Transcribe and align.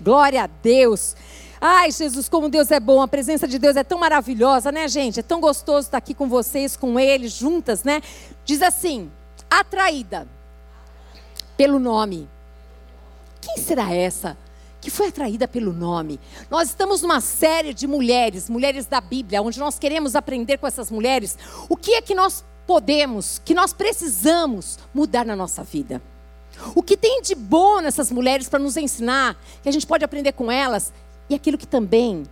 Glória 0.00 0.44
a 0.44 0.46
Deus. 0.46 1.14
Ai, 1.60 1.90
Jesus, 1.90 2.28
como 2.28 2.48
Deus 2.48 2.70
é 2.70 2.80
bom, 2.80 3.02
a 3.02 3.08
presença 3.08 3.46
de 3.46 3.58
Deus 3.58 3.76
é 3.76 3.84
tão 3.84 3.98
maravilhosa, 3.98 4.72
né, 4.72 4.88
gente? 4.88 5.20
É 5.20 5.22
tão 5.22 5.40
gostoso 5.40 5.88
estar 5.88 5.98
aqui 5.98 6.14
com 6.14 6.26
vocês, 6.26 6.74
com 6.76 6.98
Ele, 6.98 7.28
juntas, 7.28 7.84
né? 7.84 8.00
Diz 8.44 8.62
assim: 8.62 9.10
atraída 9.50 10.26
pelo 11.56 11.78
nome. 11.78 12.28
Quem 13.40 13.58
será 13.58 13.92
essa 13.94 14.36
que 14.80 14.90
foi 14.90 15.08
atraída 15.08 15.46
pelo 15.46 15.72
nome? 15.72 16.18
Nós 16.50 16.68
estamos 16.68 17.02
numa 17.02 17.20
série 17.20 17.74
de 17.74 17.86
mulheres, 17.86 18.48
mulheres 18.48 18.86
da 18.86 19.00
Bíblia, 19.00 19.42
onde 19.42 19.58
nós 19.58 19.78
queremos 19.78 20.16
aprender 20.16 20.56
com 20.56 20.66
essas 20.66 20.90
mulheres 20.90 21.36
o 21.68 21.76
que 21.76 21.94
é 21.94 22.02
que 22.02 22.14
nós 22.14 22.42
podemos, 22.66 23.40
que 23.44 23.52
nós 23.52 23.72
precisamos 23.74 24.78
mudar 24.94 25.26
na 25.26 25.36
nossa 25.36 25.62
vida. 25.62 26.00
O 26.74 26.82
que 26.82 26.96
tem 26.96 27.22
de 27.22 27.34
bom 27.34 27.80
nessas 27.80 28.10
mulheres 28.10 28.48
para 28.48 28.58
nos 28.58 28.76
ensinar, 28.76 29.36
que 29.62 29.68
a 29.68 29.72
gente 29.72 29.86
pode 29.86 30.04
aprender 30.04 30.32
com 30.32 30.50
elas, 30.50 30.92
e 31.28 31.34
aquilo 31.34 31.58
que 31.58 31.66
também 31.66 32.24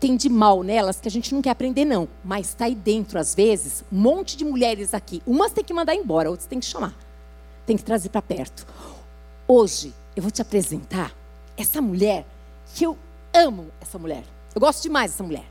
tem 0.00 0.16
de 0.16 0.28
mal 0.28 0.62
nelas, 0.62 1.00
que 1.00 1.08
a 1.08 1.10
gente 1.10 1.34
não 1.34 1.42
quer 1.42 1.50
aprender, 1.50 1.84
não. 1.84 2.08
Mas 2.24 2.48
está 2.48 2.66
aí 2.66 2.74
dentro, 2.74 3.18
às 3.18 3.34
vezes, 3.34 3.84
um 3.92 3.98
monte 3.98 4.36
de 4.36 4.44
mulheres 4.44 4.94
aqui. 4.94 5.22
Umas 5.26 5.52
tem 5.52 5.64
que 5.64 5.74
mandar 5.74 5.94
embora, 5.94 6.30
outras 6.30 6.46
tem 6.46 6.60
que 6.60 6.66
chamar. 6.66 6.94
Tem 7.66 7.76
que 7.76 7.82
trazer 7.82 8.08
para 8.08 8.22
perto. 8.22 8.66
Hoje, 9.46 9.92
eu 10.14 10.22
vou 10.22 10.30
te 10.30 10.40
apresentar 10.40 11.12
essa 11.56 11.82
mulher, 11.82 12.24
que 12.74 12.84
eu 12.84 12.96
amo 13.34 13.70
essa 13.80 13.98
mulher. 13.98 14.24
Eu 14.54 14.60
gosto 14.60 14.82
demais 14.82 15.10
dessa 15.10 15.24
mulher. 15.24 15.44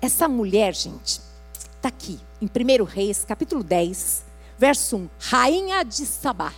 Essa 0.00 0.28
mulher, 0.28 0.74
gente, 0.74 1.20
está 1.54 1.88
aqui, 1.88 2.20
em 2.40 2.46
1 2.46 2.84
Reis, 2.84 3.24
capítulo 3.24 3.64
10, 3.64 4.24
verso 4.58 4.96
1. 4.96 5.08
Rainha 5.18 5.84
de 5.84 6.04
Sabá. 6.04 6.52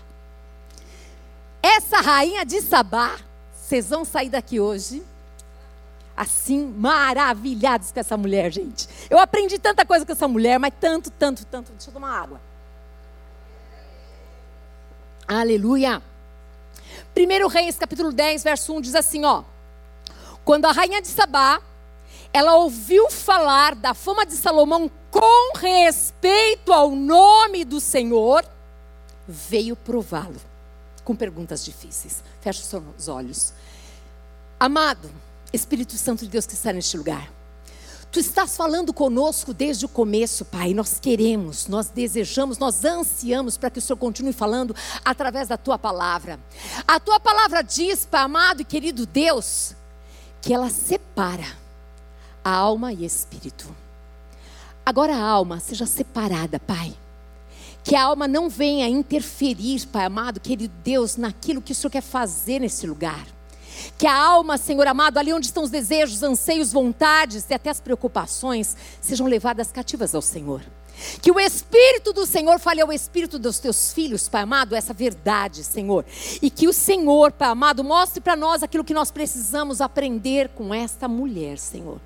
Essa 1.62 2.00
rainha 2.00 2.44
de 2.44 2.60
Sabá, 2.62 3.16
vocês 3.52 3.88
vão 3.88 4.04
sair 4.04 4.30
daqui 4.30 4.60
hoje 4.60 5.04
assim, 6.18 6.74
maravilhados 6.76 7.92
com 7.92 8.00
essa 8.00 8.16
mulher, 8.16 8.52
gente. 8.52 8.88
Eu 9.08 9.20
aprendi 9.20 9.56
tanta 9.56 9.86
coisa 9.86 10.04
com 10.04 10.10
essa 10.10 10.26
mulher, 10.26 10.58
mas 10.58 10.72
tanto, 10.80 11.12
tanto, 11.12 11.46
tanto. 11.46 11.70
Deixa 11.70 11.90
eu 11.90 11.94
tomar 11.94 12.10
água. 12.10 12.40
Aleluia. 15.28 16.02
1 17.16 17.46
Reis, 17.46 17.78
capítulo 17.78 18.10
10, 18.10 18.42
verso 18.42 18.74
1 18.74 18.80
diz 18.80 18.94
assim: 18.96 19.24
ó. 19.24 19.44
Quando 20.44 20.64
a 20.64 20.72
rainha 20.72 21.00
de 21.00 21.06
Sabá, 21.06 21.62
ela 22.32 22.56
ouviu 22.56 23.08
falar 23.10 23.76
da 23.76 23.94
fama 23.94 24.26
de 24.26 24.34
Salomão 24.34 24.90
com 25.10 25.56
respeito 25.56 26.72
ao 26.72 26.90
nome 26.90 27.64
do 27.64 27.80
Senhor, 27.80 28.44
veio 29.26 29.76
prová-lo 29.76 30.47
com 31.08 31.16
perguntas 31.16 31.64
difíceis. 31.64 32.22
Feche 32.42 32.62
os 32.98 33.08
olhos. 33.08 33.54
Amado, 34.60 35.10
Espírito 35.50 35.96
Santo 35.96 36.26
de 36.26 36.30
Deus 36.30 36.46
que 36.46 36.52
está 36.52 36.70
neste 36.70 36.98
lugar. 36.98 37.32
Tu 38.12 38.20
estás 38.20 38.54
falando 38.58 38.92
conosco 38.92 39.54
desde 39.54 39.86
o 39.86 39.88
começo, 39.88 40.44
Pai. 40.44 40.74
Nós 40.74 41.00
queremos, 41.00 41.66
nós 41.66 41.88
desejamos, 41.88 42.58
nós 42.58 42.84
ansiamos 42.84 43.56
para 43.56 43.70
que 43.70 43.78
o 43.78 43.82
Senhor 43.82 43.96
continue 43.96 44.34
falando 44.34 44.76
através 45.02 45.48
da 45.48 45.56
tua 45.56 45.78
palavra. 45.78 46.38
A 46.86 47.00
tua 47.00 47.18
palavra 47.18 47.62
diz, 47.62 48.04
Pai 48.04 48.20
amado 48.20 48.60
e 48.60 48.64
querido 48.66 49.06
Deus, 49.06 49.74
que 50.42 50.52
ela 50.52 50.68
separa 50.68 51.56
a 52.44 52.50
alma 52.50 52.92
e 52.92 53.06
espírito. 53.06 53.74
Agora 54.84 55.16
a 55.16 55.22
alma 55.22 55.58
seja 55.58 55.86
separada, 55.86 56.60
Pai. 56.60 56.94
Que 57.88 57.96
a 57.96 58.04
alma 58.04 58.28
não 58.28 58.50
venha 58.50 58.86
interferir, 58.86 59.86
Pai 59.86 60.04
amado, 60.04 60.40
querido 60.40 60.74
Deus, 60.84 61.16
naquilo 61.16 61.62
que 61.62 61.72
o 61.72 61.74
Senhor 61.74 61.90
quer 61.90 62.02
fazer 62.02 62.58
nesse 62.58 62.86
lugar. 62.86 63.26
Que 63.96 64.06
a 64.06 64.14
alma, 64.14 64.58
Senhor 64.58 64.86
amado, 64.86 65.16
ali 65.16 65.32
onde 65.32 65.46
estão 65.46 65.62
os 65.62 65.70
desejos, 65.70 66.22
anseios, 66.22 66.70
vontades 66.70 67.46
e 67.48 67.54
até 67.54 67.70
as 67.70 67.80
preocupações, 67.80 68.76
sejam 69.00 69.26
levadas 69.26 69.72
cativas 69.72 70.14
ao 70.14 70.20
Senhor. 70.20 70.60
Que 71.22 71.32
o 71.32 71.40
Espírito 71.40 72.12
do 72.12 72.26
Senhor 72.26 72.60
fale 72.60 72.82
ao 72.82 72.92
Espírito 72.92 73.38
dos 73.38 73.58
teus 73.58 73.90
filhos, 73.90 74.28
Pai 74.28 74.42
amado, 74.42 74.76
essa 74.76 74.92
verdade, 74.92 75.64
Senhor. 75.64 76.04
E 76.42 76.50
que 76.50 76.68
o 76.68 76.74
Senhor, 76.74 77.32
Pai 77.32 77.48
amado, 77.48 77.82
mostre 77.82 78.20
para 78.20 78.36
nós 78.36 78.62
aquilo 78.62 78.84
que 78.84 78.92
nós 78.92 79.10
precisamos 79.10 79.80
aprender 79.80 80.50
com 80.50 80.74
esta 80.74 81.08
mulher, 81.08 81.56
Senhor. 81.56 81.98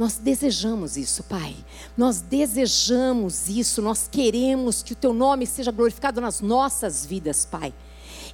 Nós 0.00 0.16
desejamos 0.16 0.96
isso, 0.96 1.22
Pai. 1.24 1.54
Nós 1.94 2.22
desejamos 2.22 3.50
isso. 3.50 3.82
Nós 3.82 4.08
queremos 4.10 4.82
que 4.82 4.94
o 4.94 4.96
Teu 4.96 5.12
nome 5.12 5.46
seja 5.46 5.70
glorificado 5.70 6.22
nas 6.22 6.40
nossas 6.40 7.04
vidas, 7.04 7.44
Pai. 7.44 7.74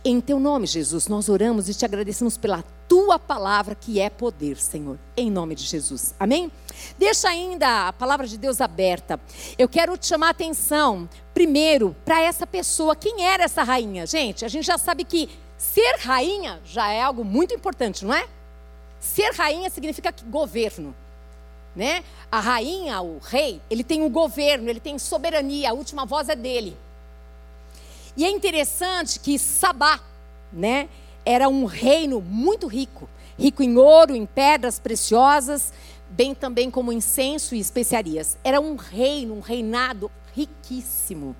Em 0.04 0.20
teu 0.20 0.38
nome, 0.38 0.68
Jesus, 0.68 1.08
nós 1.08 1.28
oramos 1.28 1.68
e 1.68 1.74
te 1.74 1.84
agradecemos 1.84 2.36
pela 2.36 2.62
tua 2.88 3.18
palavra 3.18 3.74
que 3.74 3.98
é 3.98 4.08
poder, 4.08 4.56
Senhor. 4.56 4.96
Em 5.16 5.28
nome 5.28 5.56
de 5.56 5.64
Jesus. 5.64 6.14
Amém? 6.20 6.52
Deixa 6.96 7.28
ainda 7.28 7.88
a 7.88 7.92
palavra 7.92 8.28
de 8.28 8.38
Deus 8.38 8.60
aberta. 8.60 9.18
Eu 9.58 9.68
quero 9.68 9.96
te 9.96 10.06
chamar 10.06 10.28
a 10.28 10.30
atenção, 10.30 11.08
primeiro, 11.34 11.96
para 12.04 12.22
essa 12.22 12.46
pessoa. 12.46 12.94
Quem 12.94 13.24
era 13.24 13.42
essa 13.42 13.64
rainha? 13.64 14.06
Gente, 14.06 14.44
a 14.44 14.48
gente 14.48 14.66
já 14.66 14.78
sabe 14.78 15.02
que 15.02 15.28
ser 15.58 15.96
rainha 15.98 16.60
já 16.64 16.88
é 16.92 17.02
algo 17.02 17.24
muito 17.24 17.52
importante, 17.52 18.04
não 18.04 18.14
é? 18.14 18.28
Ser 19.00 19.32
rainha 19.32 19.68
significa 19.68 20.14
governo. 20.28 20.94
Né? 21.76 22.02
A 22.32 22.40
rainha, 22.40 23.02
o 23.02 23.18
rei, 23.18 23.60
ele 23.68 23.84
tem 23.84 24.02
um 24.02 24.08
governo, 24.08 24.70
ele 24.70 24.80
tem 24.80 24.98
soberania, 24.98 25.70
a 25.70 25.74
última 25.74 26.06
voz 26.06 26.30
é 26.30 26.34
dele. 26.34 26.74
E 28.16 28.24
é 28.24 28.30
interessante 28.30 29.20
que 29.20 29.38
Sabá, 29.38 30.00
né, 30.50 30.88
era 31.22 31.50
um 31.50 31.66
reino 31.66 32.20
muito 32.20 32.66
rico, 32.66 33.06
rico 33.38 33.62
em 33.62 33.76
ouro, 33.76 34.16
em 34.16 34.24
pedras 34.24 34.78
preciosas, 34.78 35.70
bem 36.08 36.34
também 36.34 36.70
como 36.70 36.92
incenso 36.92 37.54
e 37.54 37.60
especiarias. 37.60 38.38
Era 38.42 38.58
um 38.58 38.76
reino, 38.76 39.34
um 39.34 39.40
reinado 39.40 40.10
riquíssimo. 40.34 41.36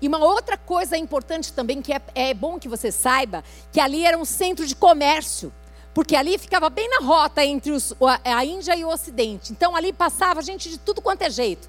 E 0.00 0.08
uma 0.08 0.18
outra 0.18 0.58
coisa 0.58 0.98
importante 0.98 1.52
também, 1.52 1.80
que 1.80 1.92
é, 1.92 2.02
é 2.14 2.34
bom 2.34 2.58
que 2.58 2.68
você 2.68 2.92
saiba, 2.92 3.42
que 3.72 3.80
ali 3.80 4.04
era 4.04 4.18
um 4.18 4.24
centro 4.24 4.66
de 4.66 4.74
comércio 4.74 5.52
porque 5.94 6.16
ali 6.16 6.38
ficava 6.38 6.70
bem 6.70 6.88
na 6.88 7.06
rota 7.06 7.44
entre 7.44 7.70
os, 7.70 7.94
a 8.24 8.44
Índia 8.44 8.76
e 8.76 8.84
o 8.84 8.88
Ocidente. 8.88 9.52
Então 9.52 9.76
ali 9.76 9.92
passava 9.92 10.42
gente 10.42 10.68
de 10.68 10.78
tudo 10.78 11.00
quanto 11.00 11.22
é 11.22 11.30
jeito 11.30 11.68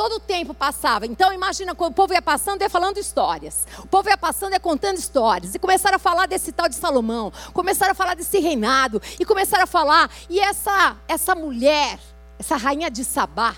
todo 0.00 0.14
o 0.14 0.20
tempo 0.20 0.54
passava. 0.54 1.04
Então 1.04 1.30
imagina 1.30 1.72
o 1.76 1.92
povo 1.92 2.14
ia 2.14 2.22
passando, 2.22 2.62
ia 2.62 2.70
falando 2.70 2.96
histórias. 2.96 3.66
O 3.80 3.86
povo 3.86 4.08
ia 4.08 4.16
passando, 4.16 4.54
ia 4.54 4.60
contando 4.60 4.96
histórias. 4.96 5.54
E 5.54 5.58
começaram 5.58 5.96
a 5.96 5.98
falar 5.98 6.24
desse 6.24 6.52
tal 6.52 6.70
de 6.70 6.74
Salomão. 6.74 7.30
Começaram 7.52 7.92
a 7.92 7.94
falar 7.94 8.14
desse 8.14 8.38
reinado. 8.38 9.02
E 9.18 9.26
começaram 9.26 9.64
a 9.64 9.66
falar. 9.66 10.10
E 10.30 10.40
essa, 10.40 10.96
essa 11.06 11.34
mulher, 11.34 12.00
essa 12.38 12.56
rainha 12.56 12.90
de 12.90 13.04
Sabá, 13.04 13.54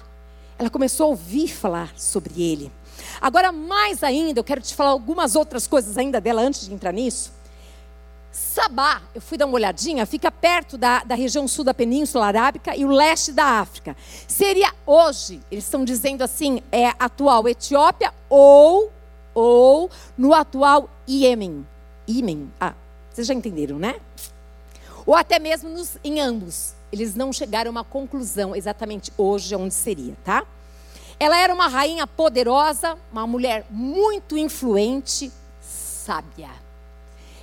ela 0.58 0.68
começou 0.68 1.06
a 1.06 1.08
ouvir 1.10 1.46
falar 1.46 1.92
sobre 1.96 2.42
ele. 2.42 2.72
Agora, 3.20 3.52
mais 3.52 4.02
ainda, 4.02 4.40
eu 4.40 4.44
quero 4.44 4.60
te 4.60 4.74
falar 4.74 4.90
algumas 4.90 5.36
outras 5.36 5.68
coisas 5.68 5.96
ainda 5.96 6.20
dela 6.20 6.42
antes 6.42 6.66
de 6.66 6.74
entrar 6.74 6.90
nisso. 6.90 7.32
Sabá, 8.32 9.02
eu 9.14 9.20
fui 9.20 9.36
dar 9.36 9.44
uma 9.44 9.56
olhadinha, 9.56 10.06
fica 10.06 10.30
perto 10.30 10.78
da, 10.78 11.04
da 11.04 11.14
região 11.14 11.46
sul 11.46 11.64
da 11.64 11.74
Península 11.74 12.24
Arábica 12.24 12.74
e 12.74 12.82
o 12.82 12.88
leste 12.88 13.30
da 13.30 13.44
África. 13.60 13.94
Seria 14.26 14.72
hoje, 14.86 15.38
eles 15.50 15.64
estão 15.64 15.84
dizendo 15.84 16.22
assim, 16.22 16.62
é 16.72 16.94
atual 16.98 17.46
Etiópia 17.46 18.10
ou, 18.30 18.90
ou 19.34 19.90
no 20.16 20.32
atual 20.32 20.88
Iêmen. 21.06 21.66
Iêmen, 22.08 22.50
ah, 22.58 22.72
vocês 23.10 23.26
já 23.26 23.34
entenderam, 23.34 23.78
né? 23.78 23.96
Ou 25.04 25.14
até 25.14 25.38
mesmo 25.38 25.68
nos, 25.68 25.98
em 26.02 26.18
ambos. 26.18 26.72
Eles 26.90 27.14
não 27.14 27.34
chegaram 27.34 27.68
a 27.68 27.72
uma 27.72 27.84
conclusão 27.84 28.56
exatamente 28.56 29.12
hoje 29.18 29.54
onde 29.54 29.74
seria, 29.74 30.16
tá? 30.24 30.46
Ela 31.20 31.36
era 31.36 31.52
uma 31.52 31.68
rainha 31.68 32.06
poderosa, 32.06 32.96
uma 33.12 33.26
mulher 33.26 33.66
muito 33.68 34.38
influente, 34.38 35.30
sábia. 35.60 36.61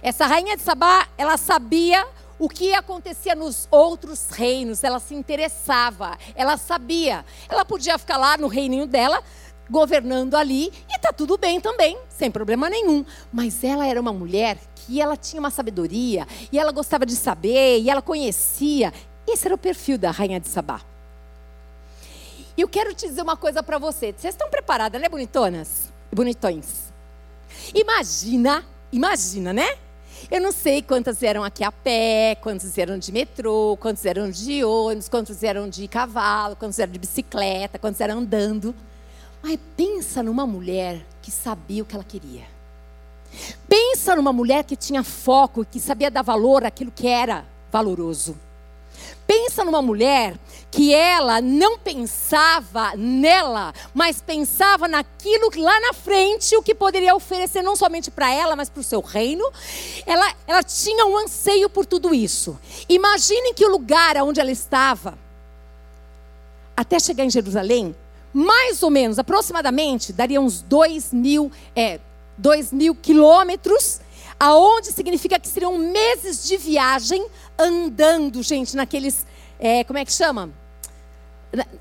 Essa 0.02 0.26
rainha 0.26 0.56
de 0.56 0.64
Sabá, 0.64 1.08
ela 1.18 1.38
sabia 1.38 2.08
o 2.40 2.48
que 2.48 2.74
acontecia 2.74 3.36
nos 3.36 3.68
outros 3.70 4.30
reinos, 4.30 4.84
ela 4.84 5.00
se 5.00 5.14
interessava, 5.14 6.18
ela 6.34 6.56
sabia. 6.56 7.26
Ela 7.50 7.66
podia 7.66 7.98
ficar 7.98 8.18
lá 8.18 8.38
no 8.38 8.48
reininho 8.48 8.88
dela, 8.88 9.22
governando 9.70 10.36
ali, 10.36 10.72
e 10.90 10.98
tá 11.00 11.12
tudo 11.12 11.38
bem 11.38 11.60
também, 11.60 11.98
sem 12.08 12.32
problema 12.32 12.70
nenhum. 12.70 13.06
Mas 13.32 13.62
ela 13.64 13.86
era 13.86 14.00
uma 14.00 14.14
mulher 14.14 14.58
que 14.74 15.02
ela 15.02 15.18
tinha 15.18 15.40
uma 15.40 15.52
sabedoria, 15.52 16.26
e 16.52 16.58
ela 16.58 16.72
gostava 16.72 17.06
de 17.06 17.16
saber, 17.16 17.80
e 17.80 17.90
ela 17.90 18.02
conhecia. 18.02 18.94
Esse 19.28 19.48
era 19.48 19.56
o 19.56 19.58
perfil 19.58 19.98
da 19.98 20.10
rainha 20.10 20.40
de 20.40 20.48
Sabá. 20.48 20.82
E 22.58 22.62
eu 22.62 22.68
quero 22.68 22.94
te 22.94 23.08
dizer 23.08 23.22
uma 23.22 23.38
coisa 23.38 23.62
para 23.62 23.78
você. 23.78 24.14
Vocês 24.18 24.34
estão 24.34 24.50
preparadas, 24.50 25.00
né, 25.00 25.08
bonitonas? 25.08 25.94
Bonitões. 26.12 26.92
Imagina, 27.74 28.66
imagina, 28.92 29.54
né? 29.54 29.78
Eu 30.30 30.42
não 30.42 30.52
sei 30.52 30.82
quantas 30.82 31.24
eram 31.24 31.44
aqui 31.44 31.64
a 31.64 31.72
pé, 31.72 32.36
quantas 32.42 32.78
eram 32.78 32.98
de 32.98 33.12
metrô, 33.12 33.78
quantos 33.80 34.06
eram 34.06 34.30
de 34.30 34.64
ônibus, 34.64 35.08
quantos 35.08 35.44
eram 35.44 35.70
de 35.70 35.88
cavalo, 35.88 36.56
quantos 36.56 36.80
eram 36.80 36.92
de 36.92 37.00
bicicleta, 37.00 37.80
quantos 37.80 38.02
eram 38.02 38.20
andando. 38.20 38.76
Mas 39.42 39.58
pensa 39.78 40.22
numa 40.22 40.46
mulher 40.46 41.06
que 41.22 41.32
sabia 41.32 41.84
o 41.84 41.86
que 41.86 41.96
ela 41.96 42.04
queria. 42.04 42.44
Pensa 43.68 44.16
numa 44.16 44.34
mulher 44.34 44.64
que 44.64 44.76
tinha 44.76 45.04
foco, 45.04 45.66
que 45.66 45.80
sabia 45.80 46.12
dar 46.12 46.22
valor 46.22 46.66
àquilo 46.66 46.92
que 46.92 47.08
era 47.08 47.46
valoroso. 47.72 48.36
Pensa 49.30 49.64
numa 49.64 49.80
mulher 49.80 50.40
que 50.72 50.92
ela 50.92 51.40
não 51.40 51.78
pensava 51.78 52.96
nela, 52.96 53.72
mas 53.94 54.24
pensava 54.24 54.88
naquilo 54.88 55.52
lá 55.56 55.80
na 55.82 55.94
frente, 55.94 56.56
o 56.56 56.64
que 56.64 56.74
poderia 56.74 57.16
oferecer 57.16 57.62
não 57.62 57.76
somente 57.76 58.10
para 58.10 58.34
ela, 58.34 58.56
mas 58.56 58.72
para 58.72 58.82
o 58.82 58.84
seu 58.84 59.02
reino. 59.02 59.48
Ela, 60.04 60.34
ela 60.48 60.64
tinha 60.64 61.06
um 61.06 61.16
anseio 61.16 61.70
por 61.70 61.86
tudo 61.86 62.12
isso. 62.12 62.60
Imaginem 62.90 63.54
que 63.54 63.64
o 63.64 63.70
lugar 63.70 64.18
onde 64.18 64.40
ela 64.40 64.50
estava, 64.50 65.16
até 66.76 67.00
chegar 67.00 67.24
em 67.24 67.30
Jerusalém, 67.30 67.96
mais 68.34 68.82
ou 68.82 68.90
menos, 68.90 69.20
aproximadamente, 69.20 70.12
daria 70.12 70.42
uns 70.42 70.64
dois 70.64 71.14
mil, 71.14 71.52
é, 71.76 72.00
dois 72.36 72.74
mil 72.74 72.96
quilômetros, 72.96 74.02
aonde 74.40 74.88
significa 74.88 75.40
que 75.40 75.48
seriam 75.48 75.78
meses 75.78 76.48
de 76.48 76.58
viagem 76.58 77.28
andando, 77.60 78.42
gente, 78.42 78.76
naqueles, 78.76 79.26
é, 79.60 79.84
como 79.84 80.00
é 80.00 80.06
que 80.06 80.14
chama? 80.14 80.50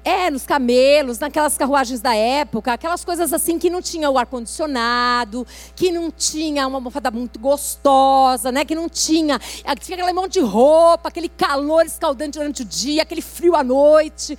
É, 0.03 0.31
nos 0.31 0.47
camelos, 0.47 1.19
naquelas 1.19 1.57
carruagens 1.59 2.01
da 2.01 2.15
época, 2.15 2.73
aquelas 2.73 3.05
coisas 3.05 3.35
assim 3.35 3.59
que 3.59 3.69
não 3.69 3.83
tinha 3.83 4.11
o 4.11 4.17
ar-condicionado, 4.19 5.47
que 5.77 5.93
não 5.93 6.11
tinha 6.11 6.67
uma 6.67 6.79
almofada 6.79 7.11
muito 7.11 7.39
gostosa, 7.39 8.51
né? 8.51 8.65
Que 8.65 8.75
não 8.75 8.89
tinha, 8.89 9.39
tinha 9.39 9.97
aquele 9.97 10.13
monte 10.15 10.35
de 10.35 10.41
roupa, 10.41 11.11
aquele 11.11 11.29
calor 11.29 11.85
escaldante 11.85 12.39
durante 12.39 12.63
o 12.63 12.65
dia, 12.65 13.03
aquele 13.03 13.21
frio 13.21 13.55
à 13.55 13.63
noite. 13.63 14.39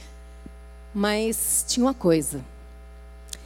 Mas 0.91 1.63
tinha 1.67 1.85
uma 1.85 1.93
coisa. 1.93 2.43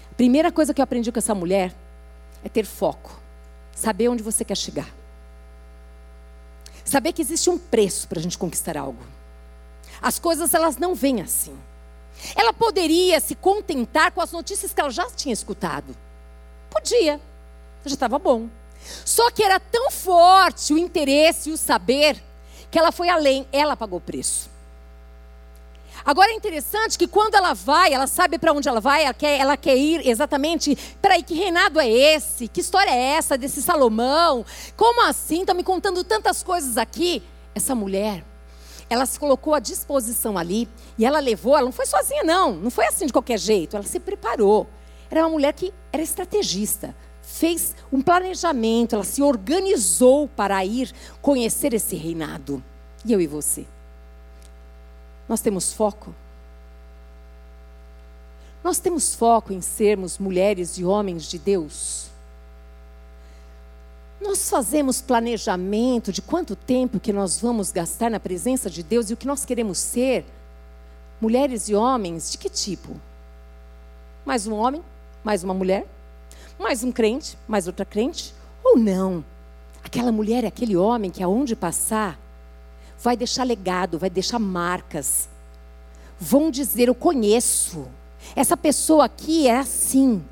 A 0.10 0.16
primeira 0.16 0.54
coisa 0.54 0.74
que 0.74 0.80
eu 0.80 0.84
aprendi 0.84 1.12
com 1.12 1.20
essa 1.20 1.36
mulher 1.36 1.76
é 2.46 2.48
ter 2.48 2.66
foco. 2.66 3.20
Saber 3.76 4.08
onde 4.08 4.24
você 4.24 4.46
quer 4.46 4.56
chegar. 4.56 5.03
Saber 6.94 7.12
que 7.12 7.24
existe 7.24 7.50
um 7.50 7.58
preço 7.58 8.08
para 8.08 8.20
a 8.20 8.22
gente 8.22 8.38
conquistar 8.38 8.78
algo. 8.78 9.04
As 10.00 10.20
coisas 10.20 10.54
elas 10.54 10.78
não 10.78 10.94
vêm 10.94 11.24
assim. 11.24 11.58
Ela 12.36 12.54
poderia 12.54 13.20
se 13.20 13.34
contentar 13.34 14.12
com 14.12 14.22
as 14.22 14.32
notícias 14.32 14.72
que 14.72 14.80
ela 14.80 14.92
já 14.92 15.10
tinha 15.10 15.34
escutado. 15.34 15.98
Podia, 16.70 17.20
já 17.84 17.96
estava 17.96 18.20
bom. 18.20 18.48
Só 19.04 19.32
que 19.32 19.42
era 19.42 19.60
tão 19.60 19.90
forte 19.90 20.72
o 20.72 20.78
interesse 20.78 21.50
e 21.50 21.54
o 21.54 21.58
saber 21.58 22.24
que 22.70 22.78
ela 22.78 22.92
foi 22.92 23.10
além, 23.10 23.48
ela 23.52 23.76
pagou 23.76 23.98
o 23.98 24.00
preço. 24.00 24.48
Agora 26.06 26.32
é 26.32 26.36
interessante 26.36 26.98
que 26.98 27.08
quando 27.08 27.36
ela 27.36 27.54
vai, 27.54 27.94
ela 27.94 28.08
sabe 28.08 28.38
para 28.38 28.52
onde 28.52 28.68
ela 28.68 28.82
vai, 28.82 29.04
ela 29.04 29.14
quer, 29.14 29.40
ela 29.40 29.56
quer 29.56 29.78
ir 29.78 30.06
exatamente. 30.08 30.78
Peraí, 31.02 31.24
que 31.24 31.34
reinado 31.34 31.80
é 31.80 31.88
esse? 31.88 32.48
Que 32.48 32.60
história 32.60 32.92
é 32.92 33.16
essa 33.16 33.38
desse 33.38 33.62
Salomão? 33.62 34.46
Como 34.76 35.08
assim? 35.08 35.42
Está 35.42 35.54
me 35.54 35.64
contando 35.64 36.04
tantas 36.04 36.44
coisas 36.44 36.78
aqui. 36.78 37.24
Essa 37.56 37.74
mulher, 37.74 38.26
ela 38.90 39.06
se 39.06 39.20
colocou 39.20 39.54
à 39.54 39.60
disposição 39.60 40.38
ali 40.38 40.68
e 40.98 41.06
ela 41.06 41.20
levou, 41.20 41.56
ela 41.56 41.66
não 41.66 41.72
foi 41.72 41.86
sozinha, 41.86 42.24
não, 42.24 42.54
não 42.54 42.70
foi 42.70 42.86
assim 42.86 43.06
de 43.06 43.14
qualquer 43.14 43.40
jeito, 43.40 43.76
ela 43.76 43.86
se 43.86 44.00
preparou. 44.00 44.68
Era 45.10 45.22
uma 45.22 45.30
mulher 45.30 45.54
que 45.54 45.74
era 45.92 46.02
estrategista, 46.02 46.96
fez 47.22 47.76
um 47.92 48.02
planejamento, 48.02 48.96
ela 48.96 49.04
se 49.04 49.22
organizou 49.22 50.28
para 50.28 50.66
ir 50.66 50.92
conhecer 51.22 51.74
esse 51.74 51.96
reinado. 51.96 52.64
E 53.06 53.14
eu 53.14 53.22
e 53.22 53.28
você? 53.28 53.66
Nós 55.34 55.42
temos 55.42 55.74
foco? 55.74 56.14
Nós 58.64 58.78
temos 58.78 59.16
foco 59.16 59.52
em 59.52 59.62
sermos 59.62 60.20
mulheres 60.20 60.78
e 60.78 60.86
homens 60.86 61.24
de 61.24 61.40
Deus? 61.40 62.06
Nós 64.22 64.48
fazemos 64.48 65.02
planejamento 65.02 66.12
de 66.12 66.22
quanto 66.22 66.56
tempo 66.56 67.00
que 67.00 67.12
nós 67.12 67.40
vamos 67.40 67.72
gastar 67.72 68.12
na 68.12 68.20
presença 68.20 68.70
de 68.70 68.84
Deus 68.84 69.10
e 69.10 69.16
o 69.16 69.18
que 69.18 69.26
nós 69.26 69.44
queremos 69.44 69.80
ser? 69.80 70.24
Mulheres 71.20 71.68
e 71.68 71.74
homens 71.74 72.32
de 72.32 72.38
que 72.38 72.48
tipo? 72.48 72.96
Mais 74.24 74.46
um 74.46 74.54
homem? 74.54 74.84
Mais 75.24 75.44
uma 75.44 75.56
mulher? 75.56 75.88
Mais 76.60 76.84
um 76.84 76.92
crente? 76.92 77.40
Mais 77.48 77.66
outra 77.66 77.86
crente? 77.86 78.36
Ou 78.64 78.78
não? 78.78 79.26
Aquela 79.84 80.12
mulher, 80.12 80.46
aquele 80.46 80.78
homem 80.78 81.10
que 81.10 81.24
aonde 81.24 81.56
passar, 81.56 82.20
vai 83.04 83.18
deixar 83.18 83.44
legado, 83.44 84.00
vai 84.00 84.10
deixar 84.10 84.40
marcas. 84.40 85.28
Vão 86.20 86.50
dizer: 86.50 86.88
Eu 86.88 86.96
conheço. 86.96 87.86
Essa 88.36 88.56
pessoa 88.56 89.06
aqui 89.06 89.48
é 89.48 89.58
assim. 89.58 90.24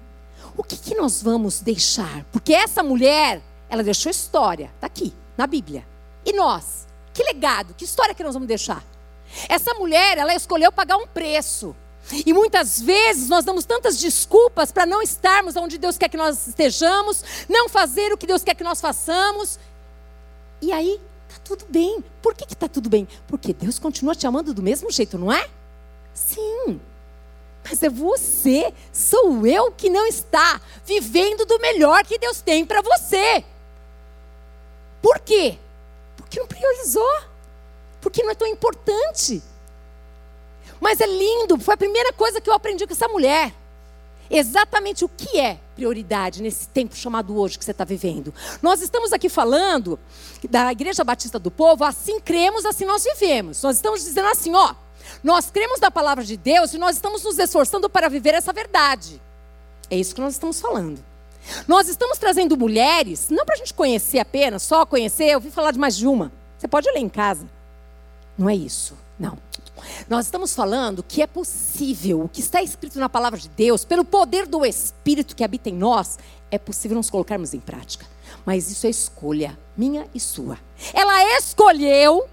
O 0.55 0.63
que, 0.63 0.77
que 0.77 0.95
nós 0.95 1.21
vamos 1.21 1.59
deixar? 1.59 2.23
Porque 2.31 2.53
essa 2.53 2.81
mulher, 2.81 3.41
ela 3.69 3.83
deixou 3.83 4.09
história, 4.09 4.71
está 4.75 4.87
aqui, 4.87 5.13
na 5.37 5.45
Bíblia. 5.45 5.85
E 6.25 6.33
nós? 6.33 6.87
Que 7.13 7.23
legado, 7.23 7.73
que 7.73 7.83
história 7.83 8.15
que 8.15 8.23
nós 8.23 8.33
vamos 8.33 8.47
deixar? 8.47 8.83
Essa 9.49 9.73
mulher, 9.73 10.17
ela 10.17 10.33
escolheu 10.33 10.71
pagar 10.71 10.97
um 10.97 11.07
preço. 11.07 11.75
E 12.25 12.33
muitas 12.33 12.81
vezes 12.81 13.29
nós 13.29 13.45
damos 13.45 13.65
tantas 13.65 13.97
desculpas 13.97 14.71
para 14.71 14.85
não 14.85 15.01
estarmos 15.01 15.55
onde 15.55 15.77
Deus 15.77 15.97
quer 15.97 16.09
que 16.09 16.17
nós 16.17 16.47
estejamos, 16.47 17.23
não 17.47 17.69
fazer 17.69 18.11
o 18.11 18.17
que 18.17 18.27
Deus 18.27 18.43
quer 18.43 18.55
que 18.55 18.63
nós 18.63 18.81
façamos. 18.81 19.59
E 20.61 20.71
aí 20.71 20.99
tudo 21.55 21.65
bem. 21.69 22.03
Por 22.21 22.33
que 22.33 22.45
está 22.45 22.67
tudo 22.67 22.89
bem? 22.89 23.07
Porque 23.27 23.53
Deus 23.53 23.77
continua 23.77 24.15
te 24.15 24.25
amando 24.25 24.53
do 24.53 24.61
mesmo 24.61 24.91
jeito, 24.91 25.17
não 25.17 25.31
é? 25.31 25.47
Sim. 26.13 26.79
Mas 27.63 27.83
é 27.83 27.89
você, 27.89 28.73
sou 28.91 29.45
eu 29.45 29.71
que 29.71 29.89
não 29.89 30.07
está 30.07 30.59
vivendo 30.85 31.45
do 31.45 31.59
melhor 31.59 32.03
que 32.05 32.17
Deus 32.17 32.41
tem 32.41 32.65
para 32.65 32.81
você. 32.81 33.43
Por 35.01 35.19
quê? 35.19 35.57
Porque 36.15 36.39
não 36.39 36.47
priorizou. 36.47 37.21
Porque 37.99 38.23
não 38.23 38.31
é 38.31 38.35
tão 38.35 38.47
importante. 38.47 39.43
Mas 40.79 40.99
é 40.99 41.05
lindo, 41.05 41.59
foi 41.59 41.75
a 41.75 41.77
primeira 41.77 42.11
coisa 42.13 42.41
que 42.41 42.49
eu 42.49 42.53
aprendi 42.53 42.87
com 42.87 42.93
essa 42.93 43.07
mulher 43.07 43.53
exatamente 44.31 45.03
o 45.03 45.09
que 45.09 45.37
é 45.37 45.59
prioridade 45.81 46.43
nesse 46.43 46.67
tempo 46.67 46.95
chamado 46.95 47.35
hoje 47.35 47.57
que 47.57 47.65
você 47.65 47.71
está 47.71 47.83
vivendo. 47.83 48.31
Nós 48.61 48.83
estamos 48.83 49.11
aqui 49.11 49.27
falando 49.27 49.99
da 50.47 50.71
Igreja 50.71 51.03
Batista 51.03 51.39
do 51.39 51.49
Povo, 51.49 51.83
assim 51.83 52.19
cremos, 52.19 52.65
assim 52.67 52.85
nós 52.85 53.03
vivemos. 53.03 53.63
Nós 53.63 53.77
estamos 53.77 54.03
dizendo 54.03 54.27
assim, 54.27 54.53
ó, 54.53 54.75
nós 55.23 55.49
cremos 55.49 55.79
na 55.79 55.89
palavra 55.89 56.23
de 56.23 56.37
Deus 56.37 56.75
e 56.75 56.77
nós 56.77 56.97
estamos 56.97 57.23
nos 57.23 57.39
esforçando 57.39 57.89
para 57.89 58.07
viver 58.09 58.35
essa 58.35 58.53
verdade. 58.53 59.19
É 59.89 59.97
isso 59.97 60.13
que 60.13 60.21
nós 60.21 60.33
estamos 60.33 60.61
falando. 60.61 61.03
Nós 61.67 61.89
estamos 61.89 62.19
trazendo 62.19 62.55
mulheres, 62.55 63.31
não 63.31 63.43
para 63.43 63.55
a 63.55 63.57
gente 63.57 63.73
conhecer 63.73 64.19
apenas, 64.19 64.61
só 64.61 64.85
conhecer, 64.85 65.29
eu 65.29 65.37
ouvi 65.37 65.49
falar 65.49 65.71
de 65.71 65.79
mais 65.79 65.97
de 65.97 66.05
uma. 66.05 66.31
Você 66.59 66.67
pode 66.67 66.87
ler 66.91 66.99
em 66.99 67.09
casa. 67.09 67.47
Não 68.37 68.47
é 68.47 68.55
isso, 68.55 68.95
não. 69.19 69.35
Nós 70.09 70.25
estamos 70.25 70.53
falando 70.53 71.03
que 71.03 71.21
é 71.21 71.27
possível, 71.27 72.23
o 72.23 72.29
que 72.29 72.41
está 72.41 72.61
escrito 72.61 72.99
na 72.99 73.09
palavra 73.09 73.39
de 73.39 73.49
Deus, 73.49 73.85
pelo 73.85 74.03
poder 74.03 74.47
do 74.47 74.65
Espírito 74.65 75.35
que 75.35 75.43
habita 75.43 75.69
em 75.69 75.73
nós, 75.73 76.17
é 76.49 76.57
possível 76.57 76.97
nos 76.97 77.09
colocarmos 77.09 77.53
em 77.53 77.59
prática. 77.59 78.05
Mas 78.45 78.69
isso 78.69 78.87
é 78.87 78.89
escolha 78.89 79.57
minha 79.75 80.07
e 80.13 80.19
sua. 80.19 80.57
Ela 80.93 81.37
escolheu 81.37 82.27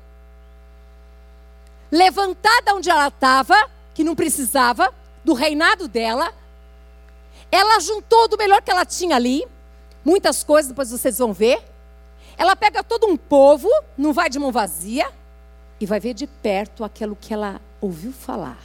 levantar 1.91 2.63
da 2.63 2.75
onde 2.75 2.91
ela 2.91 3.09
estava, 3.09 3.55
que 3.95 4.05
não 4.05 4.15
precisava, 4.15 4.93
do 5.25 5.35
reinado 5.35 5.89
dela. 5.89 6.33
Ela 7.51 7.81
juntou 7.81 8.29
do 8.29 8.37
melhor 8.37 8.63
que 8.63 8.71
ela 8.71 8.85
tinha 8.85 9.17
ali, 9.17 9.47
muitas 10.05 10.43
coisas, 10.43 10.69
depois 10.69 10.91
vocês 10.91 11.19
vão 11.19 11.33
ver. 11.33 11.63
Ela 12.37 12.55
pega 12.55 12.85
todo 12.85 13.07
um 13.07 13.17
povo, 13.17 13.69
não 13.97 14.13
vai 14.13 14.29
de 14.31 14.39
mão 14.39 14.53
vazia 14.53 15.11
e 15.81 15.87
vai 15.87 16.01
ver 16.01 16.15
de 16.15 16.27
perto 16.27 16.85
aquilo 16.85 17.17
que 17.17 17.33
ela 17.33 17.61
ouviu 17.81 18.13
falar. 18.13 18.59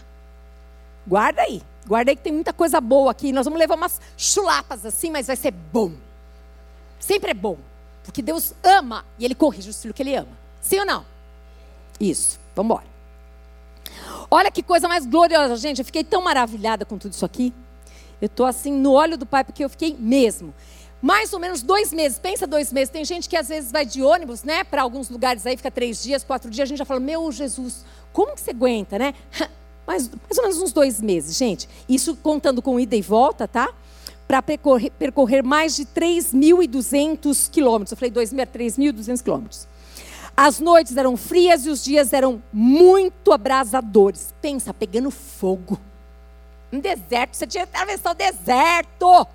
Guarda 1.05 1.41
aí, 1.41 1.62
guarda 1.86 2.12
aí 2.12 2.15
que 2.15 2.24
tem 2.24 2.34
muita 2.34 2.53
coisa 2.53 2.79
boa 2.79 3.12
aqui. 3.12 3.32
Nós 3.32 3.46
vamos 3.46 3.60
levar 3.60 3.75
umas 3.75 4.00
chulapas 4.17 4.86
assim, 4.86 5.12
mas 5.12 5.27
vai 5.27 5.36
ser 5.36 5.51
bom. 5.51 5.91
Sempre 7.00 7.32
é 7.32 7.34
bom, 7.34 7.58
porque 8.03 8.22
Deus 8.22 8.53
ama 8.63 9.05
e 9.20 9.25
Ele 9.25 9.36
corrige 9.36 9.70
o 9.70 9.74
filho 9.74 9.93
que 9.93 10.01
Ele 10.01 10.15
ama. 10.15 10.32
Sim 10.62 10.79
ou 10.79 10.86
não? 10.86 11.05
Isso, 12.00 12.39
vamos 12.55 12.72
embora. 12.72 12.93
Olha 14.32 14.50
que 14.50 14.63
coisa 14.63 14.88
mais 14.88 15.05
gloriosa, 15.05 15.55
gente. 15.58 15.79
Eu 15.79 15.86
fiquei 15.86 16.03
tão 16.03 16.22
maravilhada 16.22 16.86
com 16.86 16.98
tudo 16.98 17.13
isso 17.13 17.25
aqui. 17.25 17.53
Eu 18.22 18.27
estou 18.27 18.46
assim 18.46 18.72
no 18.72 18.91
olho 18.91 19.17
do 19.17 19.25
Pai, 19.25 19.43
porque 19.43 19.63
eu 19.63 19.70
fiquei 19.70 19.96
mesmo 20.00 20.53
mais 21.03 21.33
ou 21.33 21.39
menos 21.39 21.62
dois 21.62 21.91
meses. 21.91 22.17
Pensa 22.17 22.48
dois 22.48 22.72
meses. 22.72 22.89
Tem 22.89 23.03
gente 23.03 23.27
que 23.27 23.36
às 23.36 23.50
vezes 23.50 23.74
vai 23.74 23.86
de 23.86 24.01
ônibus, 24.01 24.41
né? 24.43 24.63
Para 24.63 24.81
alguns 24.81 25.10
lugares 25.10 25.45
aí, 25.45 25.57
fica 25.57 25.69
três 25.69 26.01
dias, 26.01 26.24
quatro 26.24 26.50
dias. 26.50 26.65
A 26.65 26.69
gente 26.69 26.77
já 26.77 26.86
fala, 26.86 27.01
meu 27.01 27.29
Jesus, 27.29 27.83
como 28.13 28.33
que 28.33 28.39
você 28.39 28.51
aguenta, 28.51 28.98
né? 28.98 29.13
Mais, 29.86 30.07
mais 30.07 30.38
ou 30.38 30.43
menos 30.43 30.62
uns 30.62 30.72
dois 30.72 31.01
meses, 31.01 31.36
gente. 31.36 31.67
Isso 31.89 32.15
contando 32.15 32.62
com 32.62 32.79
ida 32.79 32.95
e 32.95 33.01
volta, 33.01 33.50
tá? 33.50 33.69
Para 34.25 34.41
percorrer, 34.41 34.89
percorrer 34.91 35.43
mais 35.43 35.75
de 35.75 35.86
3.200 35.86 37.51
quilômetros. 37.51 37.91
Eu 37.91 37.98
falei 37.98 38.10
3.200 38.10 39.22
quilômetros. 39.22 39.67
As 40.38 40.62
noites 40.62 40.95
eram 40.95 41.17
frias 41.17 41.65
e 41.65 41.69
os 41.69 41.83
dias 41.83 42.13
eram 42.13 42.41
muito 42.53 43.33
abrasadores. 43.33 44.33
Pensa, 44.41 44.74
pegando 44.74 45.12
fogo. 45.12 45.77
Um 46.72 46.79
deserto, 46.79 47.36
você 47.36 47.45
tinha 47.45 47.67
que 47.67 47.75
atravessar 47.75 48.12
o 48.12 48.15
deserto. 48.15 49.27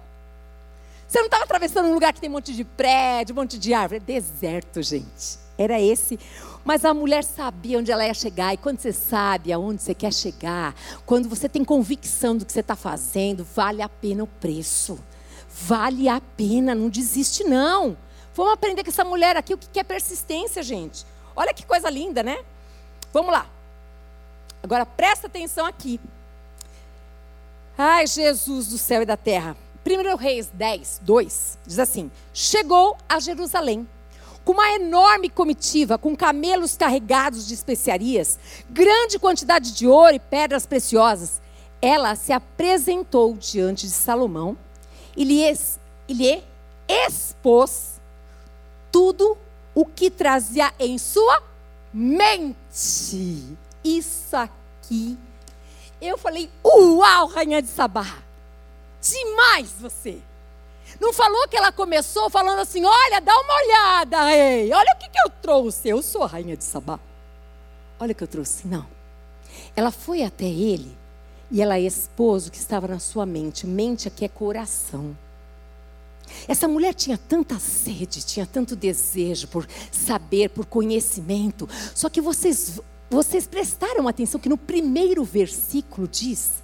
Você 1.08 1.18
não 1.20 1.26
estava 1.26 1.44
atravessando 1.44 1.88
um 1.88 1.94
lugar 1.94 2.12
que 2.12 2.20
tem 2.20 2.28
um 2.28 2.34
monte 2.34 2.54
de 2.54 2.64
prédio, 2.64 3.34
um 3.34 3.36
monte 3.36 3.58
de 3.58 3.72
árvore. 3.72 3.96
É 3.96 4.00
deserto, 4.00 4.82
gente. 4.82 5.38
Era 5.56 5.80
esse. 5.80 6.20
Mas 6.62 6.84
a 6.84 6.92
mulher 6.92 7.24
sabia 7.24 7.78
onde 7.78 7.90
ela 7.90 8.06
ia 8.06 8.12
chegar. 8.12 8.52
E 8.52 8.58
quando 8.58 8.78
você 8.78 8.92
sabe 8.92 9.50
aonde 9.50 9.82
você 9.82 9.94
quer 9.94 10.12
chegar, 10.12 10.74
quando 11.06 11.26
você 11.26 11.48
tem 11.48 11.64
convicção 11.64 12.36
do 12.36 12.44
que 12.44 12.52
você 12.52 12.60
está 12.60 12.76
fazendo, 12.76 13.42
vale 13.42 13.80
a 13.80 13.88
pena 13.88 14.22
o 14.22 14.26
preço. 14.26 15.02
Vale 15.50 16.10
a 16.10 16.20
pena, 16.20 16.74
não 16.74 16.90
desiste 16.90 17.42
não. 17.42 17.96
Vamos 18.34 18.52
aprender 18.52 18.84
com 18.84 18.90
essa 18.90 19.04
mulher 19.04 19.34
aqui 19.34 19.54
o 19.54 19.58
que 19.58 19.80
é 19.80 19.82
persistência, 19.82 20.62
gente. 20.62 21.06
Olha 21.34 21.54
que 21.54 21.64
coisa 21.64 21.88
linda, 21.88 22.22
né? 22.22 22.38
Vamos 23.14 23.32
lá. 23.32 23.46
Agora 24.62 24.84
presta 24.84 25.26
atenção 25.26 25.64
aqui. 25.64 25.98
Ai, 27.78 28.06
Jesus 28.06 28.68
do 28.68 28.76
céu 28.76 29.02
e 29.02 29.06
da 29.06 29.16
terra. 29.16 29.56
1 29.88 30.16
Reis 30.16 30.50
10, 30.52 31.00
2 31.02 31.58
diz 31.66 31.78
assim: 31.78 32.10
Chegou 32.34 32.94
a 33.08 33.18
Jerusalém 33.18 33.88
com 34.44 34.52
uma 34.52 34.72
enorme 34.72 35.30
comitiva, 35.30 35.96
com 35.96 36.14
camelos 36.14 36.76
carregados 36.76 37.46
de 37.46 37.54
especiarias, 37.54 38.38
grande 38.68 39.18
quantidade 39.18 39.72
de 39.72 39.86
ouro 39.86 40.14
e 40.14 40.18
pedras 40.18 40.66
preciosas. 40.66 41.40
Ela 41.80 42.14
se 42.16 42.32
apresentou 42.32 43.34
diante 43.34 43.86
de 43.86 43.92
Salomão 43.92 44.58
e 45.16 45.24
lhe, 45.24 45.42
lhe 46.08 46.42
expôs 46.86 47.98
tudo 48.92 49.38
o 49.74 49.86
que 49.86 50.10
trazia 50.10 50.72
em 50.78 50.98
sua 50.98 51.42
mente. 51.92 53.56
Isso 53.82 54.36
aqui. 54.36 55.16
Eu 56.00 56.18
falei, 56.18 56.50
uau, 56.64 57.26
rainha 57.28 57.62
de 57.62 57.68
Sabá. 57.68 58.27
Demais 59.00 59.72
você. 59.72 60.20
Não 61.00 61.12
falou 61.12 61.46
que 61.48 61.56
ela 61.56 61.70
começou 61.70 62.30
falando 62.30 62.60
assim: 62.60 62.84
olha, 62.84 63.20
dá 63.20 63.32
uma 63.38 63.54
olhada, 63.54 64.24
rei. 64.28 64.72
Olha 64.72 64.92
o 64.94 64.98
que, 64.98 65.08
que 65.08 65.20
eu 65.20 65.30
trouxe. 65.30 65.88
Eu 65.88 66.02
sou 66.02 66.22
a 66.22 66.26
rainha 66.26 66.56
de 66.56 66.64
Sabá. 66.64 66.98
Olha 68.00 68.12
o 68.12 68.14
que 68.14 68.22
eu 68.22 68.28
trouxe. 68.28 68.66
Não. 68.66 68.86
Ela 69.76 69.90
foi 69.90 70.22
até 70.22 70.44
ele 70.44 70.96
e 71.50 71.62
ela 71.62 71.78
expôs 71.78 72.46
o 72.46 72.50
que 72.50 72.58
estava 72.58 72.88
na 72.88 72.98
sua 72.98 73.24
mente. 73.24 73.66
Mente 73.66 74.08
aqui 74.08 74.24
é 74.24 74.28
coração. 74.28 75.16
Essa 76.46 76.68
mulher 76.68 76.94
tinha 76.94 77.16
tanta 77.16 77.58
sede, 77.58 78.24
tinha 78.24 78.46
tanto 78.46 78.76
desejo 78.76 79.48
por 79.48 79.66
saber, 79.90 80.50
por 80.50 80.66
conhecimento. 80.66 81.68
Só 81.94 82.08
que 82.10 82.20
vocês, 82.20 82.80
vocês 83.10 83.46
prestaram 83.46 84.06
atenção 84.06 84.40
que 84.40 84.48
no 84.48 84.58
primeiro 84.58 85.24
versículo 85.24 86.06
diz 86.06 86.62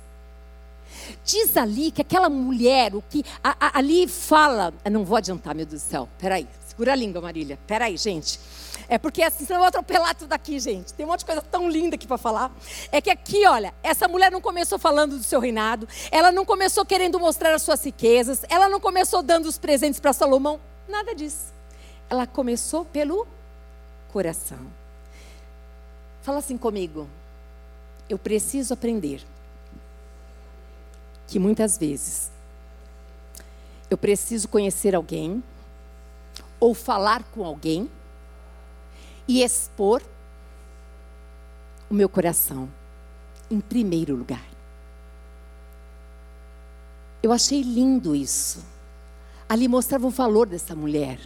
Diz 1.24 1.56
ali 1.56 1.90
que 1.90 2.02
aquela 2.02 2.28
mulher, 2.28 2.94
o 2.94 3.02
que 3.02 3.24
a, 3.42 3.56
a, 3.58 3.78
ali 3.78 4.06
fala. 4.06 4.72
Não 4.90 5.04
vou 5.04 5.16
adiantar, 5.16 5.54
meu 5.54 5.66
Deus 5.66 5.82
do 5.82 5.88
céu. 5.88 6.08
Peraí, 6.18 6.46
segura 6.66 6.92
a 6.92 6.96
língua, 6.96 7.20
Marília. 7.20 7.58
Peraí, 7.66 7.96
gente. 7.96 8.38
É 8.88 8.98
porque 8.98 9.22
assim, 9.22 9.44
senão 9.44 9.58
eu 9.58 9.62
vou 9.62 9.68
atropelar 9.68 10.14
tudo 10.14 10.32
aqui, 10.32 10.58
gente. 10.58 10.92
Tem 10.92 11.06
um 11.06 11.08
monte 11.08 11.20
de 11.20 11.26
coisa 11.26 11.40
tão 11.40 11.68
linda 11.68 11.94
aqui 11.94 12.06
para 12.06 12.18
falar. 12.18 12.52
É 12.92 13.00
que 13.00 13.10
aqui, 13.10 13.46
olha, 13.46 13.72
essa 13.82 14.06
mulher 14.06 14.30
não 14.30 14.40
começou 14.40 14.78
falando 14.78 15.16
do 15.16 15.24
seu 15.24 15.40
reinado, 15.40 15.88
ela 16.10 16.30
não 16.30 16.44
começou 16.44 16.84
querendo 16.84 17.18
mostrar 17.18 17.54
as 17.54 17.62
suas 17.62 17.82
riquezas, 17.84 18.44
ela 18.48 18.68
não 18.68 18.80
começou 18.80 19.22
dando 19.22 19.46
os 19.46 19.58
presentes 19.58 20.00
para 20.00 20.12
Salomão, 20.12 20.60
nada 20.88 21.14
disso. 21.14 21.52
Ela 22.10 22.26
começou 22.26 22.84
pelo 22.84 23.26
coração. 24.12 24.58
Fala 26.22 26.38
assim 26.38 26.56
comigo. 26.56 27.08
Eu 28.08 28.18
preciso 28.18 28.74
aprender 28.74 29.22
que 31.34 31.38
muitas 31.40 31.76
vezes 31.76 32.30
eu 33.90 33.98
preciso 33.98 34.46
conhecer 34.46 34.94
alguém 34.94 35.42
ou 36.60 36.72
falar 36.72 37.24
com 37.24 37.44
alguém 37.44 37.90
e 39.26 39.42
expor 39.42 40.00
o 41.90 41.94
meu 41.94 42.08
coração 42.08 42.68
em 43.50 43.58
primeiro 43.58 44.14
lugar. 44.14 44.46
Eu 47.20 47.32
achei 47.32 47.62
lindo 47.62 48.14
isso. 48.14 48.64
Ali 49.48 49.66
mostrava 49.66 50.06
o 50.06 50.10
valor 50.10 50.46
dessa 50.46 50.76
mulher, 50.76 51.18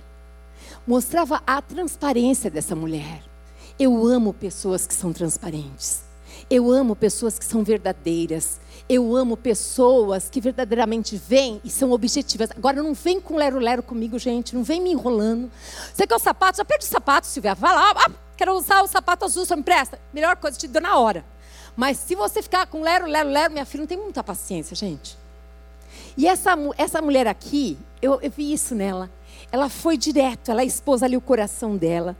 mostrava 0.87 1.43
a 1.47 1.61
transparência 1.61 2.51
dessa 2.51 2.75
mulher. 2.75 3.23
Eu 3.79 4.07
amo 4.07 4.33
pessoas 4.33 4.87
que 4.87 4.95
são 4.95 5.13
transparentes. 5.13 6.03
Eu 6.49 6.71
amo 6.71 6.97
pessoas 6.97 7.39
que 7.39 7.45
são 7.45 7.63
verdadeiras. 7.63 8.59
Eu 8.89 9.15
amo 9.15 9.37
pessoas 9.37 10.31
que 10.31 10.41
verdadeiramente 10.41 11.15
vêm 11.17 11.61
e 11.63 11.69
são 11.69 11.93
objetivas. 11.93 12.51
Agora 12.57 12.83
não 12.83 12.95
vem 12.95 13.21
com 13.21 13.37
lero-lero 13.37 13.83
comigo, 13.83 14.19
gente. 14.19 14.55
Não 14.55 14.65
vem 14.65 14.81
me 14.81 14.91
enrolando. 14.91 15.51
Você 15.93 16.07
quer 16.07 16.15
o 16.15 16.19
sapato? 16.19 16.57
Já 16.57 16.65
perde 16.65 16.87
o 16.87 16.89
sapato, 16.89 17.27
Silvia. 17.27 17.55
Vai 17.55 17.75
lá. 17.75 17.93
Ah, 17.97 18.11
quero 18.35 18.55
usar 18.55 18.83
o 18.83 18.87
sapato 18.87 19.27
azul, 19.27 19.45
só 19.45 19.55
me 19.55 19.63
presta. 19.63 20.01
Melhor 20.13 20.37
coisa, 20.37 20.57
te 20.57 20.67
dou 20.67 20.81
na 20.81 20.97
hora. 20.97 21.23
Mas 21.77 21.99
se 21.99 22.15
você 22.15 22.41
ficar 22.43 22.67
com 22.67 22.81
lero, 22.81 23.07
lero, 23.07 23.29
lero, 23.29 23.53
minha 23.53 23.67
filha 23.67 23.83
não 23.83 23.87
tem 23.87 23.99
muita 23.99 24.25
paciência, 24.25 24.75
gente. 24.75 25.19
E 26.17 26.27
essa, 26.27 26.55
essa 26.79 27.03
mulher 27.03 27.27
aqui, 27.27 27.79
eu, 28.01 28.19
eu 28.23 28.31
vi 28.31 28.53
isso 28.53 28.75
nela. 28.75 29.11
Ela 29.53 29.69
foi 29.69 29.97
direto, 29.97 30.51
ela 30.51 30.65
expôs 30.65 31.03
ali 31.03 31.17
o 31.17 31.21
coração 31.21 31.77
dela. 31.77 32.17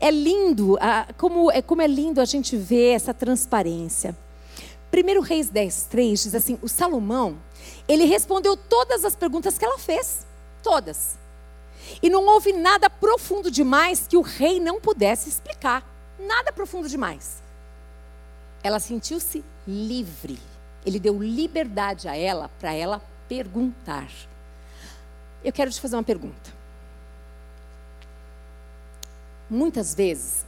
É 0.00 0.10
lindo, 0.10 0.78
como, 1.16 1.50
é, 1.50 1.60
como 1.60 1.82
é 1.82 1.86
lindo 1.86 2.20
a 2.20 2.24
gente 2.24 2.56
ver 2.56 2.94
essa 2.94 3.12
transparência. 3.12 4.16
1 4.92 5.20
Reis 5.20 5.48
10, 5.48 5.82
3 5.84 6.22
diz 6.22 6.34
assim: 6.34 6.58
o 6.62 6.68
Salomão, 6.68 7.38
ele 7.86 8.04
respondeu 8.04 8.56
todas 8.56 9.04
as 9.04 9.14
perguntas 9.14 9.58
que 9.58 9.64
ela 9.64 9.78
fez. 9.78 10.26
Todas. 10.62 11.16
E 12.02 12.10
não 12.10 12.26
houve 12.26 12.52
nada 12.52 12.90
profundo 12.90 13.50
demais 13.50 14.06
que 14.06 14.16
o 14.16 14.22
rei 14.22 14.60
não 14.60 14.80
pudesse 14.80 15.28
explicar. 15.28 15.84
Nada 16.18 16.52
profundo 16.52 16.88
demais. 16.88 17.42
Ela 18.62 18.80
sentiu-se 18.80 19.44
livre. 19.66 20.38
Ele 20.84 20.98
deu 20.98 21.22
liberdade 21.22 22.08
a 22.08 22.16
ela 22.16 22.50
para 22.58 22.72
ela 22.72 23.02
perguntar. 23.28 24.10
Eu 25.44 25.52
quero 25.52 25.70
te 25.70 25.80
fazer 25.80 25.96
uma 25.96 26.02
pergunta. 26.02 26.52
Muitas 29.48 29.94
vezes, 29.94 30.44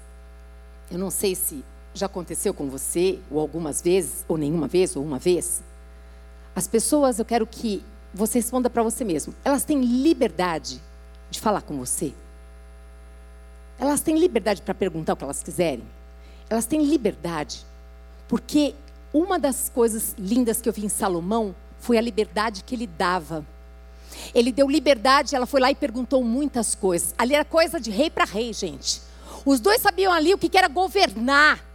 eu 0.90 0.98
não 0.98 1.10
sei 1.10 1.34
se 1.34 1.64
já 1.94 2.06
aconteceu 2.06 2.54
com 2.54 2.68
você, 2.68 3.18
ou 3.30 3.40
algumas 3.40 3.82
vezes, 3.82 4.24
ou 4.28 4.36
nenhuma 4.36 4.68
vez, 4.68 4.96
ou 4.96 5.02
uma 5.02 5.18
vez. 5.18 5.62
As 6.54 6.66
pessoas, 6.66 7.18
eu 7.18 7.24
quero 7.24 7.46
que 7.46 7.82
você 8.12 8.38
responda 8.38 8.68
para 8.68 8.82
você 8.82 9.04
mesmo. 9.04 9.34
Elas 9.44 9.64
têm 9.64 9.80
liberdade 9.80 10.80
de 11.30 11.40
falar 11.40 11.62
com 11.62 11.76
você? 11.78 12.12
Elas 13.78 14.00
têm 14.00 14.18
liberdade 14.18 14.62
para 14.62 14.74
perguntar 14.74 15.14
o 15.14 15.16
que 15.16 15.24
elas 15.24 15.42
quiserem? 15.42 15.84
Elas 16.48 16.66
têm 16.66 16.84
liberdade. 16.84 17.64
Porque 18.28 18.74
uma 19.12 19.38
das 19.38 19.68
coisas 19.68 20.14
lindas 20.18 20.60
que 20.60 20.68
eu 20.68 20.72
vi 20.72 20.84
em 20.84 20.88
Salomão 20.88 21.54
foi 21.78 21.96
a 21.96 22.00
liberdade 22.00 22.62
que 22.62 22.74
ele 22.74 22.86
dava. 22.86 23.44
Ele 24.34 24.52
deu 24.52 24.68
liberdade, 24.68 25.34
ela 25.34 25.46
foi 25.46 25.60
lá 25.60 25.70
e 25.70 25.74
perguntou 25.74 26.22
muitas 26.22 26.74
coisas. 26.74 27.14
Ali 27.16 27.34
era 27.34 27.44
coisa 27.44 27.80
de 27.80 27.90
rei 27.90 28.10
para 28.10 28.24
rei, 28.24 28.52
gente. 28.52 29.00
Os 29.46 29.60
dois 29.60 29.80
sabiam 29.80 30.12
ali 30.12 30.34
o 30.34 30.38
que 30.38 30.56
era 30.56 30.68
governar. 30.68 31.69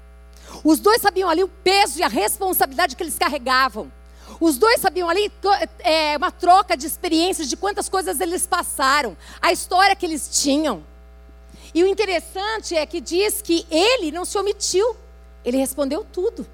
Os 0.63 0.79
dois 0.79 1.01
sabiam 1.01 1.29
ali 1.29 1.43
o 1.43 1.47
peso 1.47 1.99
e 1.99 2.03
a 2.03 2.07
responsabilidade 2.07 2.95
que 2.95 3.03
eles 3.03 3.17
carregavam. 3.17 3.91
Os 4.39 4.57
dois 4.57 4.81
sabiam 4.81 5.09
ali 5.09 5.31
é, 5.79 6.17
uma 6.17 6.31
troca 6.31 6.75
de 6.75 6.85
experiências 6.85 7.47
de 7.47 7.55
quantas 7.55 7.87
coisas 7.87 8.19
eles 8.19 8.45
passaram, 8.45 9.15
a 9.41 9.51
história 9.51 9.95
que 9.95 10.05
eles 10.05 10.29
tinham. 10.41 10.83
E 11.73 11.83
o 11.83 11.87
interessante 11.87 12.75
é 12.75 12.85
que 12.85 12.99
diz 12.99 13.41
que 13.41 13.65
ele 13.69 14.11
não 14.11 14.25
se 14.25 14.37
omitiu, 14.37 14.95
ele 15.43 15.57
respondeu 15.57 16.03
tudo. 16.03 16.45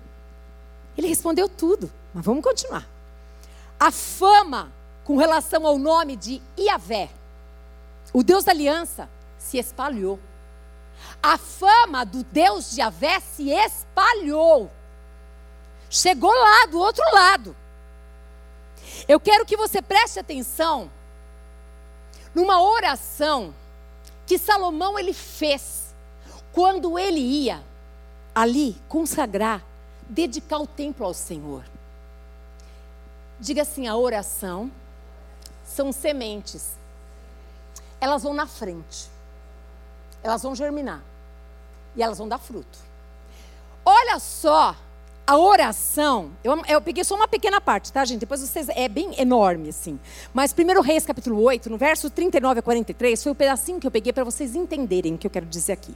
Ele 0.98 1.08
respondeu 1.08 1.48
tudo. 1.48 1.92
Mas 2.14 2.26
vamos 2.26 2.44
continuar. 2.44 2.88
A 3.80 3.92
fama 3.92 4.72
com 5.04 5.18
relação 5.18 5.66
ao 5.66 5.78
nome 5.78 6.16
de 6.16 6.42
Iavé, 6.58 7.10
o 8.14 8.24
Deus 8.24 8.44
da 8.44 8.52
aliança, 8.52 9.10
se 9.38 9.58
espalhou 9.58 10.20
a 11.22 11.38
fama 11.38 12.06
do 12.06 12.24
Deus 12.24 12.72
de 12.72 12.82
Avé 12.82 13.20
se 13.20 13.50
espalhou. 13.50 14.72
Chegou 15.90 16.34
lá, 16.34 16.66
do 16.68 16.80
outro 16.80 17.04
lado. 17.14 17.56
Eu 19.08 19.20
quero 19.20 19.46
que 19.46 19.58
você 19.58 19.82
preste 19.82 20.20
atenção 20.20 20.90
numa 22.34 22.62
oração 22.62 23.54
que 24.26 24.38
Salomão 24.38 24.98
ele 24.98 25.14
fez 25.14 25.94
quando 26.54 26.98
ele 26.98 27.20
ia 27.20 27.64
ali 28.34 28.82
consagrar, 28.88 29.62
dedicar 30.08 30.60
o 30.60 30.68
templo 30.68 31.06
ao 31.06 31.14
Senhor. 31.14 31.64
Diga 33.40 33.64
assim: 33.64 33.88
a 33.88 33.96
oração 33.96 34.72
são 35.66 35.92
sementes, 35.92 36.72
elas 38.00 38.24
vão 38.24 38.34
na 38.34 38.48
frente 38.48 39.12
elas 40.24 40.44
vão 40.44 40.56
germinar 40.56 41.02
e 41.96 42.04
elas 42.04 42.18
vão 42.18 42.28
dar 42.28 42.38
fruto. 42.38 42.80
Olha 43.86 44.20
só 44.20 44.76
a 45.26 45.38
oração, 45.38 46.32
eu, 46.44 46.62
eu, 46.68 46.82
peguei 46.82 47.04
só 47.04 47.16
uma 47.16 47.28
pequena 47.28 47.62
parte, 47.62 47.92
tá, 47.94 48.04
gente? 48.04 48.20
Depois 48.20 48.42
vocês. 48.42 48.68
É 48.70 48.90
bem 48.90 49.20
enorme, 49.20 49.70
assim. 49.70 50.00
Mas 50.34 50.54
1 50.54 50.82
Reis, 50.82 51.06
capítulo 51.06 51.42
8, 51.42 51.70
no 51.70 51.78
verso 51.78 52.10
39 52.10 52.60
a 52.60 52.62
43, 52.62 53.24
foi 53.24 53.32
o 53.32 53.36
pedacinho 53.36 53.80
que 53.80 53.88
eu 53.88 53.92
peguei 53.92 54.12
para 54.12 54.24
vocês 54.24 54.56
entenderem 54.56 55.16
o 55.16 55.18
que 55.18 55.26
eu 55.26 55.32
quero 55.32 55.46
dizer 55.46 55.74
aqui. 55.74 55.96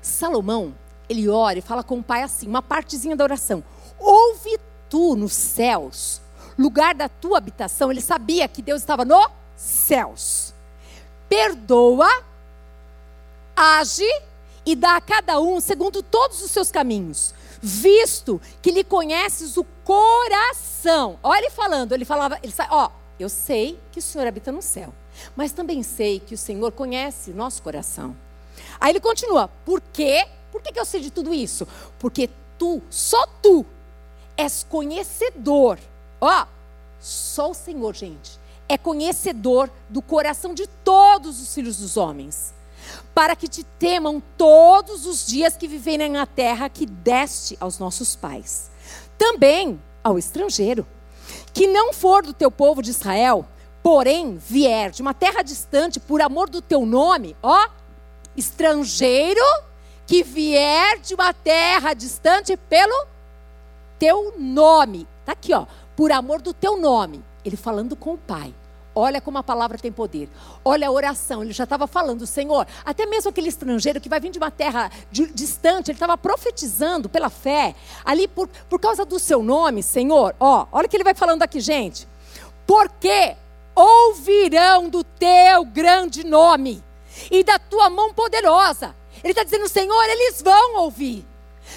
Salomão, 0.00 0.74
ele 1.08 1.28
ora 1.28 1.58
e 1.58 1.62
fala 1.62 1.82
com 1.82 1.98
o 1.98 2.02
pai 2.02 2.22
assim, 2.22 2.46
uma 2.46 2.62
partezinha 2.62 3.14
da 3.14 3.24
oração. 3.24 3.62
Ouve 3.98 4.58
tu 4.88 5.16
nos 5.16 5.32
céus, 5.32 6.22
lugar 6.58 6.94
da 6.94 7.08
tua 7.08 7.38
habitação. 7.38 7.90
Ele 7.90 8.00
sabia 8.00 8.48
que 8.48 8.62
Deus 8.62 8.80
estava 8.80 9.04
nos 9.04 9.28
céus. 9.56 10.54
Perdoa, 11.28 12.08
age 13.56 14.08
e 14.66 14.74
dá 14.74 14.96
a 14.96 15.00
cada 15.00 15.40
um 15.40 15.60
segundo 15.60 16.02
todos 16.02 16.42
os 16.42 16.50
seus 16.50 16.70
caminhos 16.70 17.34
visto 17.66 18.38
que 18.60 18.70
lhe 18.70 18.84
conheces 18.84 19.56
o 19.56 19.64
coração. 19.64 21.18
Olha 21.22 21.38
ele 21.38 21.50
falando, 21.50 21.92
ele 21.92 22.04
falava, 22.04 22.38
ele 22.42 22.52
ó, 22.70 22.90
eu 23.18 23.30
sei 23.30 23.80
que 23.90 24.00
o 24.00 24.02
Senhor 24.02 24.26
habita 24.26 24.52
no 24.52 24.60
céu, 24.60 24.92
mas 25.34 25.50
também 25.50 25.82
sei 25.82 26.20
que 26.20 26.34
o 26.34 26.38
Senhor 26.38 26.72
conhece 26.72 27.30
nosso 27.30 27.62
coração. 27.62 28.14
Aí 28.78 28.92
ele 28.92 29.00
continua, 29.00 29.48
por 29.64 29.80
quê? 29.80 30.28
Por 30.52 30.60
que, 30.60 30.72
que 30.72 30.78
eu 30.78 30.84
sei 30.84 31.00
de 31.00 31.10
tudo 31.10 31.32
isso? 31.32 31.66
Porque 31.98 32.28
tu, 32.58 32.82
só 32.90 33.26
tu, 33.40 33.64
és 34.36 34.62
conhecedor. 34.68 35.78
Ó, 36.20 36.46
só 37.00 37.50
o 37.50 37.54
Senhor, 37.54 37.94
gente, 37.94 38.38
é 38.68 38.76
conhecedor 38.76 39.70
do 39.88 40.02
coração 40.02 40.52
de 40.52 40.66
todos 40.66 41.40
os 41.40 41.54
filhos 41.54 41.78
dos 41.78 41.96
homens 41.96 42.52
para 43.14 43.36
que 43.36 43.48
te 43.48 43.64
temam 43.64 44.22
todos 44.36 45.06
os 45.06 45.26
dias 45.26 45.56
que 45.56 45.68
viverem 45.68 46.10
na 46.10 46.26
terra 46.26 46.68
que 46.68 46.86
deste 46.86 47.56
aos 47.60 47.78
nossos 47.78 48.16
pais. 48.16 48.70
Também 49.16 49.80
ao 50.02 50.18
estrangeiro, 50.18 50.86
que 51.52 51.66
não 51.66 51.92
for 51.92 52.22
do 52.24 52.32
teu 52.32 52.50
povo 52.50 52.82
de 52.82 52.90
Israel, 52.90 53.46
porém 53.82 54.36
vier 54.36 54.90
de 54.90 55.02
uma 55.02 55.14
terra 55.14 55.42
distante 55.42 56.00
por 56.00 56.20
amor 56.20 56.50
do 56.50 56.60
teu 56.60 56.84
nome, 56.84 57.36
ó, 57.42 57.68
estrangeiro 58.36 59.40
que 60.06 60.22
vier 60.22 60.98
de 60.98 61.14
uma 61.14 61.32
terra 61.32 61.94
distante 61.94 62.56
pelo 62.56 63.06
teu 63.98 64.34
nome. 64.38 65.06
Tá 65.24 65.32
aqui, 65.32 65.54
ó, 65.54 65.66
por 65.96 66.12
amor 66.12 66.42
do 66.42 66.52
teu 66.52 66.78
nome. 66.78 67.24
Ele 67.44 67.56
falando 67.56 67.96
com 67.96 68.14
o 68.14 68.18
pai. 68.18 68.54
Olha 68.94 69.20
como 69.20 69.38
a 69.38 69.42
palavra 69.42 69.76
tem 69.76 69.90
poder. 69.90 70.28
Olha 70.64 70.86
a 70.86 70.90
oração. 70.90 71.42
Ele 71.42 71.52
já 71.52 71.64
estava 71.64 71.86
falando, 71.86 72.26
Senhor, 72.26 72.66
até 72.84 73.06
mesmo 73.06 73.30
aquele 73.30 73.48
estrangeiro 73.48 74.00
que 74.00 74.08
vai 74.08 74.20
vir 74.20 74.30
de 74.30 74.38
uma 74.38 74.50
terra 74.50 74.90
distante, 75.10 75.90
ele 75.90 75.96
estava 75.96 76.16
profetizando 76.16 77.08
pela 77.08 77.28
fé, 77.28 77.74
ali 78.04 78.28
por, 78.28 78.48
por 78.68 78.78
causa 78.78 79.04
do 79.04 79.18
seu 79.18 79.42
nome, 79.42 79.82
Senhor. 79.82 80.34
Ó, 80.38 80.66
olha 80.70 80.86
o 80.86 80.88
que 80.88 80.96
ele 80.96 81.04
vai 81.04 81.14
falando 81.14 81.42
aqui, 81.42 81.60
gente. 81.60 82.06
Porque 82.66 83.36
ouvirão 83.74 84.88
do 84.88 85.02
teu 85.02 85.64
grande 85.64 86.24
nome 86.24 86.82
e 87.30 87.42
da 87.42 87.58
tua 87.58 87.90
mão 87.90 88.14
poderosa. 88.14 88.94
Ele 89.22 89.32
está 89.32 89.42
dizendo, 89.42 89.68
Senhor, 89.68 90.04
eles 90.04 90.40
vão 90.40 90.76
ouvir. 90.82 91.26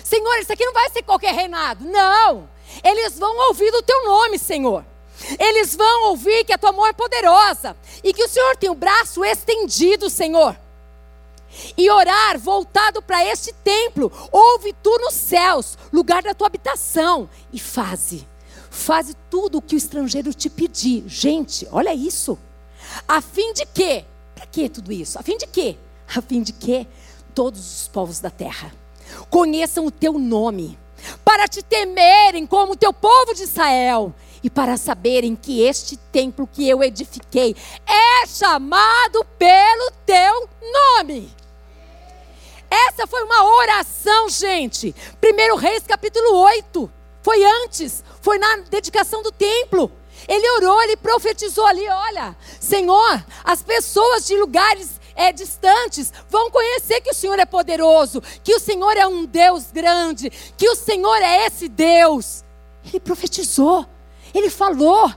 Senhor, 0.04 0.38
isso 0.38 0.54
aqui 0.54 0.66
não 0.66 0.74
vai 0.74 0.90
ser 0.90 1.02
qualquer 1.02 1.34
reinado. 1.34 1.86
Não. 1.86 2.48
Eles 2.84 3.18
vão 3.18 3.48
ouvir 3.48 3.72
do 3.72 3.82
teu 3.82 4.06
nome, 4.06 4.38
Senhor. 4.38 4.86
Eles 5.40 5.76
vão 5.76 6.10
ouvir 6.10 6.44
que 6.46 6.54
a 6.54 6.58
tua 6.58 6.72
mão 6.72 6.86
é 6.86 6.94
poderosa 6.94 7.76
e 8.04 8.14
que 8.14 8.24
o 8.24 8.30
Senhor 8.30 8.56
tem 8.58 8.70
o 8.70 8.76
braço 8.76 9.24
estendido, 9.26 10.10
Senhor. 10.10 10.56
E 11.76 11.90
orar 11.90 12.38
voltado 12.38 13.02
para 13.02 13.26
este 13.26 13.54
templo. 13.54 14.12
Ouve 14.32 14.74
tu 14.84 14.96
nos 15.00 15.14
céus, 15.14 15.78
lugar 15.92 16.22
da 16.22 16.34
tua 16.34 16.48
habitação, 16.48 17.30
e 17.52 17.60
faze. 17.60 18.28
Faze 18.70 19.16
tudo 19.30 19.58
o 19.58 19.62
que 19.62 19.76
o 19.76 19.78
estrangeiro 19.78 20.34
te 20.34 20.50
pedir. 20.50 21.04
Gente, 21.08 21.68
olha 21.72 21.94
isso. 21.94 22.38
A 23.08 23.22
fim 23.22 23.54
de 23.54 23.66
quê? 23.66 24.06
Para 24.36 24.46
que 24.46 24.70
tudo 24.70 24.92
isso? 24.92 25.18
A 25.18 25.24
fim 25.24 25.38
de 25.38 25.48
quê? 25.48 25.78
A 26.16 26.22
fim 26.22 26.42
de 26.42 26.54
que 26.54 26.88
todos 27.34 27.82
os 27.82 27.88
povos 27.88 28.20
da 28.20 28.30
terra 28.30 28.72
conheçam 29.30 29.86
o 29.86 29.92
teu 29.92 30.14
nome, 30.20 30.78
para 31.24 31.48
te 31.48 31.64
temerem 31.64 32.46
como 32.46 32.74
o 32.74 32.76
teu 32.76 32.92
povo 32.92 33.34
de 33.34 33.44
Israel 33.44 34.14
e 34.48 34.50
para 34.50 34.78
saberem 34.78 35.36
que 35.36 35.62
este 35.62 35.98
templo 35.98 36.48
que 36.48 36.70
eu 36.70 36.82
edifiquei 36.82 37.54
é 37.86 38.26
chamado 38.26 39.26
pelo 39.38 39.92
teu 40.06 40.50
nome. 40.72 41.30
Essa 42.70 43.06
foi 43.06 43.24
uma 43.24 43.44
oração, 43.58 44.30
gente. 44.30 44.96
Primeiro 45.20 45.58
Reis 45.58 45.84
capítulo 45.86 46.34
8. 46.34 46.90
Foi 47.22 47.44
antes, 47.64 48.02
foi 48.22 48.40
na 48.40 48.56
dedicação 48.70 49.22
do 49.22 49.34
templo. 49.34 49.92
Ele 50.26 50.50
orou, 50.52 50.82
ele 50.82 50.96
profetizou 50.96 51.66
ali: 51.66 51.86
olha, 51.86 52.34
Senhor, 52.58 53.26
as 53.44 53.62
pessoas 53.62 54.26
de 54.26 54.38
lugares 54.38 54.98
é, 55.14 55.34
distantes 55.34 56.14
vão 56.30 56.50
conhecer 56.50 57.02
que 57.02 57.12
o 57.12 57.14
Senhor 57.14 57.38
é 57.38 57.46
poderoso, 57.46 58.24
que 58.46 58.56
o 58.56 58.62
Senhor 58.62 58.96
é 58.96 59.06
um 59.06 59.26
Deus 59.26 59.74
grande, 59.74 60.30
que 60.56 60.70
o 60.70 60.76
Senhor 60.76 61.18
é 61.18 61.48
esse 61.48 61.68
Deus. 61.68 62.46
Ele 62.86 63.02
profetizou. 63.02 63.86
Ele 64.38 64.52
falou. 64.52 65.12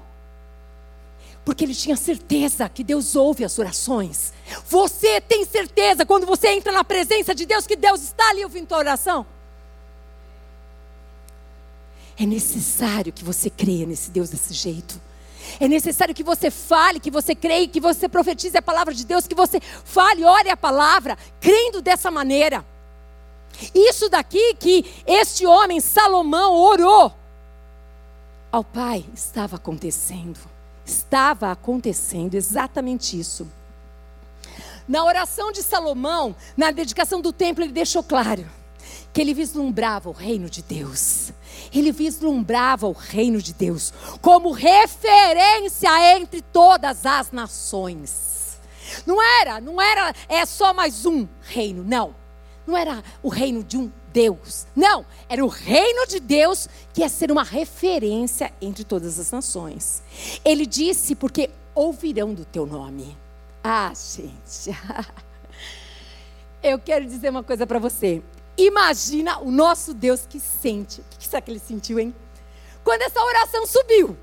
Porque 1.44 1.64
ele 1.64 1.74
tinha 1.74 1.96
certeza 1.96 2.68
que 2.68 2.83
Deus 2.83 3.14
ouve 3.14 3.44
as 3.44 3.59
orações. 3.59 4.33
Você 4.66 5.20
tem 5.20 5.44
certeza 5.44 6.06
quando 6.06 6.26
você 6.26 6.48
entra 6.48 6.72
na 6.72 6.83
presença 6.83 7.35
de 7.35 7.44
Deus 7.44 7.66
que 7.66 7.76
Deus 7.76 8.02
está 8.02 8.30
ali 8.30 8.42
ouvindo 8.44 8.74
a 8.74 8.78
oração? 8.78 9.26
É 12.18 12.24
necessário 12.24 13.12
que 13.12 13.24
você 13.24 13.50
creia 13.50 13.87
nesse 13.87 14.11
Deus 14.11 14.30
desse 14.30 14.54
jeito. 14.54 15.00
É 15.59 15.66
necessário 15.66 16.14
que 16.14 16.22
você 16.22 16.50
fale, 16.50 17.00
que 17.00 17.11
você 17.11 17.35
creia, 17.35 17.66
que 17.66 17.80
você 17.80 18.09
profetize 18.09 18.56
a 18.56 18.62
palavra 18.62 18.94
de 18.94 19.04
Deus, 19.04 19.26
que 19.26 19.35
você 19.35 19.61
fale, 19.61 20.24
ore 20.24 20.48
a 20.50 20.56
palavra, 20.56 21.18
crendo 21.40 21.83
dessa 21.83 22.11
maneira. 22.11 22.64
Isso 23.74 24.09
daqui 24.09 24.54
que 24.54 24.85
este 25.06 25.46
homem, 25.46 25.80
Salomão, 25.80 26.54
orou 26.54 27.19
ao 28.50 28.64
Pai 28.64 29.04
estava 29.14 29.56
acontecendo. 29.56 30.38
Estava 30.84 31.52
acontecendo 31.52 32.34
exatamente 32.34 33.18
isso. 33.18 33.46
Na 34.88 35.04
oração 35.04 35.52
de 35.52 35.62
Salomão, 35.62 36.34
na 36.56 36.70
dedicação 36.70 37.20
do 37.20 37.32
templo, 37.32 37.62
ele 37.62 37.72
deixou 37.72 38.02
claro 38.02 38.44
que 39.12 39.20
ele 39.20 39.34
vislumbrava 39.34 40.08
o 40.08 40.12
reino 40.12 40.48
de 40.48 40.62
Deus. 40.62 41.32
Ele 41.72 41.92
vislumbrava 41.92 42.88
o 42.88 42.92
reino 42.92 43.40
de 43.40 43.52
Deus 43.52 43.92
como 44.20 44.50
referência 44.50 46.16
entre 46.16 46.42
todas 46.42 47.06
as 47.06 47.30
nações. 47.30 48.58
Não 49.06 49.22
era, 49.40 49.60
não 49.60 49.80
era 49.80 50.12
é 50.28 50.44
só 50.44 50.74
mais 50.74 51.06
um 51.06 51.28
reino, 51.42 51.84
não. 51.84 52.14
Não 52.66 52.76
era 52.76 53.02
o 53.22 53.28
reino 53.28 53.62
de 53.62 53.76
um 53.76 53.90
Deus. 54.12 54.66
Não, 54.74 55.04
era 55.28 55.44
o 55.44 55.48
reino 55.48 56.06
de 56.06 56.20
Deus 56.20 56.68
que 56.92 57.00
ia 57.00 57.08
ser 57.08 57.30
uma 57.30 57.42
referência 57.42 58.52
entre 58.60 58.84
todas 58.84 59.18
as 59.18 59.30
nações. 59.30 60.02
Ele 60.44 60.66
disse: 60.66 61.14
porque 61.14 61.50
ouvirão 61.74 62.34
do 62.34 62.44
teu 62.44 62.66
nome. 62.66 63.16
Ah, 63.62 63.92
gente. 63.94 64.76
Eu 66.62 66.78
quero 66.78 67.06
dizer 67.06 67.30
uma 67.30 67.42
coisa 67.42 67.66
para 67.66 67.78
você. 67.78 68.22
Imagina 68.56 69.38
o 69.38 69.50
nosso 69.50 69.94
Deus 69.94 70.26
que 70.28 70.38
sente. 70.38 71.00
O 71.00 71.04
que 71.18 71.26
será 71.26 71.40
que 71.40 71.50
ele 71.50 71.58
sentiu, 71.58 71.98
hein? 71.98 72.14
Quando 72.84 73.02
essa 73.02 73.20
oração 73.20 73.66
subiu. 73.66 74.16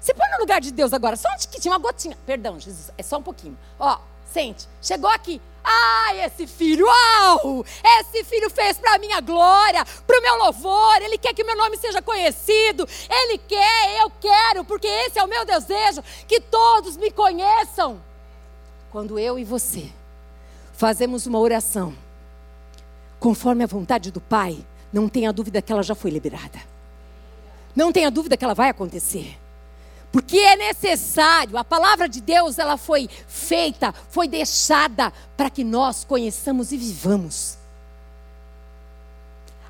Se 0.00 0.12
põe 0.12 0.28
no 0.32 0.38
lugar 0.38 0.60
de 0.60 0.72
Deus 0.72 0.92
agora, 0.92 1.14
só 1.14 1.28
um 1.32 1.36
tiquitinho, 1.36 1.72
uma 1.72 1.78
gotinha. 1.78 2.18
Perdão, 2.26 2.58
Jesus, 2.58 2.90
é 2.98 3.02
só 3.04 3.18
um 3.18 3.22
pouquinho. 3.22 3.56
Ó, 3.78 4.00
sente. 4.32 4.66
Chegou 4.80 5.08
aqui. 5.08 5.40
Ai, 5.64 6.24
esse 6.24 6.46
filho, 6.46 6.86
uau! 6.86 7.64
Esse 8.00 8.24
filho 8.24 8.50
fez 8.50 8.78
para 8.78 8.94
a 8.94 8.98
minha 8.98 9.20
glória, 9.20 9.84
para 10.06 10.18
o 10.18 10.22
meu 10.22 10.36
louvor. 10.36 11.02
Ele 11.02 11.18
quer 11.18 11.34
que 11.34 11.44
meu 11.44 11.56
nome 11.56 11.76
seja 11.76 12.02
conhecido. 12.02 12.88
Ele 13.08 13.38
quer, 13.38 14.00
eu 14.02 14.10
quero, 14.20 14.64
porque 14.64 14.86
esse 14.86 15.18
é 15.18 15.24
o 15.24 15.28
meu 15.28 15.44
desejo, 15.44 16.02
que 16.26 16.40
todos 16.40 16.96
me 16.96 17.10
conheçam. 17.10 18.00
Quando 18.90 19.18
eu 19.18 19.38
e 19.38 19.44
você 19.44 19.90
fazemos 20.72 21.26
uma 21.26 21.38
oração 21.38 21.96
conforme 23.20 23.62
a 23.62 23.68
vontade 23.68 24.10
do 24.10 24.20
Pai, 24.20 24.64
não 24.92 25.08
tenha 25.08 25.32
dúvida 25.32 25.62
que 25.62 25.72
ela 25.72 25.82
já 25.82 25.94
foi 25.94 26.10
liberada. 26.10 26.60
Não 27.74 27.92
tenha 27.92 28.10
dúvida 28.10 28.36
que 28.36 28.44
ela 28.44 28.54
vai 28.54 28.68
acontecer. 28.68 29.38
Porque 30.12 30.36
é 30.36 30.56
necessário, 30.56 31.56
a 31.56 31.64
palavra 31.64 32.06
de 32.06 32.20
Deus, 32.20 32.58
ela 32.58 32.76
foi 32.76 33.08
feita, 33.26 33.94
foi 34.10 34.28
deixada 34.28 35.10
para 35.38 35.48
que 35.48 35.64
nós 35.64 36.04
conheçamos 36.04 36.70
e 36.70 36.76
vivamos. 36.76 37.56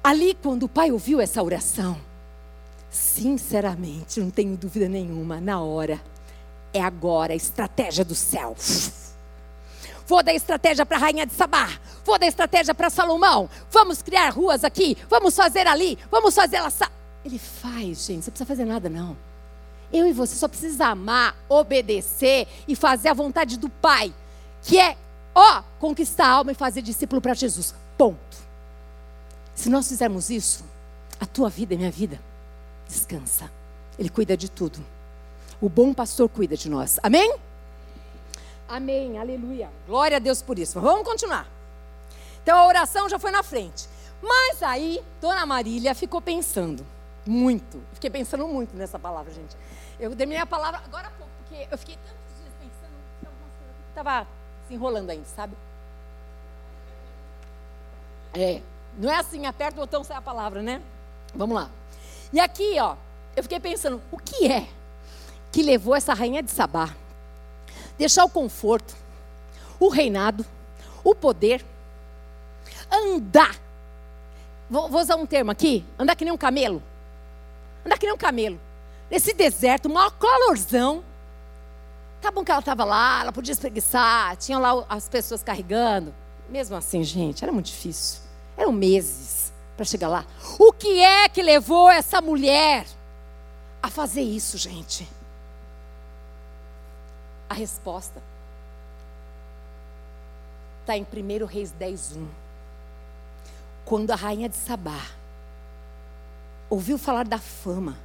Ali, 0.02 0.36
quando 0.42 0.64
o 0.64 0.68
pai 0.68 0.90
ouviu 0.90 1.20
essa 1.20 1.40
oração, 1.40 1.96
sinceramente, 2.90 4.18
não 4.18 4.30
tenho 4.30 4.56
dúvida 4.56 4.88
nenhuma, 4.88 5.40
na 5.40 5.60
hora, 5.60 6.02
é 6.74 6.82
agora 6.82 7.32
a 7.32 7.36
estratégia 7.36 8.04
do 8.04 8.14
céu. 8.16 8.56
Vou 10.08 10.24
dar 10.24 10.34
estratégia 10.34 10.84
para 10.84 10.96
a 10.96 11.00
rainha 11.00 11.24
de 11.24 11.34
Sabá. 11.34 11.70
Vou 12.04 12.18
dar 12.18 12.26
estratégia 12.26 12.74
para 12.74 12.90
Salomão. 12.90 13.48
Vamos 13.70 14.02
criar 14.02 14.30
ruas 14.30 14.64
aqui. 14.64 14.98
Vamos 15.08 15.36
fazer 15.36 15.68
ali. 15.68 15.96
Vamos 16.10 16.34
fazer 16.34 16.56
ela. 16.56 16.72
Ele 17.24 17.38
faz, 17.38 18.06
gente. 18.06 18.24
Você 18.24 18.30
não 18.30 18.32
precisa 18.32 18.46
fazer 18.46 18.64
nada, 18.64 18.90
não. 18.90 19.16
Eu 19.92 20.06
e 20.06 20.12
você 20.12 20.34
só 20.34 20.48
precisa 20.48 20.86
amar, 20.86 21.36
obedecer 21.48 22.48
e 22.66 22.74
fazer 22.74 23.08
a 23.08 23.14
vontade 23.14 23.58
do 23.58 23.68
Pai, 23.68 24.12
que 24.62 24.80
é, 24.80 24.96
ó, 25.34 25.62
conquistar 25.78 26.26
a 26.26 26.30
alma 26.30 26.52
e 26.52 26.54
fazer 26.54 26.82
discípulo 26.82 27.20
para 27.20 27.34
Jesus. 27.34 27.74
Ponto. 27.98 28.36
Se 29.54 29.68
nós 29.68 29.86
fizermos 29.88 30.30
isso, 30.30 30.64
a 31.20 31.26
tua 31.26 31.48
vida 31.50 31.74
e 31.74 31.76
minha 31.76 31.90
vida 31.90 32.20
descansa. 32.88 33.50
Ele 33.98 34.08
cuida 34.08 34.36
de 34.36 34.50
tudo. 34.50 34.84
O 35.60 35.68
bom 35.68 35.92
pastor 35.92 36.28
cuida 36.28 36.56
de 36.56 36.68
nós. 36.68 36.98
Amém? 37.02 37.36
Amém. 38.68 39.18
Aleluia. 39.18 39.70
Glória 39.86 40.16
a 40.16 40.20
Deus 40.20 40.42
por 40.42 40.58
isso. 40.58 40.78
Mas 40.80 40.84
vamos 40.84 41.06
continuar. 41.06 41.46
Então 42.42 42.58
a 42.58 42.66
oração 42.66 43.08
já 43.08 43.18
foi 43.18 43.30
na 43.30 43.42
frente. 43.42 43.86
Mas 44.22 44.62
aí, 44.62 45.02
Dona 45.20 45.44
Marília 45.44 45.94
ficou 45.94 46.20
pensando 46.20 46.84
muito. 47.26 47.80
Fiquei 47.94 48.10
pensando 48.10 48.46
muito 48.48 48.76
nessa 48.76 48.98
palavra, 48.98 49.32
gente. 49.32 49.56
Eu 50.02 50.16
dei 50.16 50.36
a 50.36 50.44
palavra 50.44 50.80
agora 50.84 51.06
há 51.06 51.10
pouco, 51.12 51.30
porque 51.38 51.68
eu 51.70 51.78
fiquei 51.78 51.94
tantos 51.94 52.36
dias 52.36 52.52
pensando 52.58 52.92
que 53.20 53.88
estava 53.90 54.26
se 54.66 54.74
enrolando 54.74 55.10
ainda, 55.10 55.24
sabe? 55.26 55.54
É. 58.34 58.60
Não 58.98 59.08
é 59.08 59.14
assim, 59.14 59.46
aperta 59.46 59.76
o 59.76 59.82
botão 59.82 60.02
sai 60.02 60.16
a 60.16 60.20
palavra, 60.20 60.60
né? 60.60 60.82
Vamos 61.32 61.54
lá. 61.54 61.70
E 62.32 62.40
aqui, 62.40 62.80
ó, 62.80 62.96
eu 63.36 63.44
fiquei 63.44 63.60
pensando, 63.60 64.02
o 64.10 64.18
que 64.18 64.50
é 64.50 64.66
que 65.52 65.62
levou 65.62 65.94
essa 65.94 66.12
rainha 66.14 66.42
de 66.42 66.50
Sabá 66.50 66.92
deixar 67.96 68.24
o 68.24 68.28
conforto, 68.28 68.96
o 69.78 69.88
reinado, 69.88 70.44
o 71.04 71.14
poder, 71.14 71.64
andar. 72.90 73.56
Vou, 74.68 74.88
vou, 74.88 75.00
usar 75.00 75.14
um 75.14 75.26
termo 75.26 75.52
aqui: 75.52 75.84
andar 75.96 76.16
que 76.16 76.24
nem 76.24 76.34
um 76.34 76.36
camelo. 76.38 76.82
Andar 77.86 77.96
que 77.98 78.06
nem 78.06 78.14
um 78.16 78.18
camelo. 78.18 78.58
Nesse 79.12 79.34
deserto, 79.34 79.90
maior 79.90 80.10
calorzão. 80.12 81.04
Tá 82.22 82.30
bom 82.30 82.42
que 82.42 82.50
ela 82.50 82.60
estava 82.60 82.82
lá, 82.82 83.20
ela 83.20 83.30
podia 83.30 83.52
espreguiçar, 83.52 84.34
tinha 84.38 84.58
lá 84.58 84.86
as 84.88 85.06
pessoas 85.06 85.42
carregando. 85.42 86.14
Mesmo 86.48 86.76
assim, 86.76 87.04
gente, 87.04 87.44
era 87.44 87.52
muito 87.52 87.66
difícil. 87.66 88.22
Eram 88.56 88.72
meses 88.72 89.52
para 89.76 89.84
chegar 89.84 90.08
lá. 90.08 90.24
O 90.58 90.72
que 90.72 91.00
é 91.00 91.28
que 91.28 91.42
levou 91.42 91.90
essa 91.90 92.22
mulher 92.22 92.86
a 93.82 93.90
fazer 93.90 94.22
isso, 94.22 94.56
gente? 94.56 95.06
A 97.50 97.54
resposta 97.54 98.22
está 100.80 100.96
em 100.96 101.02
1 101.02 101.44
Reis 101.44 101.70
10, 101.72 102.16
1. 102.16 102.28
Quando 103.84 104.10
a 104.10 104.16
rainha 104.16 104.48
de 104.48 104.56
Sabá 104.56 105.04
ouviu 106.70 106.96
falar 106.96 107.26
da 107.26 107.36
fama 107.36 107.98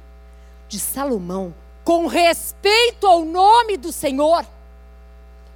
de 0.68 0.78
Salomão 0.78 1.54
com 1.88 2.06
respeito 2.06 3.06
ao 3.06 3.24
nome 3.24 3.78
do 3.78 3.90
Senhor, 3.90 4.44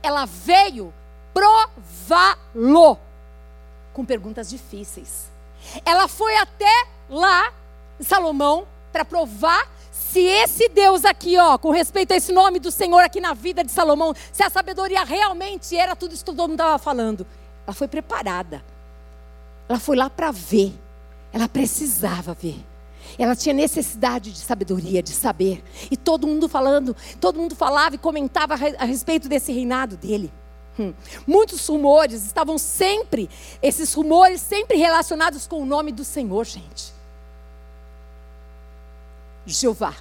ela 0.03 0.25
veio 0.25 0.93
prová-lo 1.35 2.99
com 3.93 4.03
perguntas 4.03 4.49
difíceis. 4.49 5.31
Ela 5.85 6.09
foi 6.09 6.35
até 6.37 6.87
lá, 7.11 7.53
Salomão, 8.01 8.67
para 8.91 9.05
provar 9.05 9.71
se 9.91 10.21
esse 10.21 10.71
Deus 10.71 11.05
aqui, 11.05 11.39
ó, 11.39 11.59
com 11.59 11.71
respeito 11.71 12.13
a 12.13 12.17
esse 12.17 12.33
nome 12.33 12.59
do 12.59 12.71
Senhor 12.71 13.01
aqui 13.01 13.21
na 13.21 13.35
vida 13.35 13.63
de 13.63 13.71
Salomão, 13.71 14.15
se 14.33 14.43
a 14.43 14.49
sabedoria 14.49 15.05
realmente 15.05 15.77
era 15.77 15.95
tudo 15.95 16.15
isso 16.15 16.25
que 16.25 16.31
todo 16.31 16.49
mundo 16.49 16.53
estava 16.53 16.79
falando, 16.79 17.27
ela 17.67 17.75
foi 17.75 17.89
preparada. 17.89 18.65
Ela 19.69 19.79
foi 19.79 19.97
lá 19.97 20.09
para 20.09 20.31
ver. 20.31 20.73
Ela 21.33 21.49
precisava 21.49 22.35
ver. 22.35 22.72
Ela 23.19 23.37
tinha 23.37 23.55
necessidade 23.55 24.33
de 24.33 24.39
sabedoria, 24.39 25.03
de 25.03 25.11
saber. 25.11 25.63
E 25.91 25.97
todo 25.97 26.27
mundo 26.27 26.49
falando, 26.49 26.97
todo 27.21 27.39
mundo 27.39 27.55
falava 27.55 27.95
e 27.95 27.99
comentava 27.99 28.55
a 28.55 28.85
respeito 28.85 29.29
desse 29.29 29.53
reinado 29.53 29.97
dele. 29.97 30.33
Hum. 30.79 30.95
Muitos 31.27 31.67
rumores 31.67 32.25
estavam 32.25 32.57
sempre, 32.57 33.29
esses 33.63 33.93
rumores 33.93 34.41
sempre 34.41 34.77
relacionados 34.77 35.47
com 35.47 35.61
o 35.61 35.67
nome 35.67 35.93
do 35.93 36.05
Senhor, 36.05 36.45
gente. 36.47 36.93
Jeová. 39.45 39.95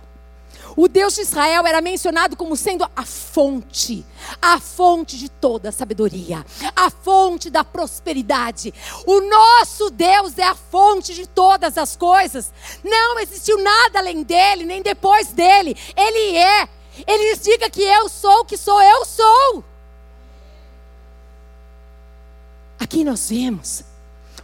O 0.75 0.87
Deus 0.87 1.15
de 1.15 1.21
Israel 1.21 1.65
era 1.67 1.81
mencionado 1.81 2.35
como 2.35 2.55
sendo 2.55 2.89
a 2.95 3.05
fonte, 3.05 4.05
a 4.41 4.59
fonte 4.59 5.17
de 5.17 5.29
toda 5.29 5.69
a 5.69 5.71
sabedoria, 5.71 6.45
a 6.75 6.89
fonte 6.89 7.49
da 7.49 7.63
prosperidade. 7.63 8.73
O 9.05 9.21
nosso 9.21 9.89
Deus 9.89 10.37
é 10.37 10.43
a 10.43 10.55
fonte 10.55 11.13
de 11.13 11.27
todas 11.27 11.77
as 11.77 11.95
coisas. 11.95 12.53
Não 12.83 13.19
existiu 13.19 13.61
nada 13.61 13.99
além 13.99 14.23
dele, 14.23 14.65
nem 14.65 14.81
depois 14.81 15.29
dele. 15.29 15.75
Ele 15.95 16.37
é. 16.37 16.69
Ele 17.07 17.35
diga 17.37 17.69
que 17.69 17.81
eu 17.81 18.09
sou 18.09 18.41
o 18.41 18.45
que 18.45 18.57
sou, 18.57 18.81
eu 18.81 19.05
sou. 19.05 19.63
Aqui 22.79 23.03
nós 23.03 23.29
vemos 23.29 23.83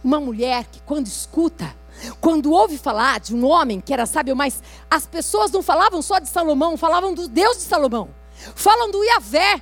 uma 0.02 0.20
mulher 0.20 0.64
que, 0.66 0.80
quando 0.80 1.06
escuta 1.06 1.74
quando 2.20 2.52
ouve 2.52 2.78
falar 2.78 3.20
de 3.20 3.34
um 3.34 3.44
homem 3.46 3.80
que 3.80 3.92
era 3.92 4.06
sábio, 4.06 4.36
mas 4.36 4.62
as 4.90 5.06
pessoas 5.06 5.50
não 5.50 5.62
falavam 5.62 6.00
só 6.00 6.18
de 6.18 6.28
Salomão, 6.28 6.76
falavam 6.76 7.14
do 7.14 7.28
Deus 7.28 7.58
de 7.58 7.64
Salomão. 7.64 8.08
Falam 8.54 8.90
do 8.90 9.02
Iavé. 9.02 9.60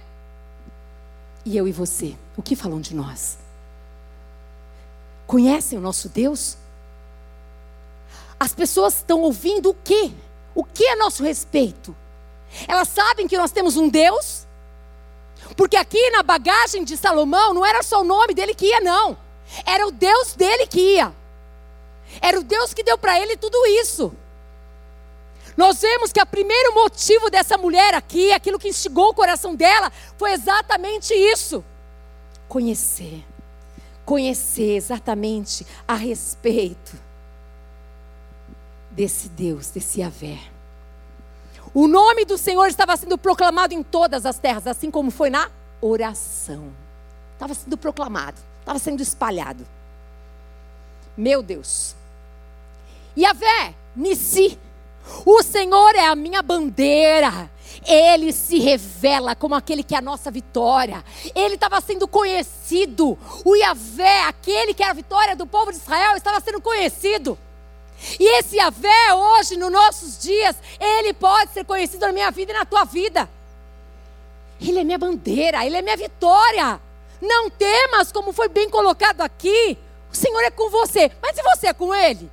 E 1.45 1.57
eu 1.57 1.67
e 1.67 1.73
você, 1.73 2.17
o 2.37 2.43
que 2.43 2.57
falam 2.57 2.81
de 2.81 2.95
nós? 2.95 3.39
Conhecem 5.27 5.79
o 5.79 5.81
nosso 5.81 6.09
Deus? 6.09 6.57
As 8.39 8.53
pessoas 8.53 8.97
estão 8.97 9.23
ouvindo 9.23 9.71
o 9.71 9.75
quê? 9.75 10.13
O 10.55 10.63
que 10.63 10.85
é 10.85 10.97
nosso 10.97 11.23
respeito? 11.23 11.97
Elas 12.69 12.89
sabem 12.89 13.27
que 13.27 13.37
nós 13.37 13.51
temos 13.51 13.77
um 13.77 13.89
Deus? 13.89 14.47
Porque 15.57 15.77
aqui 15.77 16.11
na 16.11 16.23
bagagem 16.23 16.85
de 16.85 16.97
Salomão 16.97 17.55
não 17.55 17.65
era 17.65 17.83
só 17.83 18.01
o 18.01 18.05
nome 18.05 18.35
dele 18.35 18.55
que 18.55 18.67
ia, 18.67 18.81
não. 18.81 19.17
Era 19.65 19.87
o 19.87 19.91
Deus 19.91 20.35
dele 20.35 20.67
que 20.67 20.81
ia. 20.97 21.13
Era 22.21 22.39
o 22.39 22.43
Deus 22.43 22.75
que 22.75 22.83
deu 22.83 22.99
para 22.99 23.21
ele 23.21 23.37
tudo 23.37 23.57
isso. 23.67 24.13
Nós 25.57 25.81
vemos 25.81 26.13
que 26.13 26.21
o 26.21 26.27
primeiro 26.27 26.75
motivo 26.75 27.31
dessa 27.31 27.57
mulher 27.57 27.95
aqui, 27.95 28.33
aquilo 28.33 28.59
que 28.59 28.69
instigou 28.69 29.09
o 29.11 29.15
coração 29.15 29.55
dela, 29.55 29.91
foi 30.19 30.33
exatamente 30.33 31.15
isso: 31.15 31.65
conhecer. 32.49 33.25
Conhecer 34.05 34.77
exatamente 34.77 35.67
a 35.89 35.95
respeito 35.95 36.97
desse 38.91 39.29
Deus, 39.29 39.71
desse 39.71 40.01
Yahvé. 40.01 40.39
O 41.75 41.89
nome 41.89 42.25
do 42.25 42.39
Senhor 42.39 42.67
estava 42.67 42.97
sendo 42.97 43.19
proclamado 43.19 43.75
em 43.75 43.83
todas 43.83 44.25
as 44.25 44.39
terras, 44.39 44.67
assim 44.67 44.91
como 44.91 45.11
foi 45.11 45.29
na 45.29 45.51
oração. 45.81 46.73
Estava 47.35 47.53
sendo 47.53 47.77
proclamado, 47.77 48.41
estava 48.61 48.79
sendo 48.79 49.03
espalhado. 49.03 49.67
Meu 51.17 51.43
Deus. 51.43 51.95
Yahvé, 53.17 53.75
Nissi, 53.95 54.59
o 55.25 55.43
Senhor 55.43 55.95
é 55.95 56.07
a 56.07 56.15
minha 56.15 56.43
bandeira. 56.43 57.51
Ele 57.87 58.33
se 58.33 58.59
revela 58.59 59.35
como 59.35 59.55
aquele 59.55 59.83
que 59.83 59.95
é 59.95 59.99
a 59.99 60.03
nossa 60.03 60.31
vitória. 60.31 61.05
Ele 61.35 61.55
estava 61.55 61.81
sendo 61.81 62.09
conhecido. 62.09 63.17
O 63.45 63.55
Yahvé, 63.55 64.23
aquele 64.25 64.75
que 64.75 64.83
era 64.83 64.93
a 64.93 64.95
vitória 64.95 65.37
do 65.37 65.47
povo 65.47 65.71
de 65.71 65.79
Israel, 65.79 66.17
estava 66.17 66.41
sendo 66.41 66.61
conhecido. 66.61 67.39
E 68.19 68.39
esse 68.39 68.57
Yahvé, 68.57 69.15
hoje, 69.15 69.57
nos 69.57 69.71
nossos 69.71 70.19
dias, 70.19 70.57
ele 70.79 71.13
pode 71.15 71.53
ser 71.53 71.65
conhecido 71.65 72.07
na 72.07 72.13
minha 72.13 72.31
vida 72.31 72.53
e 72.53 72.57
na 72.57 72.65
tua 72.65 72.85
vida. 72.85 73.29
Ele 74.61 74.81
é 74.81 74.85
minha 74.85 74.99
bandeira, 74.99 75.65
ele 75.65 75.77
é 75.77 75.83
minha 75.83 75.97
vitória. 75.97 76.81
Não 77.21 77.49
temas, 77.49 78.13
como 78.13 78.33
foi 78.33 78.49
bem 78.49 78.69
colocado 78.69 79.21
aqui. 79.23 79.79
O 80.13 80.17
Senhor 80.17 80.43
é 80.43 80.51
com 80.51 80.71
você. 80.71 81.11
Mas 81.23 81.39
e 81.39 81.43
você 81.43 81.69
é 81.69 81.73
com 81.73 81.95
Ele? 81.95 82.31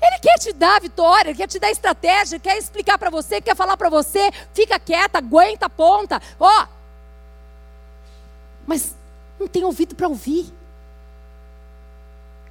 Ele 0.00 0.18
quer 0.18 0.38
te 0.38 0.52
dar 0.52 0.80
vitória, 0.80 1.30
ele 1.30 1.36
quer 1.36 1.48
te 1.48 1.58
dar 1.58 1.70
estratégia, 1.70 2.38
quer 2.38 2.58
explicar 2.58 2.98
para 2.98 3.10
você, 3.10 3.40
quer 3.40 3.56
falar 3.56 3.76
para 3.76 3.88
você, 3.88 4.30
fica 4.52 4.78
quieta, 4.78 5.18
aguenta, 5.18 5.68
ponta, 5.68 6.20
ó. 6.38 6.66
Mas 8.66 8.94
não 9.38 9.46
tem 9.46 9.64
ouvido 9.64 9.94
para 9.94 10.08
ouvir. 10.08 10.52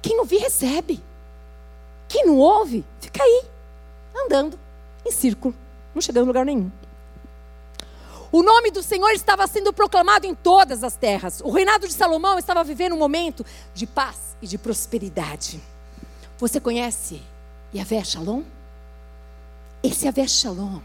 Quem 0.02 0.18
ouvir 0.18 0.38
recebe. 0.38 1.02
Quem 2.08 2.26
não 2.26 2.36
ouve, 2.36 2.84
fica 3.00 3.22
aí, 3.22 3.42
andando 4.24 4.58
em 5.04 5.10
círculo, 5.10 5.54
não 5.94 6.00
chegando 6.00 6.24
em 6.24 6.28
lugar 6.28 6.44
nenhum. 6.44 6.70
O 8.30 8.42
nome 8.42 8.70
do 8.70 8.82
Senhor 8.82 9.10
estava 9.10 9.46
sendo 9.46 9.72
proclamado 9.72 10.26
em 10.26 10.34
todas 10.34 10.84
as 10.84 10.96
terras. 10.96 11.40
O 11.40 11.50
reinado 11.50 11.86
de 11.86 11.94
Salomão 11.94 12.38
estava 12.38 12.62
vivendo 12.62 12.94
um 12.94 12.98
momento 12.98 13.44
de 13.74 13.86
paz 13.86 14.36
e 14.42 14.46
de 14.46 14.58
prosperidade. 14.58 15.60
Você 16.38 16.60
conhece 16.60 17.22
Yahvé 17.74 18.04
Shalom? 18.04 18.42
Esse 19.82 20.06
Yahvé 20.06 20.26
Shalom, 20.26 20.80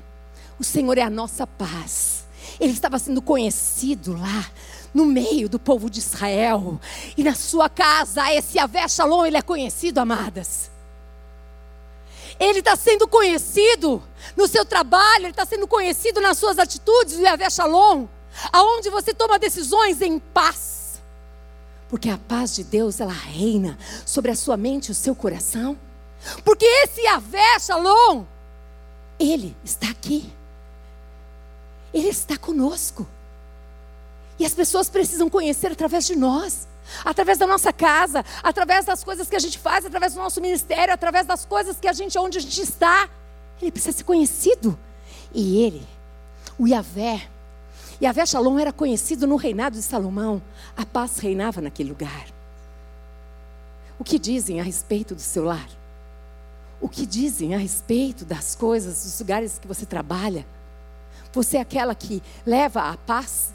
o 0.59 0.63
Senhor 0.63 0.97
é 0.97 1.01
a 1.01 1.09
nossa 1.09 1.45
paz. 1.47 2.25
Ele 2.59 2.73
estava 2.73 2.99
sendo 2.99 3.21
conhecido 3.21 4.13
lá 4.13 4.49
no 4.93 5.05
meio 5.05 5.47
do 5.47 5.59
povo 5.59 5.89
de 5.89 5.99
Israel. 5.99 6.79
E 7.15 7.23
na 7.23 7.35
sua 7.35 7.69
casa, 7.69 8.31
esse 8.33 8.59
Avé 8.59 8.87
Shalom, 8.87 9.25
ele 9.25 9.37
é 9.37 9.41
conhecido, 9.41 9.99
amadas. 9.99 10.69
Ele 12.39 12.59
está 12.59 12.75
sendo 12.75 13.07
conhecido 13.07 14.01
no 14.35 14.47
seu 14.47 14.65
trabalho, 14.65 15.25
ele 15.25 15.29
está 15.29 15.45
sendo 15.45 15.67
conhecido 15.67 16.19
nas 16.19 16.37
suas 16.37 16.57
atitudes, 16.57 17.15
o 17.15 17.21
Yahvé 17.21 17.49
Shalom, 17.49 18.07
aonde 18.51 18.89
você 18.89 19.13
toma 19.13 19.37
decisões 19.37 20.01
em 20.01 20.17
paz. 20.17 21.01
Porque 21.87 22.09
a 22.09 22.17
paz 22.17 22.55
de 22.55 22.63
Deus, 22.63 22.99
ela 22.99 23.11
reina 23.11 23.77
sobre 24.05 24.31
a 24.31 24.35
sua 24.35 24.57
mente 24.57 24.87
e 24.87 24.91
o 24.91 24.95
seu 24.95 25.13
coração. 25.13 25.77
Porque 26.43 26.65
esse 26.65 27.01
Yahvé 27.01 27.60
Shalom, 27.60 28.25
ele 29.19 29.55
está 29.63 29.89
aqui. 29.89 30.31
Ele 31.93 32.10
está 32.10 32.38
conosco. 32.38 33.07
E 34.39 34.45
as 34.45 34.53
pessoas 34.53 34.89
precisam 34.89 35.29
conhecer 35.29 35.71
através 35.71 36.07
de 36.07 36.15
nós, 36.15 36.67
através 37.05 37.38
da 37.38 37.45
nossa 37.45 37.71
casa, 37.71 38.25
através 38.41 38.86
das 38.86 39.03
coisas 39.03 39.29
que 39.29 39.36
a 39.36 39.39
gente 39.39 39.60
faz, 39.60 39.86
através 39.86 40.13
do 40.13 40.19
nosso 40.19 40.41
ministério, 40.41 40.93
através 40.93 41.27
das 41.27 41.45
coisas 41.45 41.77
que 41.79 41.88
a 41.88 41.93
gente, 41.93 42.17
onde 42.17 42.38
a 42.38 42.41
gente 42.41 42.62
está. 42.62 43.10
Ele 43.62 43.71
precisa 43.71 43.97
ser 43.97 44.03
conhecido. 44.03 44.77
E 45.34 45.63
ele, 45.63 45.88
o 46.57 46.67
Yahvé, 46.67 47.29
Yahvé 48.01 48.25
Shalom 48.25 48.57
era 48.57 48.73
conhecido 48.73 49.27
no 49.27 49.36
reinado 49.36 49.77
de 49.77 49.84
Salomão. 49.84 50.41
A 50.75 50.86
paz 50.86 51.19
reinava 51.19 51.62
naquele 51.62 51.89
lugar. 51.89 52.27
O 53.99 54.03
que 54.03 54.17
dizem 54.17 54.60
a 54.60 54.63
respeito 54.63 55.13
do 55.13 55.21
seu 55.21 55.43
lar? 55.43 55.69
O 56.81 56.89
que 56.89 57.05
dizem 57.05 57.53
a 57.53 57.59
respeito 57.59 58.25
das 58.25 58.55
coisas, 58.55 59.03
dos 59.03 59.19
lugares 59.19 59.59
que 59.59 59.67
você 59.67 59.85
trabalha? 59.85 60.45
Você 61.31 61.57
é 61.57 61.61
aquela 61.61 61.93
que 61.93 62.23
leva 62.43 62.89
a 62.89 62.97
paz? 62.97 63.51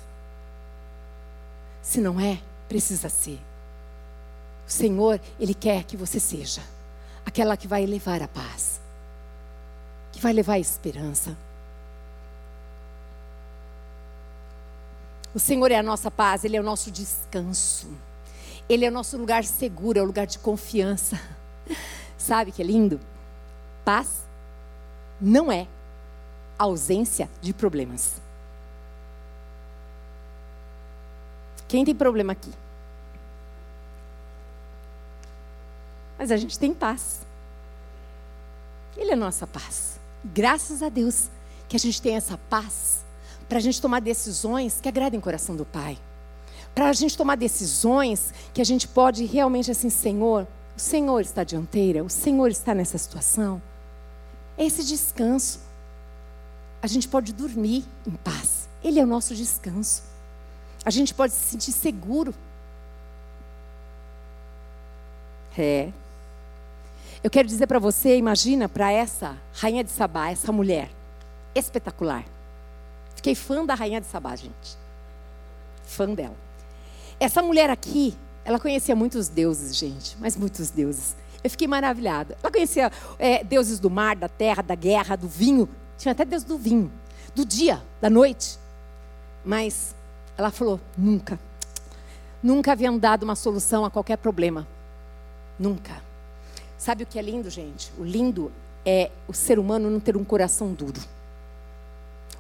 Se 1.83 2.01
não 2.01 2.21
é, 2.21 2.41
precisa 2.69 3.09
ser. 3.09 3.41
O 4.67 4.71
Senhor, 4.71 5.21
Ele 5.41 5.55
quer 5.55 5.83
que 5.83 5.97
você 5.97 6.21
seja 6.21 6.63
aquela 7.25 7.57
que 7.57 7.67
vai 7.67 7.85
levar 7.85 8.23
a 8.23 8.29
paz, 8.29 8.81
que 10.13 10.21
vai 10.21 10.33
levar 10.33 10.55
a 10.55 10.59
esperança. 10.61 11.37
O 15.35 15.39
Senhor 15.41 15.71
é 15.73 15.77
a 15.77 15.83
nossa 15.83 16.11
paz, 16.11 16.45
Ele 16.45 16.57
é 16.57 16.61
o 16.61 16.63
nosso 16.63 16.91
descanso, 16.93 17.89
Ele 18.69 18.85
é 18.85 18.89
o 18.89 18.93
nosso 18.93 19.19
lugar 19.19 19.45
seguro, 19.45 19.99
é 19.99 20.03
o 20.03 20.07
lugar 20.07 20.27
de 20.27 20.39
confiança. 20.39 21.21
Sabe 22.17 22.53
que 22.53 22.63
é 22.63 22.65
lindo? 22.65 23.01
Paz 23.87 24.25
não 25.21 25.53
é 25.53 25.69
ausência 26.59 27.31
de 27.41 27.55
problemas. 27.55 28.21
Quem 31.69 31.85
tem 31.85 31.95
problema 31.95 32.33
aqui? 32.33 32.51
Mas 36.19 36.33
a 36.33 36.37
gente 36.37 36.59
tem 36.59 36.75
paz. 36.75 37.21
Ele 38.97 39.13
é 39.13 39.15
nossa 39.15 39.47
paz. 39.47 40.01
Graças 40.25 40.83
a 40.83 40.89
Deus 40.89 41.29
que 41.69 41.77
a 41.77 41.79
gente 41.79 42.03
tem 42.03 42.17
essa 42.17 42.37
paz 42.51 43.05
para 43.49 43.59
a 43.59 43.61
gente 43.61 43.81
tomar 43.81 44.01
decisões 44.01 44.81
que 44.81 44.89
agradem 44.89 45.21
o 45.21 45.23
coração 45.23 45.55
do 45.55 45.65
Pai. 45.65 45.97
Para 46.75 46.89
a 46.89 46.93
gente 46.93 47.17
tomar 47.17 47.37
decisões 47.37 48.35
que 48.53 48.61
a 48.61 48.65
gente 48.65 48.89
pode 48.89 49.25
realmente 49.27 49.71
assim, 49.71 49.91
Senhor, 49.91 50.45
o 50.77 50.81
Senhor 50.81 51.21
está 51.21 51.45
dianteira, 51.45 52.03
o 52.03 52.11
Senhor 52.11 52.49
está 52.49 52.75
nessa 52.75 52.99
situação. 52.99 53.63
Esse 54.59 54.85
descanso. 54.85 55.61
A 56.83 56.87
gente 56.87 57.09
pode 57.09 57.33
dormir 57.33 57.85
em 58.07 58.13
paz. 58.13 58.69
Ele 58.83 59.01
é 59.01 59.05
o 59.05 59.07
nosso 59.07 59.35
descanso. 59.35 60.03
A 60.85 60.91
gente 60.91 61.13
pode 61.13 61.33
se 61.33 61.51
sentir 61.51 61.73
seguro. 61.73 62.35
É. 65.59 65.91
Eu 67.25 67.31
quero 67.31 67.49
dizer 67.49 67.67
para 67.67 67.79
você, 67.79 68.17
imagina 68.17 68.69
para 68.69 68.93
essa 68.93 69.37
rainha 69.55 69.83
de 69.83 69.91
Sabá, 69.91 70.31
essa 70.31 70.53
mulher 70.53 70.91
espetacular. 71.55 72.25
Fiquei 73.17 73.35
fã 73.35 73.65
da 73.65 73.75
rainha 73.75 74.01
de 74.01 74.07
Sabá, 74.07 74.37
gente. 74.37 74.77
Fã 75.85 76.09
dela. 76.15 76.37
Essa 77.19 77.43
mulher 77.43 77.71
aqui, 77.71 78.15
ela 78.45 78.61
conhecia 78.61 78.95
muitos 78.95 79.29
deuses, 79.29 79.75
gente, 79.75 80.17
mas 80.21 80.37
muitos 80.37 80.71
deuses. 80.71 81.17
Eu 81.43 81.51
fiquei 81.51 81.67
maravilhada. 81.67 82.37
Ela 82.43 82.53
conhecia 82.53 82.91
é, 83.19 83.45
deuses 83.45 83.79
do 83.79 83.91
mar, 83.91 84.17
da 84.17 84.29
terra, 84.29 84.63
da 84.63 84.75
guerra, 84.75 85.17
do 85.17 85.29
vinho. 85.29 85.69
Tinha 85.99 86.13
até 86.13 86.25
deus 86.25 86.45
do 86.45 86.59
vinho, 86.59 86.91
do 87.35 87.45
dia, 87.45 87.83
da 88.01 88.11
noite. 88.11 88.59
Mas 89.45 89.95
ela 90.37 90.51
falou: 90.51 90.81
nunca. 90.97 91.39
Nunca 92.43 92.73
haviam 92.73 92.99
dado 92.99 93.23
uma 93.23 93.35
solução 93.35 93.85
a 93.85 93.91
qualquer 93.91 94.17
problema. 94.17 94.67
Nunca. 95.59 96.03
Sabe 96.79 97.05
o 97.05 97.07
que 97.07 97.19
é 97.19 97.23
lindo, 97.23 97.49
gente? 97.49 97.91
O 97.99 98.05
lindo 98.05 98.53
é 98.85 99.11
o 99.27 99.33
ser 99.33 99.59
humano 99.59 99.91
não 99.91 99.99
ter 99.99 100.17
um 100.17 100.25
coração 100.25 100.73
duro. 100.73 101.01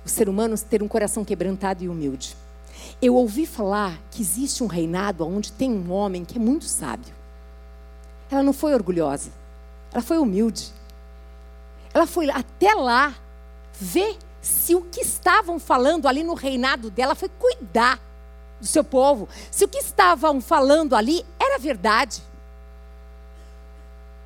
O 0.05 0.09
ser 0.09 0.29
humano 0.29 0.57
ter 0.59 0.83
um 0.83 0.89
coração 0.89 1.25
quebrantado 1.25 1.83
e 1.83 1.89
humilde. 1.89 2.37
Eu 3.01 3.17
ouvi 3.17 3.47
falar 3.47 3.99
que 4.11 4.23
existe 4.23 4.63
um 4.63 4.67
reinado 4.67 5.27
onde 5.27 5.51
tem 5.51 5.71
um 5.71 5.91
homem 5.91 6.25
que 6.25 6.39
é 6.39 6.41
muito 6.41 6.67
sábio. 6.67 7.13
Ela 8.31 8.43
não 8.43 8.53
foi 8.53 8.75
orgulhosa, 8.75 9.31
ela 9.93 10.03
foi 10.03 10.19
humilde. 10.19 10.73
Ela 11.95 12.07
foi 12.07 12.31
até 12.31 12.75
lá 12.75 13.15
ver 13.73 14.19
se 14.41 14.75
o 14.75 14.83
que 14.83 15.01
estavam 15.01 15.59
falando 15.59 16.07
ali 16.07 16.23
no 16.23 16.35
reinado 16.35 16.91
dela 16.91 17.15
foi 17.15 17.29
cuidar 17.29 18.01
do 18.61 18.67
seu 18.67 18.85
povo, 18.85 19.29
se 19.51 19.65
o 19.65 19.69
que 19.69 19.79
estavam 19.79 20.41
falando 20.41 20.95
ali 20.95 21.25
era 21.39 21.59
verdade. 21.59 22.23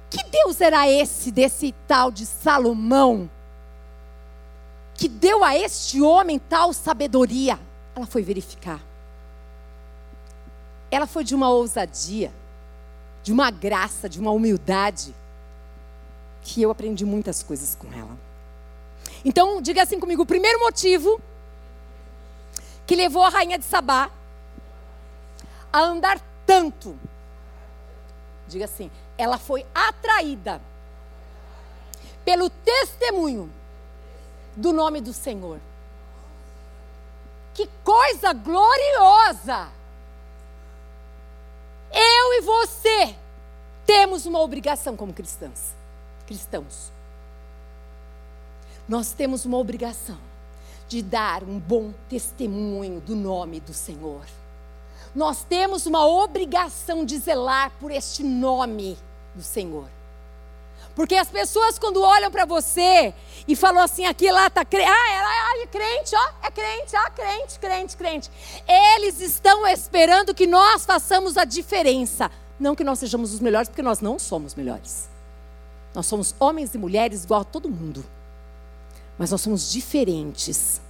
Que 0.09 0.25
Deus 0.25 0.61
era 0.61 0.91
esse 0.91 1.31
desse 1.31 1.73
tal 1.87 2.11
de 2.11 2.27
Salomão? 2.27 3.31
Que 4.95 5.09
deu 5.09 5.45
a 5.45 5.57
este 5.57 6.03
homem 6.03 6.39
tal 6.39 6.73
sabedoria? 6.73 7.59
Ela 7.95 8.07
foi 8.07 8.23
verificar. 8.23 8.81
Ela 10.91 11.07
foi 11.07 11.23
de 11.23 11.35
uma 11.35 11.49
ousadia, 11.49 12.33
de 13.23 13.33
uma 13.33 13.51
graça, 13.51 14.09
de 14.09 14.19
uma 14.19 14.31
humildade, 14.31 15.15
que 16.43 16.63
eu 16.63 16.71
aprendi 16.71 17.05
muitas 17.05 17.43
coisas 17.43 17.75
com 17.75 17.93
ela. 17.93 18.17
Então, 19.25 19.61
diga 19.61 19.83
assim 19.83 20.01
comigo: 20.01 20.23
o 20.23 20.27
primeiro 20.27 20.61
motivo 20.61 21.21
que 22.87 22.97
levou 22.97 23.23
a 23.23 23.29
rainha 23.29 23.59
de 23.59 23.65
Sabá 23.65 24.11
a 25.73 25.81
andar 25.81 26.21
tanto, 26.45 26.99
diga 28.49 28.65
assim, 28.65 28.91
ela 29.17 29.39
foi 29.39 29.65
atraída 29.73 30.61
pelo 32.25 32.51
testemunho 32.51 33.49
do 34.57 34.73
nome 34.73 35.01
do 35.01 35.13
Senhor. 35.13 35.61
Que 37.55 37.69
coisa 37.85 38.33
gloriosa! 38.33 39.69
Eu 41.93 42.35
e 42.35 42.41
você 42.43 43.17
temos 43.87 44.27
uma 44.27 44.41
obrigação 44.41 44.97
como 44.97 45.13
cristãs, 45.13 45.75
cristãos 46.27 46.93
nós 48.91 49.13
temos 49.13 49.45
uma 49.45 49.57
obrigação 49.57 50.19
de 50.89 51.01
dar 51.01 51.45
um 51.45 51.61
bom 51.61 51.95
testemunho 52.09 53.01
do 53.01 53.15
nome 53.15 53.61
do 53.61 53.73
Senhor. 53.73 54.25
Nós 55.15 55.45
temos 55.45 55.87
uma 55.87 56.05
obrigação 56.05 57.05
de 57.05 57.17
zelar 57.17 57.71
por 57.79 57.93
este 57.93 58.25
nome 58.25 58.99
do 59.33 59.45
Senhor. 59.45 59.89
Porque 61.01 61.15
as 61.15 61.31
pessoas 61.31 61.79
quando 61.79 62.03
olham 62.03 62.31
para 62.31 62.45
você 62.45 63.15
e 63.49 63.57
falam 63.57 63.83
assim, 63.83 64.05
aqui 64.05 64.31
lá 64.31 64.51
tá 64.51 64.67
crente, 64.67 64.87
ah, 64.87 65.13
ela 65.15 65.63
é 65.63 65.67
crente, 65.67 66.15
ó, 66.15 66.47
é 66.47 66.51
crente, 66.51 66.95
ó, 66.95 67.11
crente, 67.11 67.59
crente, 67.59 67.97
crente. 67.97 68.31
Eles 68.69 69.19
estão 69.19 69.67
esperando 69.67 70.35
que 70.35 70.47
nós 70.47 70.85
façamos 70.85 71.39
a 71.39 71.47
diferença, 71.47 72.31
não 72.59 72.77
que 72.77 72.85
nós 72.85 72.99
sejamos 72.99 73.33
os 73.33 73.41
melhores, 73.41 73.71
porque 73.71 73.81
nós 73.81 74.03
não 74.03 74.19
somos 74.19 74.55
melhores. 74.55 75.09
Nós 75.95 76.05
somos 76.05 76.35
homens 76.39 76.75
e 76.75 76.79
mulheres 76.79 77.25
igual 77.25 77.41
a 77.41 77.45
todo 77.45 77.71
mundo. 77.71 78.05
Mas 79.17 79.31
nós 79.31 79.41
somos 79.41 79.73
diferentes, 79.73 80.83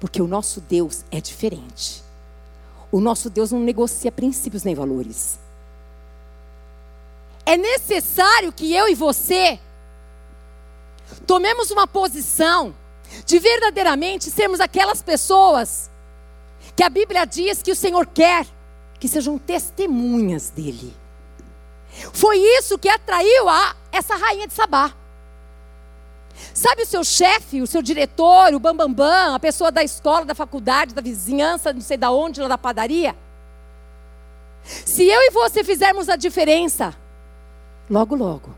porque 0.00 0.20
o 0.20 0.26
nosso 0.26 0.60
Deus 0.60 1.04
é 1.12 1.20
diferente. 1.20 2.02
O 2.90 2.98
nosso 2.98 3.30
Deus 3.30 3.52
não 3.52 3.60
negocia 3.60 4.10
princípios 4.10 4.64
nem 4.64 4.74
valores. 4.74 5.38
É 7.48 7.56
necessário 7.56 8.52
que 8.52 8.74
eu 8.74 8.86
e 8.88 8.94
você 8.94 9.58
tomemos 11.26 11.70
uma 11.70 11.86
posição 11.86 12.74
de 13.24 13.38
verdadeiramente 13.38 14.30
sermos 14.30 14.60
aquelas 14.60 15.00
pessoas 15.00 15.90
que 16.76 16.82
a 16.82 16.90
Bíblia 16.90 17.24
diz 17.24 17.62
que 17.62 17.72
o 17.72 17.74
Senhor 17.74 18.04
quer 18.04 18.46
que 19.00 19.08
sejam 19.08 19.38
testemunhas 19.38 20.50
dele. 20.50 20.94
Foi 22.12 22.36
isso 22.36 22.78
que 22.78 22.90
atraiu 22.90 23.48
a 23.48 23.74
essa 23.90 24.14
rainha 24.14 24.46
de 24.46 24.52
Sabá. 24.52 24.92
Sabe 26.52 26.82
o 26.82 26.86
seu 26.86 27.02
chefe, 27.02 27.62
o 27.62 27.66
seu 27.66 27.80
diretor, 27.80 28.52
o 28.52 28.60
bambambam, 28.60 28.92
bam, 28.92 29.06
bam, 29.06 29.34
a 29.36 29.40
pessoa 29.40 29.72
da 29.72 29.82
escola, 29.82 30.26
da 30.26 30.34
faculdade, 30.34 30.94
da 30.94 31.00
vizinhança, 31.00 31.72
não 31.72 31.80
sei 31.80 31.96
da 31.96 32.10
onde, 32.10 32.42
lá 32.42 32.48
da 32.48 32.58
padaria? 32.58 33.16
Se 34.62 35.02
eu 35.02 35.22
e 35.22 35.30
você 35.30 35.64
fizermos 35.64 36.10
a 36.10 36.16
diferença, 36.16 36.94
logo, 37.88 38.14
logo, 38.14 38.54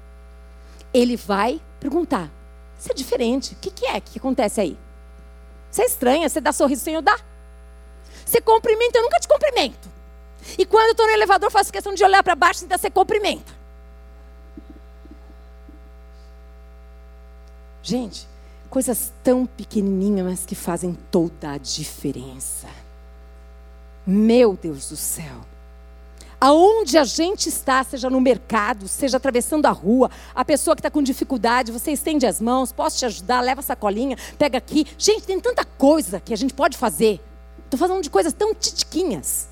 ele 0.92 1.16
vai 1.16 1.60
perguntar: 1.78 2.30
Você 2.78 2.92
é 2.92 2.94
diferente, 2.94 3.54
o 3.54 3.56
que, 3.56 3.70
que 3.70 3.86
é 3.86 4.00
que 4.00 4.18
acontece 4.18 4.60
aí? 4.60 4.78
Você 5.70 5.82
é 5.82 5.86
estranha, 5.86 6.28
você 6.28 6.40
dá 6.40 6.52
sorriso 6.52 6.82
sem 6.82 6.94
eu 6.94 7.02
dar. 7.02 7.24
Você 8.24 8.40
cumprimenta, 8.40 8.98
eu 8.98 9.02
nunca 9.02 9.20
te 9.20 9.28
cumprimento. 9.28 9.88
E 10.58 10.64
quando 10.64 10.86
eu 10.86 10.90
estou 10.92 11.06
no 11.06 11.12
elevador, 11.12 11.50
faço 11.50 11.72
questão 11.72 11.94
de 11.94 12.02
olhar 12.02 12.22
para 12.22 12.34
baixo 12.34 12.62
e 12.62 12.64
ainda 12.64 12.78
você 12.78 12.90
cumprimenta. 12.90 13.52
Gente, 17.82 18.26
coisas 18.68 19.12
tão 19.22 19.46
pequenininhas, 19.46 20.26
mas 20.26 20.46
que 20.46 20.54
fazem 20.54 20.96
toda 21.10 21.52
a 21.52 21.58
diferença. 21.58 22.68
Meu 24.06 24.54
Deus 24.54 24.88
do 24.88 24.96
céu. 24.96 25.49
Aonde 26.40 26.96
a 26.96 27.04
gente 27.04 27.50
está, 27.50 27.84
seja 27.84 28.08
no 28.08 28.18
mercado, 28.18 28.88
seja 28.88 29.18
atravessando 29.18 29.66
a 29.66 29.70
rua, 29.70 30.10
a 30.34 30.42
pessoa 30.42 30.74
que 30.74 30.80
está 30.80 30.90
com 30.90 31.02
dificuldade, 31.02 31.70
você 31.70 31.92
estende 31.92 32.26
as 32.26 32.40
mãos, 32.40 32.72
posso 32.72 32.96
te 32.96 33.04
ajudar, 33.04 33.42
leva 33.42 33.60
a 33.60 33.62
sacolinha, 33.62 34.16
pega 34.38 34.56
aqui. 34.56 34.86
Gente, 34.96 35.24
tem 35.24 35.38
tanta 35.38 35.66
coisa 35.66 36.18
que 36.18 36.32
a 36.32 36.36
gente 36.36 36.54
pode 36.54 36.78
fazer. 36.78 37.20
Estou 37.62 37.78
falando 37.78 38.02
de 38.02 38.08
coisas 38.08 38.32
tão 38.32 38.54
titiquinhas. 38.54 39.48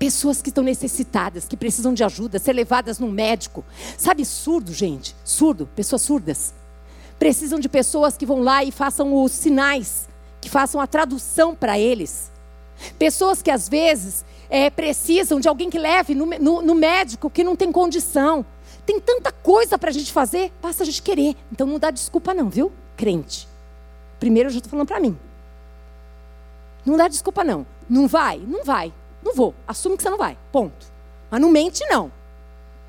Pessoas 0.00 0.42
que 0.42 0.48
estão 0.48 0.64
necessitadas, 0.64 1.46
que 1.46 1.56
precisam 1.56 1.94
de 1.94 2.02
ajuda, 2.02 2.40
ser 2.40 2.52
levadas 2.52 2.98
num 2.98 3.10
médico. 3.10 3.64
Sabe, 3.96 4.24
surdo, 4.24 4.72
gente? 4.72 5.14
Surdo, 5.24 5.68
pessoas 5.76 6.02
surdas. 6.02 6.52
Precisam 7.20 7.60
de 7.60 7.68
pessoas 7.68 8.16
que 8.16 8.26
vão 8.26 8.40
lá 8.40 8.64
e 8.64 8.72
façam 8.72 9.14
os 9.22 9.30
sinais, 9.30 10.08
que 10.40 10.50
façam 10.50 10.80
a 10.80 10.88
tradução 10.88 11.54
para 11.54 11.78
eles. 11.78 12.32
Pessoas 12.98 13.40
que 13.40 13.50
às 13.52 13.68
vezes 13.68 14.24
é, 14.54 14.70
precisam 14.70 15.40
de 15.40 15.48
alguém 15.48 15.68
que 15.68 15.80
leve 15.80 16.14
no, 16.14 16.26
no, 16.26 16.62
no 16.62 16.74
médico 16.76 17.28
que 17.28 17.42
não 17.42 17.56
tem 17.56 17.72
condição. 17.72 18.46
Tem 18.86 19.00
tanta 19.00 19.32
coisa 19.32 19.76
para 19.76 19.90
a 19.90 19.92
gente 19.92 20.12
fazer, 20.12 20.52
basta 20.62 20.84
a 20.84 20.86
gente 20.86 21.02
querer. 21.02 21.34
Então 21.50 21.66
não 21.66 21.76
dá 21.76 21.90
desculpa, 21.90 22.32
não, 22.32 22.48
viu? 22.48 22.70
Crente. 22.96 23.48
Primeiro 24.20 24.48
eu 24.48 24.52
já 24.52 24.58
estou 24.58 24.70
falando 24.70 24.86
para 24.86 25.00
mim. 25.00 25.18
Não 26.86 26.96
dá 26.96 27.08
desculpa, 27.08 27.42
não. 27.42 27.66
Não 27.90 28.06
vai? 28.06 28.38
Não 28.38 28.62
vai. 28.62 28.92
Não 29.24 29.34
vou. 29.34 29.56
Assume 29.66 29.96
que 29.96 30.04
você 30.04 30.10
não 30.10 30.18
vai. 30.18 30.38
Ponto. 30.52 30.86
Mas 31.28 31.40
não 31.40 31.50
mente, 31.50 31.84
não. 31.88 32.12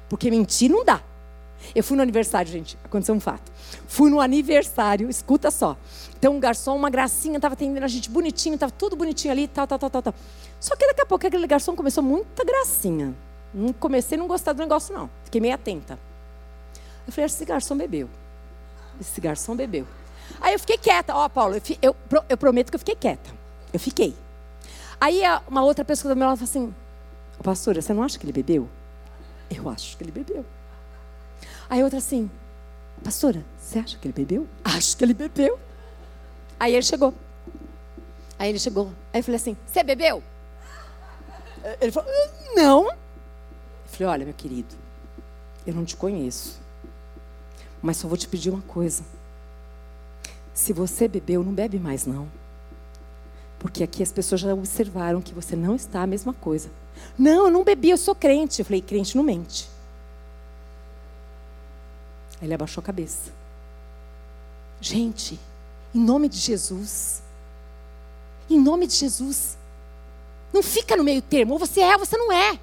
Porque 0.08 0.30
mentir 0.30 0.70
não 0.70 0.86
dá. 0.86 1.02
Eu 1.74 1.84
fui 1.84 1.98
no 1.98 2.04
aniversário, 2.04 2.52
gente. 2.52 2.78
Aconteceu 2.84 3.16
um 3.16 3.20
fato. 3.20 3.52
Fui 3.88 4.12
no 4.12 4.22
aniversário, 4.22 5.10
escuta 5.10 5.50
só. 5.50 5.76
Então, 6.16 6.36
um 6.36 6.40
garçom, 6.40 6.76
uma 6.76 6.92
gracinha, 6.92 7.38
estava 7.38 7.54
atendendo 7.54 7.84
a 7.84 7.88
gente 7.88 8.08
bonitinho, 8.08 8.54
estava 8.54 8.72
tudo 8.72 8.96
bonitinho 8.96 9.32
ali, 9.32 9.48
tal, 9.48 9.66
tal, 9.66 9.80
tal, 9.80 9.90
tal, 9.90 10.02
tal. 10.04 10.14
Só 10.66 10.76
que 10.76 10.88
daqui 10.88 11.02
a 11.02 11.06
pouco 11.06 11.28
aquele 11.28 11.46
garçom 11.46 11.76
começou 11.76 12.04
muita 12.04 12.44
gracinha. 12.44 13.14
Não 13.54 13.72
comecei 13.72 14.18
a 14.18 14.20
não 14.20 14.28
gostar 14.28 14.52
do 14.52 14.58
negócio, 14.58 14.96
não. 14.96 15.12
Fiquei 15.24 15.40
meio 15.40 15.54
atenta. 15.54 16.00
Eu 17.06 17.14
falei, 17.14 17.28
esse 17.28 17.46
garçom 17.46 17.78
bebeu. 17.78 18.10
Esse 19.00 19.22
garçom 19.22 19.56
bebeu. 19.56 19.86
Aí 20.42 20.54
eu 20.54 20.60
fiquei 20.60 20.76
quieta. 20.76 21.14
Ó, 21.14 21.24
oh, 21.24 21.30
Paulo, 21.30 21.56
eu, 21.56 21.62
eu, 21.84 21.96
eu, 22.28 22.36
prometo 22.36 22.72
que 22.72 22.76
eu 22.78 22.80
fiquei 22.80 22.96
quieta. 22.96 23.30
Eu 23.72 23.80
fiquei. 23.80 24.16
Aí 25.00 25.22
uma 25.48 25.62
outra 25.62 25.86
pessoa 25.86 26.16
do 26.16 26.18
meu 26.18 26.28
lado 26.30 26.38
falou 26.38 26.50
assim, 26.50 26.76
pastora, 27.44 27.80
você 27.80 27.94
não 27.94 28.02
acha 28.02 28.18
que 28.18 28.26
ele 28.26 28.34
bebeu? 28.34 28.68
Eu 29.56 29.70
acho 29.70 29.96
que 29.96 30.04
ele 30.04 30.12
bebeu. 30.12 30.44
Aí 31.70 31.84
outra 31.84 32.00
assim, 32.00 32.28
pastora, 33.04 33.46
você 33.60 33.78
acha 33.78 34.00
que 34.00 34.08
ele 34.08 34.14
bebeu? 34.14 34.48
Acho 34.64 34.98
que 34.98 35.04
ele 35.04 35.14
bebeu. 35.14 35.60
Aí 36.60 36.74
ele 36.74 36.82
chegou. 36.82 37.14
Aí 38.40 38.50
ele 38.50 38.58
chegou. 38.58 38.92
Aí 39.14 39.20
eu 39.20 39.24
falei 39.24 39.40
assim, 39.40 39.56
você 39.68 39.84
bebeu? 39.84 40.24
Ele 41.82 41.92
falou, 41.92 42.10
não. 42.56 42.90
Eu 42.90 42.98
falei, 43.88 44.08
olha, 44.08 44.26
meu 44.26 44.34
querido, 44.34 44.76
eu 45.66 45.74
não 45.74 45.84
te 45.84 45.96
conheço. 45.96 46.60
Mas 47.82 47.98
só 47.98 48.08
vou 48.08 48.18
te 48.18 48.28
pedir 48.28 48.50
uma 48.50 48.62
coisa. 48.62 49.04
Se 50.54 50.72
você 50.72 51.08
bebeu, 51.08 51.44
não 51.44 51.54
bebe 51.54 51.80
mais 51.80 52.06
não. 52.06 52.28
Porque 53.60 53.84
aqui 53.84 54.04
as 54.04 54.12
pessoas 54.12 54.42
já 54.42 54.54
observaram 54.54 55.22
que 55.22 55.34
você 55.34 55.56
não 55.56 55.76
está 55.76 56.04
a 56.04 56.08
mesma 56.08 56.34
coisa. 56.34 56.70
Não, 57.18 57.46
eu 57.46 57.52
não 57.52 57.64
bebi, 57.64 57.90
eu 57.90 57.98
sou 57.98 58.16
crente. 58.16 58.60
Eu 58.60 58.66
falei, 58.66 58.82
crente 58.82 59.18
não 59.18 59.24
mente. 59.24 59.70
Ele 62.42 62.54
abaixou 62.54 62.82
a 62.82 62.86
cabeça. 62.86 63.32
Gente, 64.80 65.40
em 65.94 66.00
nome 66.00 66.30
de 66.30 66.38
Jesus. 66.38 67.24
Em 68.50 68.60
nome 68.60 68.86
de 68.88 68.96
Jesus. 68.96 69.58
Não 70.56 70.64
fica 70.64 70.96
no 70.96 71.04
meio 71.04 71.22
termo. 71.22 71.56
Ou 71.56 71.60
você 71.60 71.82
é, 71.82 71.92
ou 71.92 72.00
você 72.00 72.16
não 72.16 72.32
é. 72.32 72.58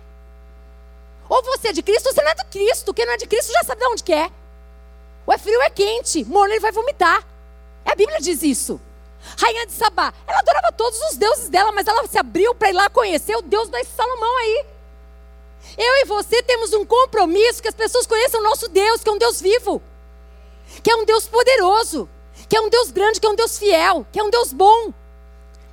Ou 1.29 1.43
você 1.43 1.69
é 1.69 1.73
de 1.75 1.83
Cristo, 1.83 2.07
ou 2.07 2.15
você 2.15 2.23
não 2.23 2.31
é 2.31 2.35
de 2.35 2.45
Cristo. 2.47 2.95
Quem 2.95 3.05
não 3.05 3.13
é 3.13 3.19
de 3.19 3.27
Cristo 3.27 3.53
já 3.53 3.63
sabe 3.65 3.83
de 3.83 3.87
onde 3.87 4.03
quer. 4.03 4.29
É. 4.29 4.33
Ou 5.27 5.35
é 5.35 5.37
frio 5.37 5.59
ou 5.59 5.63
é 5.63 5.69
quente. 5.69 6.25
Morno 6.25 6.55
ele 6.55 6.61
vai 6.61 6.73
vomitar. 6.73 7.23
A 7.85 7.95
Bíblia 7.95 8.19
diz 8.19 8.43
isso. 8.43 8.81
Rainha 9.39 9.67
de 9.67 9.73
Sabá, 9.73 10.13
ela 10.27 10.39
adorava 10.39 10.73
todos 10.73 10.99
os 11.03 11.17
deuses 11.19 11.51
dela, 11.51 11.71
mas 11.71 11.87
ela 11.87 12.07
se 12.09 12.19
abriu 12.19 12.55
para 12.55 12.71
ir 12.71 12.73
lá 12.73 12.89
conhecer 12.89 13.37
o 13.37 13.43
Deus 13.43 13.69
da 13.69 13.85
Salomão 13.85 14.39
aí. 14.39 14.65
Eu 15.77 15.95
e 15.97 16.05
você 16.07 16.43
temos 16.43 16.73
um 16.73 16.87
compromisso 16.87 17.61
que 17.61 17.69
as 17.69 17.75
pessoas 17.75 18.07
conheçam 18.07 18.41
o 18.41 18.43
nosso 18.43 18.69
Deus, 18.69 19.05
que 19.05 19.11
é 19.11 19.13
um 19.13 19.19
Deus 19.19 19.39
vivo, 19.39 19.83
que 20.83 20.91
é 20.91 20.97
um 20.97 21.05
Deus 21.05 21.29
poderoso, 21.29 22.09
que 22.49 22.57
é 22.57 22.61
um 22.61 22.71
Deus 22.71 22.91
grande, 22.91 23.21
que 23.21 23.27
é 23.27 23.31
um 23.31 23.37
Deus 23.37 23.59
fiel, 23.59 24.07
que 24.11 24.19
é 24.19 24.23
um 24.23 24.31
Deus 24.31 24.51
bom. 24.51 24.93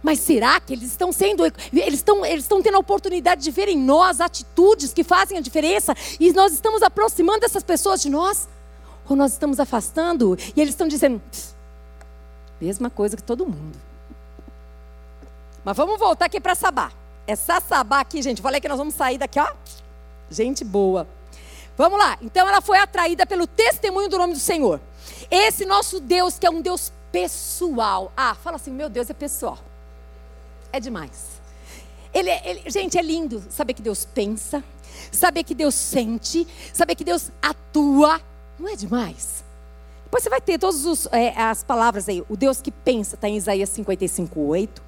Mas 0.02 0.20
será 0.20 0.60
que 0.60 0.74
eles 0.74 0.90
estão 0.90 1.12
sendo, 1.12 1.46
eles 1.74 1.96
estão, 1.96 2.26
eles 2.26 2.46
estão 2.46 2.62
tendo 2.62 2.76
a 2.76 2.80
oportunidade 2.80 3.44
de 3.44 3.52
ver 3.52 3.68
em 3.68 3.78
nós 3.78 4.22
atitudes 4.22 4.94
que 4.94 5.04
fazem 5.04 5.38
a 5.38 5.42
diferença 5.42 5.94
e 6.20 6.32
nós 6.32 6.54
estamos 6.54 6.82
aproximando 6.82 7.46
essas 7.46 7.64
pessoas 7.64 8.02
de 8.02 8.10
nós? 8.10 8.48
Ou 9.10 9.16
nós 9.16 9.34
estamos 9.34 9.60
afastando 9.60 10.38
e 10.56 10.62
eles 10.62 10.74
estão 10.74 10.88
dizendo, 10.88 11.22
mesma 12.62 12.90
coisa 12.90 13.18
que 13.18 13.24
todo 13.24 13.46
mundo. 13.46 13.78
Mas 15.66 15.76
vamos 15.76 16.00
voltar 16.00 16.26
aqui 16.26 16.40
para 16.40 16.56
Sabá. 16.56 16.92
Essa 17.28 17.60
Sabá 17.60 18.00
aqui, 18.00 18.22
gente, 18.22 18.42
falei 18.42 18.62
que 18.62 18.70
nós 18.70 18.78
vamos 18.78 18.94
sair 18.94 19.18
daqui, 19.18 19.40
ó. 19.40 19.52
Gente 20.30 20.64
boa. 20.64 21.08
Vamos 21.78 22.00
lá. 22.00 22.18
Então 22.22 22.48
ela 22.48 22.62
foi 22.62 22.78
atraída 22.78 23.26
pelo 23.26 23.46
testemunho 23.48 24.10
do 24.10 24.18
nome 24.18 24.34
do 24.34 24.40
Senhor. 24.40 24.80
Esse 25.30 25.66
nosso 25.66 26.00
Deus, 26.00 26.40
que 26.40 26.46
é 26.46 26.50
um 26.50 26.62
Deus 26.62 26.92
pessoal. 27.12 28.12
Ah, 28.16 28.36
fala 28.36 28.56
assim, 28.56 28.72
meu 28.72 28.90
Deus 28.90 29.10
é 29.10 29.14
pessoal. 29.14 29.58
É 30.72 30.80
demais. 30.80 31.40
Ele, 32.14 32.30
é, 32.30 32.42
ele, 32.50 32.70
gente, 32.70 32.98
é 32.98 33.02
lindo 33.02 33.44
saber 33.50 33.74
que 33.74 33.82
Deus 33.82 34.06
pensa, 34.06 34.64
saber 35.12 35.44
que 35.44 35.54
Deus 35.54 35.76
sente, 35.76 36.48
saber 36.74 36.96
que 36.96 37.04
Deus 37.04 37.32
atua. 37.42 38.20
Não 38.58 38.68
é 38.68 38.76
demais? 38.76 39.44
Depois 40.04 40.24
você 40.24 40.30
vai 40.30 40.42
ter 40.42 40.58
todas 40.58 41.08
é, 41.12 41.40
as 41.40 41.64
palavras 41.64 42.10
aí. 42.10 42.24
O 42.28 42.36
Deus 42.36 42.62
que 42.62 42.72
pensa 42.72 43.16
está 43.16 43.30
em 43.30 43.38
Isaías 43.38 43.70
55, 43.70 44.40
8. 44.40 44.82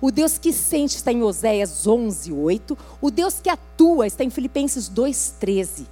O 0.00 0.10
Deus 0.10 0.36
que 0.36 0.52
sente 0.52 0.96
está 0.96 1.10
em 1.10 1.22
Oséias 1.22 1.86
11, 1.86 2.30
8. 2.30 2.78
O 3.00 3.10
Deus 3.10 3.40
que 3.40 3.48
atua 3.48 4.06
está 4.06 4.22
em 4.22 4.28
Filipenses 4.28 4.88
2, 4.88 5.34
13. 5.40 5.86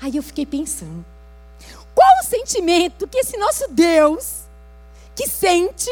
Aí 0.00 0.16
eu 0.16 0.22
fiquei 0.22 0.46
pensando. 0.46 1.04
Qual 1.94 2.20
o 2.20 2.24
sentimento 2.24 3.08
que 3.08 3.18
esse 3.18 3.36
nosso 3.36 3.66
Deus, 3.72 4.42
que 5.16 5.28
sente, 5.28 5.90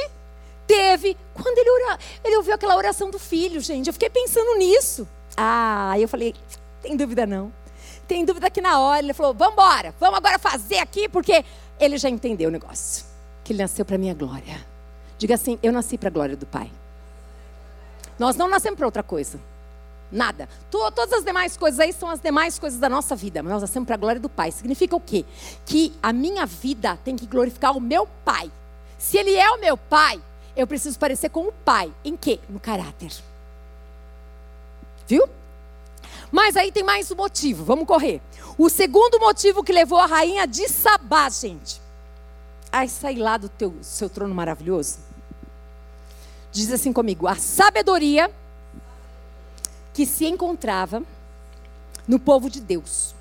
teve 0.67 1.17
quando 1.37 1.59
ele, 1.59 1.71
ora, 1.71 1.99
ele 2.25 2.37
ouviu 2.37 2.55
aquela 2.55 2.77
oração 2.77 3.11
do 3.11 3.19
filho, 3.19 3.61
gente? 3.61 3.87
Eu 3.87 3.93
fiquei 3.93 4.11
pensando 4.11 4.57
nisso. 4.57 5.07
Ah, 5.37 5.91
aí 5.93 6.03
eu 6.03 6.09
falei, 6.09 6.35
tem 6.83 6.97
dúvida 6.97 7.27
não. 7.27 7.53
Tem 8.09 8.25
dúvida 8.25 8.49
que 8.51 8.61
na 8.61 8.81
hora 8.81 9.01
ele 9.01 9.13
falou, 9.13 9.35
vamos 9.35 9.55
embora, 9.55 9.95
vamos 9.99 10.17
agora 10.17 10.39
fazer 10.39 10.79
aqui, 10.79 11.09
porque 11.09 11.45
ele 11.79 11.99
já 11.99 12.09
entendeu 12.09 12.49
o 12.49 12.53
negócio. 12.53 13.05
Que 13.45 13.53
ele 13.53 13.63
nasceu 13.63 13.85
para 13.85 13.99
minha 13.99 14.15
glória. 14.15 14.65
Diga 15.19 15.35
assim, 15.35 15.59
eu 15.63 15.73
nasci 15.73 15.99
para 15.99 16.09
a 16.09 16.13
glória 16.13 16.37
do 16.37 16.47
Pai. 16.47 16.71
Nós 18.19 18.37
não 18.37 18.49
nascemos 18.49 18.77
para 18.77 18.87
outra 18.87 19.03
coisa. 19.03 19.41
Nada. 20.11 20.49
Todas 20.71 21.13
as 21.13 21.25
demais 21.25 21.57
coisas 21.57 21.81
aí 21.81 21.93
são 21.93 22.09
as 22.09 22.21
demais 22.21 22.59
coisas 22.59 22.79
da 22.79 22.89
nossa 22.89 23.17
vida. 23.17 23.43
Mas 23.43 23.53
nós 23.53 23.63
nascemos 23.63 23.87
para 23.87 23.97
a 23.97 23.99
glória 23.99 24.21
do 24.21 24.29
Pai. 24.29 24.53
Significa 24.53 24.95
o 24.95 25.01
quê? 25.01 25.25
Que 25.65 25.93
a 26.03 26.13
minha 26.13 26.47
vida 26.47 26.97
tem 27.05 27.17
que 27.17 27.27
glorificar 27.27 27.77
o 27.77 27.81
meu 27.81 28.07
Pai. 28.25 28.51
Se 28.99 29.19
Ele 29.19 29.35
é 29.35 29.51
o 29.51 29.61
meu 29.61 29.77
Pai, 29.77 30.21
eu 30.57 30.67
preciso 30.67 30.99
parecer 30.99 31.29
com 31.29 31.47
o 31.49 31.53
Pai. 31.53 31.93
Em 32.03 32.17
quê? 32.17 32.41
No 32.49 32.59
caráter. 32.59 33.13
Viu? 35.07 35.29
Mas 36.33 36.57
aí 36.57 36.73
tem 36.73 36.83
mais 36.83 37.11
um 37.11 37.17
motivo. 37.17 37.65
Vamos 37.65 37.87
correr. 37.87 38.21
O 38.57 38.71
segundo 38.71 39.21
motivo 39.21 39.63
que 39.63 39.73
levou 39.73 39.99
a 39.99 40.07
rainha 40.07 40.47
de 40.47 40.67
Sabá, 40.69 41.29
gente, 41.29 41.81
a 42.73 42.89
sair 42.89 43.19
lá 43.19 43.37
do 43.37 43.51
teu, 43.51 43.77
seu 43.83 44.09
trono 44.09 44.35
maravilhoso. 44.35 44.99
Diz 46.51 46.73
assim 46.73 46.93
comigo: 46.93 47.29
a 47.29 47.37
sabedoria 47.37 48.31
que 49.93 50.07
se 50.07 50.27
encontrava 50.27 51.03
no 52.09 52.19
povo 52.19 52.49
de 52.49 52.61
Deus, 52.61 53.15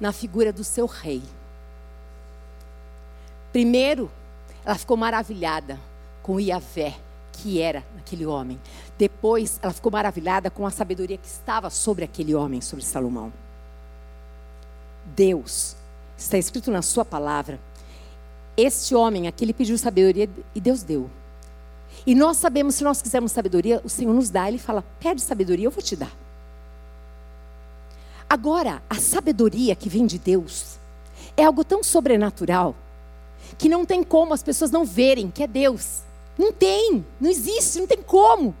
na 0.00 0.12
figura 0.12 0.52
do 0.52 0.64
seu 0.64 0.86
rei. 0.86 1.22
Primeiro, 3.52 4.10
ela 4.64 4.76
ficou 4.76 4.96
maravilhada 4.96 5.78
com 6.22 6.40
Iavé, 6.40 6.96
que 7.32 7.60
era 7.60 7.84
aquele 7.98 8.26
homem. 8.26 8.60
Depois, 8.98 9.58
ela 9.62 9.72
ficou 9.72 9.90
maravilhada 9.90 10.50
com 10.50 10.66
a 10.66 10.70
sabedoria 10.70 11.16
que 11.16 11.26
estava 11.26 11.70
sobre 11.70 12.04
aquele 12.04 12.34
homem, 12.34 12.60
sobre 12.60 12.84
Salomão. 12.84 13.32
Deus, 15.16 15.76
está 16.16 16.36
escrito 16.38 16.70
na 16.70 16.82
sua 16.82 17.04
palavra, 17.04 17.58
este 18.56 18.94
homem 18.94 19.26
aqui, 19.26 19.44
ele 19.44 19.54
pediu 19.54 19.78
sabedoria 19.78 20.28
e 20.54 20.60
Deus 20.60 20.82
deu. 20.82 21.10
E 22.06 22.14
nós 22.14 22.36
sabemos, 22.36 22.74
se 22.74 22.84
nós 22.84 23.00
quisermos 23.02 23.32
sabedoria, 23.32 23.80
o 23.84 23.88
Senhor 23.88 24.14
nos 24.14 24.30
dá, 24.30 24.48
Ele 24.48 24.58
fala: 24.58 24.84
pede 24.98 25.20
sabedoria, 25.20 25.66
eu 25.66 25.70
vou 25.70 25.82
te 25.82 25.96
dar. 25.96 26.12
Agora, 28.28 28.82
a 28.88 28.96
sabedoria 28.96 29.74
que 29.74 29.88
vem 29.88 30.06
de 30.06 30.18
Deus 30.18 30.78
é 31.36 31.44
algo 31.44 31.64
tão 31.64 31.82
sobrenatural 31.82 32.76
que 33.58 33.68
não 33.68 33.84
tem 33.84 34.04
como 34.04 34.32
as 34.32 34.42
pessoas 34.42 34.70
não 34.70 34.84
verem 34.84 35.30
que 35.30 35.42
é 35.42 35.46
Deus. 35.46 36.02
Não 36.40 36.52
tem, 36.52 37.04
não 37.20 37.28
existe, 37.28 37.78
não 37.78 37.86
tem 37.86 37.98
como. 37.98 38.54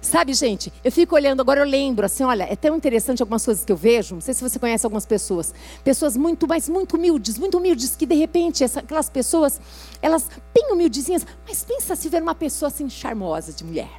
Sabe, 0.00 0.32
gente, 0.32 0.72
eu 0.82 0.90
fico 0.90 1.14
olhando, 1.14 1.40
agora 1.40 1.60
eu 1.60 1.66
lembro, 1.66 2.06
assim, 2.06 2.24
olha, 2.24 2.44
é 2.44 2.56
tão 2.56 2.74
interessante 2.74 3.20
algumas 3.20 3.44
coisas 3.44 3.62
que 3.62 3.70
eu 3.70 3.76
vejo, 3.76 4.14
não 4.14 4.22
sei 4.22 4.32
se 4.32 4.42
você 4.42 4.58
conhece 4.58 4.86
algumas 4.86 5.04
pessoas, 5.04 5.52
pessoas 5.84 6.16
muito, 6.16 6.48
mas 6.48 6.66
muito 6.66 6.96
humildes, 6.96 7.36
muito 7.36 7.58
humildes, 7.58 7.94
que 7.94 8.06
de 8.06 8.14
repente, 8.14 8.64
essa, 8.64 8.80
aquelas 8.80 9.10
pessoas, 9.10 9.60
elas 10.00 10.30
bem 10.54 10.72
humildezinhas, 10.72 11.26
mas 11.46 11.62
pensa 11.62 11.94
se 11.94 12.08
ver 12.08 12.22
uma 12.22 12.34
pessoa 12.34 12.68
assim 12.68 12.88
charmosa 12.88 13.52
de 13.52 13.62
mulher. 13.62 13.90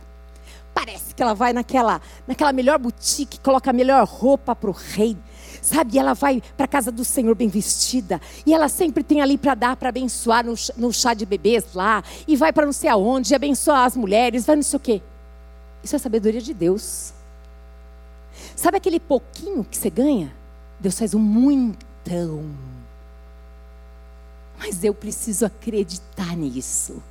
Parece 0.73 1.13
que 1.13 1.21
ela 1.21 1.35
vai 1.35 1.53
naquela, 1.53 2.01
naquela 2.27 2.51
melhor 2.51 2.79
boutique, 2.79 3.39
coloca 3.39 3.69
a 3.69 3.73
melhor 3.73 4.03
roupa 4.07 4.55
para 4.55 4.69
o 4.71 4.73
rei, 4.73 5.15
sabe? 5.61 5.95
E 5.95 5.99
ela 5.99 6.13
vai 6.13 6.41
para 6.55 6.65
a 6.65 6.67
casa 6.67 6.91
do 6.91 7.03
Senhor 7.03 7.35
bem 7.35 7.47
vestida. 7.47 8.19
E 8.45 8.53
ela 8.53 8.69
sempre 8.69 9.03
tem 9.03 9.21
ali 9.21 9.37
para 9.37 9.55
dar, 9.55 9.75
para 9.75 9.89
abençoar 9.89 10.45
no, 10.45 10.53
no, 10.77 10.93
chá 10.93 11.13
de 11.13 11.25
bebês 11.25 11.65
lá. 11.73 12.03
E 12.27 12.35
vai 12.35 12.51
para 12.53 12.65
não 12.65 12.73
sei 12.73 12.89
aonde, 12.89 13.35
abençoar 13.35 13.85
as 13.85 13.95
mulheres, 13.95 14.45
vai 14.45 14.55
não 14.55 14.63
sei 14.63 14.77
o 14.77 14.79
quê. 14.79 15.01
Isso 15.83 15.95
é 15.95 15.99
sabedoria 15.99 16.41
de 16.41 16.53
Deus. 16.53 17.13
Sabe 18.55 18.77
aquele 18.77 18.99
pouquinho 18.99 19.63
que 19.63 19.77
você 19.77 19.89
ganha? 19.89 20.33
Deus 20.79 20.97
faz 20.97 21.13
um 21.13 21.19
muitão. 21.19 22.43
Mas 24.57 24.83
eu 24.83 24.93
preciso 24.93 25.45
acreditar 25.45 26.35
nisso. 26.35 27.01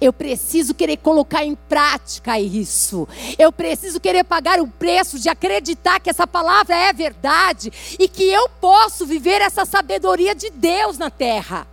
Eu 0.00 0.12
preciso 0.12 0.74
querer 0.74 0.96
colocar 0.98 1.44
em 1.44 1.54
prática 1.54 2.38
isso. 2.38 3.08
Eu 3.38 3.52
preciso 3.52 4.00
querer 4.00 4.24
pagar 4.24 4.60
o 4.60 4.68
preço 4.68 5.18
de 5.18 5.28
acreditar 5.28 6.00
que 6.00 6.10
essa 6.10 6.26
palavra 6.26 6.76
é 6.76 6.92
verdade 6.92 7.72
e 7.98 8.08
que 8.08 8.24
eu 8.24 8.48
posso 8.60 9.06
viver 9.06 9.40
essa 9.40 9.64
sabedoria 9.64 10.34
de 10.34 10.50
Deus 10.50 10.98
na 10.98 11.10
terra. 11.10 11.66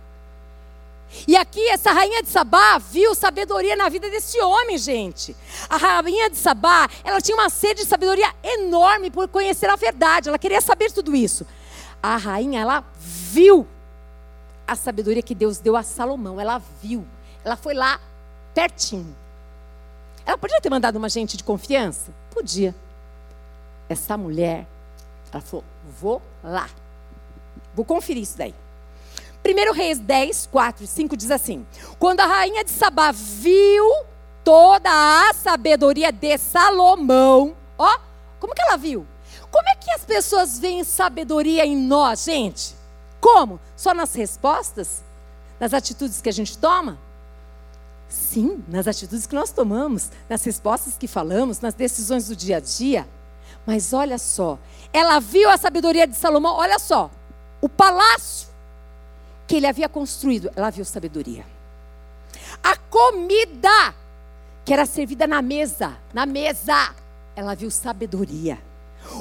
E 1.26 1.36
aqui 1.36 1.60
essa 1.68 1.92
rainha 1.92 2.22
de 2.22 2.28
Sabá 2.28 2.78
viu 2.78 3.14
sabedoria 3.14 3.76
na 3.76 3.88
vida 3.88 4.10
desse 4.10 4.40
homem, 4.40 4.76
gente. 4.76 5.36
A 5.68 5.76
rainha 5.76 6.28
de 6.28 6.36
Sabá, 6.36 6.88
ela 7.04 7.20
tinha 7.20 7.36
uma 7.36 7.48
sede 7.48 7.82
de 7.82 7.88
sabedoria 7.88 8.32
enorme 8.42 9.10
por 9.10 9.28
conhecer 9.28 9.70
a 9.70 9.76
verdade. 9.76 10.28
Ela 10.28 10.38
queria 10.38 10.60
saber 10.60 10.90
tudo 10.90 11.14
isso. 11.14 11.46
A 12.02 12.16
rainha, 12.16 12.60
ela 12.60 12.84
viu 12.98 13.66
a 14.66 14.74
sabedoria 14.74 15.22
que 15.22 15.34
Deus 15.34 15.58
deu 15.58 15.76
a 15.76 15.82
Salomão. 15.82 16.40
Ela 16.40 16.60
viu. 16.82 17.06
Ela 17.46 17.54
foi 17.54 17.74
lá 17.74 18.00
pertinho. 18.52 19.14
Ela 20.26 20.36
podia 20.36 20.60
ter 20.60 20.68
mandado 20.68 20.96
uma 20.96 21.08
gente 21.08 21.36
de 21.36 21.44
confiança? 21.44 22.10
Podia. 22.28 22.74
Essa 23.88 24.16
mulher, 24.16 24.66
ela 25.32 25.40
falou: 25.40 25.64
vou 26.00 26.20
lá. 26.42 26.68
Vou 27.72 27.84
conferir 27.84 28.24
isso 28.24 28.36
daí. 28.36 28.52
1 29.46 29.72
Reis 29.72 30.00
10, 30.00 30.48
4 30.50 30.82
e 30.82 30.86
5 30.88 31.16
diz 31.16 31.30
assim: 31.30 31.64
Quando 32.00 32.18
a 32.18 32.26
rainha 32.26 32.64
de 32.64 32.70
Sabá 32.72 33.12
viu 33.12 33.94
toda 34.42 34.90
a 34.90 35.32
sabedoria 35.32 36.10
de 36.10 36.36
Salomão, 36.38 37.54
ó, 37.78 37.96
como 38.40 38.56
que 38.56 38.62
ela 38.62 38.76
viu? 38.76 39.06
Como 39.52 39.68
é 39.68 39.76
que 39.76 39.92
as 39.92 40.04
pessoas 40.04 40.58
veem 40.58 40.82
sabedoria 40.82 41.64
em 41.64 41.76
nós, 41.76 42.24
gente? 42.24 42.74
Como? 43.20 43.60
Só 43.76 43.94
nas 43.94 44.16
respostas? 44.16 45.04
Nas 45.60 45.72
atitudes 45.72 46.20
que 46.20 46.28
a 46.28 46.32
gente 46.32 46.58
toma? 46.58 47.05
Sim, 48.08 48.62
nas 48.68 48.86
atitudes 48.86 49.26
que 49.26 49.34
nós 49.34 49.50
tomamos, 49.50 50.10
nas 50.28 50.44
respostas 50.44 50.96
que 50.96 51.08
falamos, 51.08 51.60
nas 51.60 51.74
decisões 51.74 52.28
do 52.28 52.36
dia 52.36 52.58
a 52.58 52.60
dia. 52.60 53.06
Mas 53.66 53.92
olha 53.92 54.18
só, 54.18 54.58
ela 54.92 55.18
viu 55.18 55.50
a 55.50 55.56
sabedoria 55.56 56.06
de 56.06 56.16
Salomão, 56.16 56.54
olha 56.54 56.78
só, 56.78 57.10
o 57.60 57.68
palácio 57.68 58.48
que 59.46 59.56
ele 59.56 59.66
havia 59.66 59.88
construído, 59.88 60.50
ela 60.54 60.70
viu 60.70 60.84
sabedoria. 60.84 61.44
A 62.62 62.76
comida 62.76 63.94
que 64.64 64.72
era 64.72 64.84
servida 64.84 65.26
na 65.26 65.40
mesa, 65.40 65.96
na 66.12 66.26
mesa, 66.26 66.92
ela 67.36 67.54
viu 67.54 67.70
sabedoria. 67.70 68.58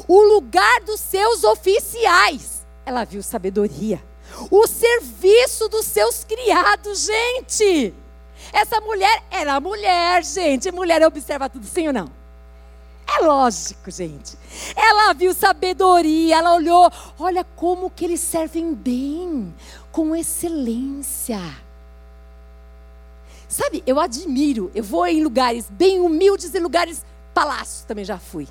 O 0.07 0.19
lugar 0.21 0.81
dos 0.81 0.99
seus 0.99 1.43
oficiais, 1.43 2.65
ela 2.83 3.03
viu 3.03 3.21
sabedoria. 3.21 4.01
O 4.49 4.65
serviço 4.65 5.69
dos 5.69 5.85
seus 5.85 6.23
criados, 6.23 7.05
gente. 7.05 7.93
Essa 8.55 8.79
mulher 8.79 9.21
era 9.29 9.59
mulher, 9.59 10.23
gente. 10.23 10.71
Mulher 10.71 11.03
observa 11.03 11.49
tudo, 11.49 11.67
sim 11.67 11.87
ou 11.87 11.93
não? 11.93 12.09
É 13.05 13.21
lógico, 13.21 13.91
gente. 13.91 14.37
Ela 14.73 15.13
viu 15.13 15.33
sabedoria, 15.33 16.37
ela 16.37 16.55
olhou, 16.55 16.89
olha 17.19 17.43
como 17.43 17.89
que 17.89 18.05
eles 18.05 18.21
servem 18.21 18.73
bem, 18.73 19.53
com 19.91 20.15
excelência. 20.15 21.37
Sabe, 23.49 23.83
eu 23.85 23.99
admiro, 23.99 24.71
eu 24.73 24.83
vou 24.85 25.05
em 25.05 25.21
lugares 25.21 25.69
bem 25.69 25.99
humildes 25.99 26.55
e 26.55 26.59
lugares 26.59 27.05
palácios 27.33 27.83
também 27.83 28.05
já 28.05 28.17
fui. 28.17 28.47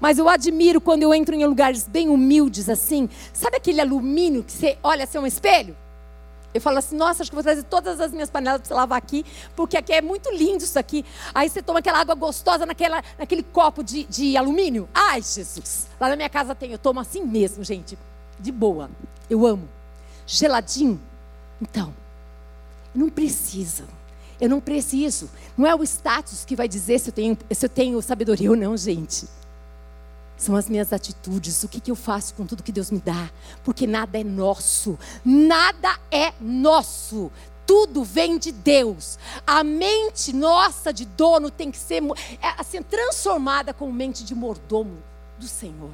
Mas 0.00 0.18
eu 0.18 0.30
admiro 0.30 0.80
quando 0.80 1.02
eu 1.02 1.12
entro 1.12 1.34
em 1.34 1.44
lugares 1.44 1.86
bem 1.86 2.08
humildes 2.08 2.70
assim. 2.70 3.06
Sabe 3.34 3.58
aquele 3.58 3.82
alumínio 3.82 4.42
que 4.42 4.52
você 4.52 4.78
olha 4.82 5.04
assim 5.04 5.18
um 5.18 5.26
espelho? 5.26 5.76
Eu 6.56 6.60
falo 6.60 6.78
assim, 6.78 6.96
nossa, 6.96 7.22
acho 7.22 7.30
que 7.30 7.34
vou 7.34 7.44
trazer 7.44 7.62
todas 7.64 8.00
as 8.00 8.12
minhas 8.12 8.30
panelas 8.30 8.60
para 8.60 8.68
você 8.68 8.74
lavar 8.74 8.98
aqui, 8.98 9.24
porque 9.54 9.76
aqui 9.76 9.92
é 9.92 10.02
muito 10.02 10.30
lindo 10.30 10.64
isso 10.64 10.78
aqui. 10.78 11.04
Aí 11.34 11.48
você 11.48 11.62
toma 11.62 11.78
aquela 11.78 12.00
água 12.00 12.14
gostosa 12.14 12.66
naquela, 12.66 13.02
naquele 13.18 13.42
copo 13.42 13.82
de, 13.82 14.04
de 14.04 14.36
alumínio. 14.36 14.88
Ai, 14.94 15.22
Jesus! 15.22 15.86
Lá 16.00 16.08
na 16.08 16.16
minha 16.16 16.28
casa 16.28 16.54
tem, 16.54 16.72
eu 16.72 16.78
tomo 16.78 17.00
assim 17.00 17.24
mesmo, 17.24 17.62
gente. 17.62 17.98
De 18.38 18.52
boa. 18.52 18.90
Eu 19.28 19.46
amo 19.46 19.68
geladinho. 20.26 21.00
Então, 21.62 21.94
não 22.94 23.08
precisa. 23.08 23.84
Eu 24.40 24.50
não 24.50 24.60
preciso. 24.60 25.30
Não 25.56 25.66
é 25.66 25.74
o 25.74 25.82
status 25.84 26.44
que 26.44 26.56
vai 26.56 26.68
dizer 26.68 26.98
se 26.98 27.08
eu 27.08 27.12
tenho, 27.12 27.38
se 27.50 27.64
eu 27.64 27.70
tenho 27.70 28.02
sabedoria 28.02 28.50
ou 28.50 28.56
não, 28.56 28.76
gente. 28.76 29.26
São 30.36 30.54
as 30.54 30.68
minhas 30.68 30.92
atitudes, 30.92 31.62
o 31.62 31.68
que, 31.68 31.80
que 31.80 31.90
eu 31.90 31.96
faço 31.96 32.34
com 32.34 32.44
tudo 32.44 32.62
que 32.62 32.72
Deus 32.72 32.90
me 32.90 32.98
dá. 32.98 33.30
Porque 33.64 33.86
nada 33.86 34.18
é 34.18 34.24
nosso. 34.24 34.98
Nada 35.24 35.98
é 36.10 36.32
nosso. 36.40 37.32
Tudo 37.66 38.04
vem 38.04 38.38
de 38.38 38.52
Deus. 38.52 39.18
A 39.46 39.64
mente 39.64 40.32
nossa 40.32 40.92
de 40.92 41.04
dono 41.04 41.50
tem 41.50 41.70
que 41.70 41.78
ser 41.78 42.02
é, 42.42 42.54
assim, 42.58 42.82
transformada 42.82 43.72
com 43.72 43.90
mente 43.90 44.22
de 44.24 44.34
mordomo 44.34 45.02
do 45.38 45.48
Senhor. 45.48 45.90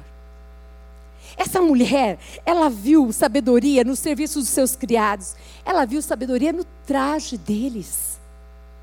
Essa 1.37 1.61
mulher, 1.61 2.19
ela 2.45 2.69
viu 2.69 3.11
sabedoria 3.11 3.83
no 3.83 3.95
serviço 3.95 4.39
dos 4.39 4.49
seus 4.49 4.75
criados. 4.75 5.35
Ela 5.65 5.85
viu 5.85 6.01
sabedoria 6.01 6.53
no 6.53 6.63
traje 6.85 7.37
deles. 7.37 8.19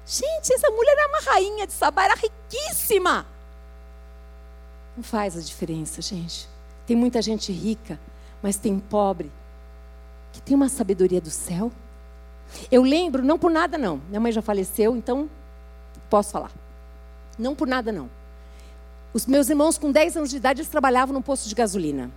Gente, 0.07 0.53
essa 0.53 0.71
mulher 0.71 0.97
era 0.99 1.09
uma 1.09 1.33
rainha 1.33 1.67
de 1.67 1.73
Sabá, 1.73 2.05
era 2.05 2.15
riquíssima. 2.15 3.27
Não 5.01 5.05
faz 5.05 5.35
a 5.35 5.41
diferença, 5.41 6.03
gente. 6.03 6.47
Tem 6.87 6.95
muita 6.95 7.23
gente 7.23 7.51
rica, 7.51 7.99
mas 8.43 8.59
tem 8.59 8.79
pobre 8.79 9.33
que 10.31 10.43
tem 10.43 10.55
uma 10.55 10.69
sabedoria 10.69 11.23
do 11.23 11.31
céu. 11.31 11.73
Eu 12.71 12.83
lembro, 12.83 13.25
não 13.25 13.39
por 13.39 13.51
nada 13.51 13.79
não. 13.79 13.99
Minha 14.11 14.21
mãe 14.21 14.31
já 14.31 14.43
faleceu, 14.43 14.95
então 14.95 15.31
posso 16.11 16.33
falar. 16.33 16.53
Não 17.39 17.55
por 17.55 17.67
nada 17.67 17.91
não. 17.91 18.11
Os 19.15 19.25
meus 19.25 19.49
irmãos 19.49 19.79
com 19.79 19.91
10 19.91 20.19
anos 20.19 20.29
de 20.29 20.37
idade, 20.37 20.61
eles 20.61 20.71
trabalhavam 20.71 21.15
num 21.15 21.23
posto 21.23 21.49
de 21.49 21.55
gasolina. 21.55 22.11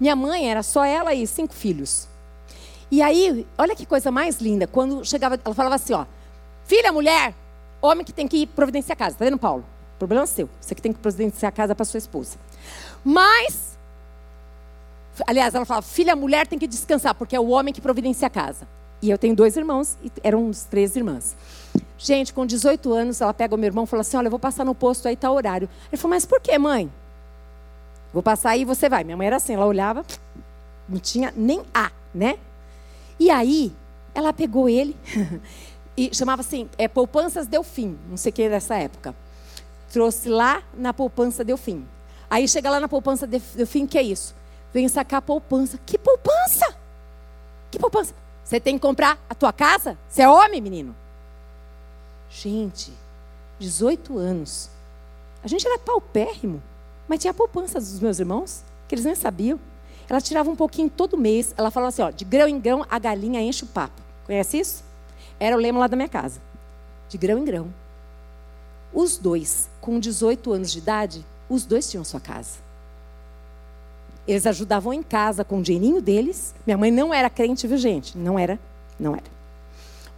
Minha 0.00 0.16
mãe 0.16 0.50
era 0.50 0.62
só 0.62 0.86
ela 0.86 1.12
e 1.12 1.26
cinco 1.26 1.52
filhos. 1.52 2.08
E 2.90 3.02
aí, 3.02 3.46
olha 3.58 3.76
que 3.76 3.84
coisa 3.84 4.10
mais 4.10 4.40
linda, 4.40 4.66
quando 4.66 5.04
chegava, 5.04 5.38
ela 5.44 5.54
falava 5.54 5.74
assim, 5.74 5.92
ó, 5.92 6.06
filha, 6.64 6.90
mulher, 6.90 7.34
homem 7.82 8.06
que 8.06 8.12
tem 8.12 8.26
que 8.26 8.46
providenciar 8.46 8.94
a 8.94 8.98
casa, 8.98 9.18
tá 9.18 9.24
vendo, 9.26 9.36
Paulo? 9.36 9.66
Problema 10.02 10.26
seu, 10.26 10.50
você 10.60 10.74
que 10.74 10.82
tem 10.82 10.92
que 10.92 10.98
providenciar 10.98 11.50
a 11.50 11.52
casa 11.52 11.76
para 11.76 11.84
sua 11.84 11.98
esposa. 11.98 12.36
Mas, 13.04 13.78
aliás, 15.24 15.54
ela 15.54 15.64
falava, 15.64 15.86
filha, 15.86 16.16
mulher 16.16 16.44
tem 16.44 16.58
que 16.58 16.66
descansar, 16.66 17.14
porque 17.14 17.36
é 17.36 17.38
o 17.38 17.46
homem 17.50 17.72
que 17.72 17.80
providencia 17.80 18.26
a 18.26 18.30
casa. 18.30 18.66
E 19.00 19.08
eu 19.08 19.16
tenho 19.16 19.36
dois 19.36 19.56
irmãos, 19.56 19.96
e 20.02 20.10
eram 20.24 20.46
uns 20.46 20.64
três 20.64 20.96
irmãs. 20.96 21.36
Gente, 21.96 22.34
com 22.34 22.44
18 22.44 22.92
anos, 22.92 23.20
ela 23.20 23.32
pega 23.32 23.54
o 23.54 23.58
meu 23.58 23.68
irmão 23.68 23.84
e 23.84 23.86
fala 23.86 24.00
assim: 24.00 24.16
Olha, 24.16 24.26
eu 24.26 24.30
vou 24.32 24.40
passar 24.40 24.64
no 24.64 24.74
posto 24.74 25.06
aí, 25.06 25.14
tá 25.14 25.30
horário. 25.30 25.68
Ele 25.92 25.96
falou: 25.96 26.16
Mas 26.16 26.26
por 26.26 26.40
que, 26.40 26.58
mãe? 26.58 26.90
Vou 28.12 28.24
passar 28.24 28.50
aí 28.50 28.62
e 28.62 28.64
você 28.64 28.88
vai. 28.88 29.04
Minha 29.04 29.16
mãe 29.16 29.28
era 29.28 29.36
assim, 29.36 29.54
ela 29.54 29.66
olhava, 29.66 30.04
não 30.88 30.98
tinha 30.98 31.32
nem 31.36 31.62
A, 31.72 31.92
né? 32.12 32.40
E 33.20 33.30
aí, 33.30 33.72
ela 34.16 34.32
pegou 34.32 34.68
ele 34.68 34.96
e 35.96 36.12
chamava 36.12 36.40
assim, 36.40 36.68
é, 36.76 36.88
Poupanças 36.88 37.46
Delfim, 37.46 37.96
não 38.10 38.16
sei 38.16 38.30
o 38.30 38.32
que 38.32 38.48
dessa 38.48 38.74
época. 38.74 39.14
Trouxe 39.92 40.30
lá 40.30 40.62
na 40.72 40.94
Poupança 40.94 41.44
Delfim. 41.44 41.86
Aí 42.30 42.48
chega 42.48 42.70
lá 42.70 42.80
na 42.80 42.88
Poupança 42.88 43.26
Delfim, 43.26 43.86
que 43.86 43.98
é 43.98 44.02
isso? 44.02 44.34
Vem 44.72 44.88
sacar 44.88 45.18
a 45.18 45.22
poupança. 45.22 45.78
Que 45.84 45.98
poupança? 45.98 46.74
Que 47.70 47.78
poupança? 47.78 48.14
Você 48.42 48.58
tem 48.58 48.76
que 48.76 48.80
comprar 48.80 49.22
a 49.28 49.34
tua 49.34 49.52
casa? 49.52 49.98
Você 50.08 50.22
é 50.22 50.28
homem, 50.28 50.62
menino? 50.62 50.96
Gente, 52.30 52.90
18 53.58 54.16
anos. 54.16 54.70
A 55.44 55.48
gente 55.48 55.66
era 55.66 55.78
paupérrimo, 55.78 56.62
mas 57.06 57.20
tinha 57.20 57.30
a 57.30 57.34
poupança 57.34 57.78
dos 57.78 58.00
meus 58.00 58.18
irmãos, 58.18 58.64
que 58.88 58.94
eles 58.94 59.04
nem 59.04 59.14
sabiam. 59.14 59.60
Ela 60.08 60.22
tirava 60.22 60.48
um 60.50 60.56
pouquinho 60.56 60.88
todo 60.88 61.18
mês. 61.18 61.54
Ela 61.54 61.70
falava 61.70 61.90
assim: 61.90 62.02
ó, 62.02 62.10
de 62.10 62.24
grão 62.24 62.48
em 62.48 62.58
grão 62.58 62.86
a 62.88 62.98
galinha 62.98 63.42
enche 63.42 63.64
o 63.64 63.68
papo. 63.68 64.00
Conhece 64.24 64.58
isso? 64.58 64.84
Era 65.38 65.54
o 65.54 65.60
lema 65.60 65.80
lá 65.80 65.86
da 65.86 65.96
minha 65.96 66.08
casa. 66.08 66.40
De 67.10 67.18
grão 67.18 67.38
em 67.38 67.44
grão. 67.44 67.81
Os 68.92 69.16
dois, 69.16 69.68
com 69.80 69.98
18 69.98 70.52
anos 70.52 70.72
de 70.72 70.78
idade, 70.78 71.24
os 71.48 71.64
dois 71.64 71.90
tinham 71.90 72.04
sua 72.04 72.20
casa. 72.20 72.58
Eles 74.26 74.46
ajudavam 74.46 74.92
em 74.92 75.02
casa 75.02 75.44
com 75.44 75.58
o 75.58 75.62
dinheirinho 75.62 76.00
deles. 76.00 76.54
Minha 76.66 76.78
mãe 76.78 76.90
não 76.90 77.12
era 77.12 77.28
crente, 77.28 77.66
viu, 77.66 77.76
gente? 77.76 78.16
Não 78.16 78.38
era, 78.38 78.58
não 78.98 79.14
era. 79.14 79.24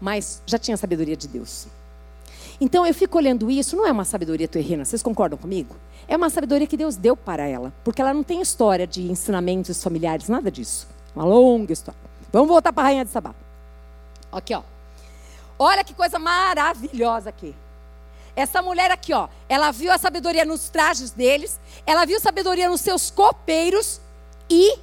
Mas 0.01 0.43
já 0.47 0.59
tinha 0.59 0.77
sabedoria 0.77 1.17
de 1.17 1.27
Deus. 1.27 1.67
Então 2.61 2.87
eu 2.87 2.95
fico 2.95 3.19
olhando 3.19 3.51
isso, 3.51 3.77
não 3.77 3.87
é 3.87 3.91
uma 3.91 4.05
sabedoria 4.05 4.47
terrena, 4.47 4.85
vocês 4.85 5.03
concordam 5.03 5.37
comigo? 5.37 5.75
É 6.07 6.17
uma 6.17 6.31
sabedoria 6.31 6.67
que 6.67 6.77
Deus 6.77 6.97
deu 6.97 7.17
para 7.17 7.47
ela, 7.47 7.73
porque 7.83 8.01
ela 8.01 8.15
não 8.15 8.23
tem 8.23 8.41
história 8.41 8.87
de 8.87 9.11
ensinamentos 9.11 9.83
familiares, 9.83 10.29
nada 10.29 10.51
disso. 10.51 10.87
Uma 11.17 11.25
longa 11.25 11.73
história. 11.73 11.99
Vamos 12.33 12.49
voltar 12.49 12.73
para 12.73 12.83
a 12.83 12.87
rainha 12.87 13.05
de 13.05 13.11
Sabá. 13.11 13.35
Aqui, 14.31 14.55
ó. 14.55 14.63
Olha 15.59 15.83
que 15.85 15.95
coisa 15.95 16.19
maravilhosa 16.19 17.31
aqui. 17.31 17.55
Essa 18.37 18.61
mulher 18.61 18.91
aqui, 18.91 19.13
ó, 19.13 19.29
ela 19.49 19.71
viu 19.71 19.93
a 19.93 19.99
sabedoria 19.99 20.45
nos 20.45 20.69
trajes 20.69 21.11
deles, 21.11 21.61
ela 21.87 22.05
viu 22.05 22.19
sabedoria 22.19 22.69
nos 22.69 22.81
seus 22.81 23.11
copeiros 23.11 24.01
e 24.51 24.79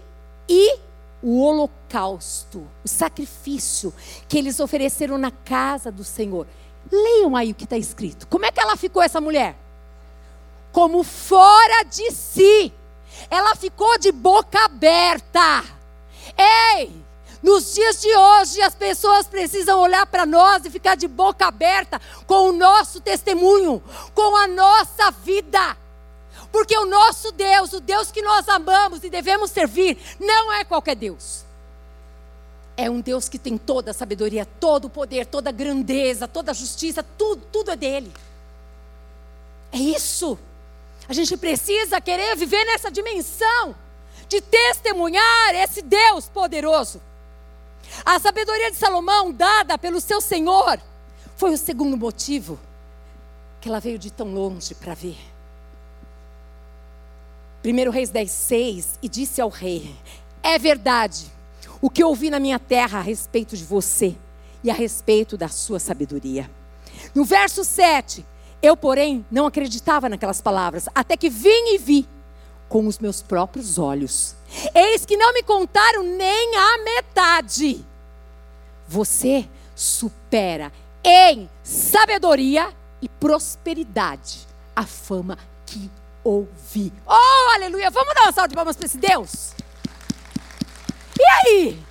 e 0.48 0.80
o 1.22 1.42
holocausto, 1.44 2.68
o 2.84 2.88
sacrifício 2.88 3.94
que 4.28 4.38
eles 4.38 4.60
ofereceram 4.60 5.18
na 5.18 5.32
casa 5.32 5.92
do 5.92 6.04
Senhor. 6.04 6.48
Leiam 6.92 7.36
aí 7.36 7.52
o 7.52 7.56
que 7.56 7.64
está 7.64 7.78
escrito. 7.78 8.28
Como 8.28 8.46
é 8.46 8.52
que 8.52 8.60
ela 8.60 8.76
ficou, 8.76 9.02
essa 9.02 9.22
mulher? 9.22 9.56
Como 10.72 11.04
fora 11.04 11.84
de 11.84 12.12
si. 12.12 12.74
Ela 13.30 13.56
ficou 13.56 14.00
de 14.00 14.12
boca 14.12 14.66
aberta. 14.66 15.64
Ei! 16.38 17.11
Nos 17.42 17.74
dias 17.74 18.00
de 18.00 18.16
hoje, 18.16 18.62
as 18.62 18.76
pessoas 18.76 19.28
precisam 19.28 19.80
olhar 19.80 20.06
para 20.06 20.26
nós 20.26 20.64
e 20.64 20.70
ficar 20.70 20.96
de 20.96 21.08
boca 21.08 21.48
aberta 21.48 22.00
com 22.28 22.50
o 22.50 22.52
nosso 22.52 23.02
testemunho, 23.02 23.82
com 24.14 24.36
a 24.36 24.48
nossa 24.48 25.10
vida. 25.10 25.76
Porque 26.52 26.78
o 26.78 26.86
nosso 26.86 27.32
Deus, 27.32 27.74
o 27.74 27.80
Deus 27.80 28.12
que 28.12 28.22
nós 28.22 28.48
amamos 28.48 29.04
e 29.04 29.10
devemos 29.10 29.50
servir, 29.50 29.98
não 30.20 30.54
é 30.54 30.64
qualquer 30.64 30.96
Deus. 30.96 31.44
É 32.78 32.90
um 32.90 33.02
Deus 33.02 33.28
que 33.28 33.40
tem 33.40 33.58
toda 33.58 33.92
a 33.92 33.94
sabedoria, 33.94 34.46
todo 34.46 34.86
o 34.86 34.90
poder, 34.90 35.26
toda 35.26 35.50
a 35.50 35.54
grandeza, 35.54 36.28
toda 36.28 36.52
a 36.52 36.54
justiça, 36.54 37.04
tudo, 37.18 37.44
tudo 37.52 37.72
é 37.72 37.76
dele. 37.76 38.12
É 39.72 39.78
isso. 39.78 40.38
A 41.08 41.14
gente 41.14 41.36
precisa 41.38 42.00
querer 42.00 42.36
viver 42.36 42.64
nessa 42.66 42.92
dimensão 42.92 43.76
de 44.28 44.42
testemunhar 44.42 45.56
esse 45.56 45.82
Deus 45.82 46.30
poderoso. 46.30 47.02
A 48.06 48.20
sabedoria 48.20 48.72
de 48.72 48.78
Salomão, 48.78 49.32
dada 49.32 49.78
pelo 49.78 50.02
seu 50.02 50.22
Senhor, 50.22 50.80
foi 51.36 51.54
o 51.54 51.58
segundo 51.58 51.98
motivo 51.98 52.60
que 53.60 53.70
ela 53.70 53.80
veio 53.80 54.00
de 54.00 54.12
tão 54.12 54.34
longe 54.34 54.74
para 54.74 54.94
ver. 54.94 55.18
1 57.64 57.92
Reis 57.92 58.10
10, 58.10 58.32
6, 58.32 59.00
e 59.04 59.10
disse 59.10 59.40
ao 59.40 59.50
rei: 59.50 59.96
É 60.42 60.58
verdade 60.58 61.32
o 61.80 61.90
que 61.90 62.04
ouvi 62.04 62.30
na 62.30 62.40
minha 62.40 62.58
terra 62.58 63.00
a 63.00 63.02
respeito 63.02 63.56
de 63.56 63.64
você 63.64 64.16
e 64.64 64.72
a 64.72 64.74
respeito 64.74 65.38
da 65.38 65.48
sua 65.48 65.80
sabedoria. 65.80 66.50
No 67.14 67.24
verso 67.24 67.64
7, 67.64 68.26
eu, 68.62 68.76
porém, 68.78 69.26
não 69.32 69.46
acreditava 69.46 70.10
naquelas 70.10 70.42
palavras, 70.42 70.88
até 70.94 71.18
que 71.18 71.30
vim 71.30 71.74
e 71.74 71.78
vi 71.78 72.08
com 72.72 72.88
os 72.88 73.00
meus 73.00 73.22
próprios 73.22 73.78
olhos. 73.78 74.34
Eis 74.74 75.06
que 75.06 75.18
não 75.18 75.34
me 75.34 75.44
contaram 75.44 76.04
nem 76.04 76.56
a 76.56 76.78
metade. 76.78 77.86
Você 78.88 79.48
supera 79.76 80.72
em 81.04 81.50
sabedoria 81.62 82.74
e 83.02 83.10
prosperidade 83.10 84.48
a 84.74 84.86
fama 84.86 85.38
que 85.66 85.92
ouvi. 86.24 86.94
Oh, 87.06 87.54
aleluia! 87.56 87.92
Vamos 87.92 88.14
dar 88.16 88.24
uma 88.24 88.32
salva 88.32 88.48
de 88.48 88.56
palmas 88.56 88.78
para 88.78 88.86
esse 88.86 88.98
Deus? 88.98 89.52
E 91.20 91.24
aí? 91.24 91.84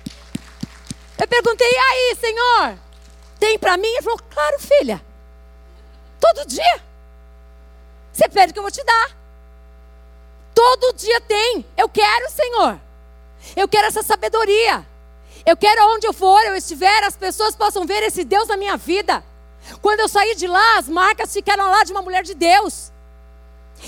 Eu 1.19 1.27
perguntei, 1.27 1.69
e 1.69 1.77
aí, 1.77 2.17
Senhor? 2.19 2.79
Tem 3.39 3.59
para 3.59 3.77
mim? 3.77 3.87
Ele 3.87 4.01
falou, 4.01 4.19
claro, 4.31 4.59
filha. 4.59 4.99
Todo 6.19 6.47
dia. 6.47 6.83
Você 8.11 8.27
pede 8.29 8.51
que 8.51 8.57
eu 8.57 8.63
vou 8.63 8.71
te 8.71 8.83
dar. 8.83 9.20
Todo 10.61 10.93
dia 10.93 11.19
tem. 11.21 11.65
Eu 11.75 11.89
quero, 11.89 12.29
Senhor. 12.29 12.79
Eu 13.55 13.67
quero 13.67 13.87
essa 13.87 14.03
sabedoria. 14.03 14.85
Eu 15.43 15.57
quero 15.57 15.83
onde 15.95 16.05
eu 16.05 16.13
for, 16.13 16.39
eu 16.43 16.55
estiver, 16.55 17.03
as 17.03 17.17
pessoas 17.17 17.55
possam 17.55 17.83
ver 17.83 18.03
esse 18.03 18.23
Deus 18.23 18.47
na 18.47 18.55
minha 18.55 18.77
vida. 18.77 19.23
Quando 19.81 20.01
eu 20.01 20.07
sair 20.07 20.35
de 20.35 20.45
lá, 20.45 20.77
as 20.77 20.87
marcas 20.87 21.33
ficaram 21.33 21.65
lá 21.65 21.83
de 21.83 21.91
uma 21.91 22.03
mulher 22.03 22.21
de 22.21 22.35
Deus. 22.35 22.91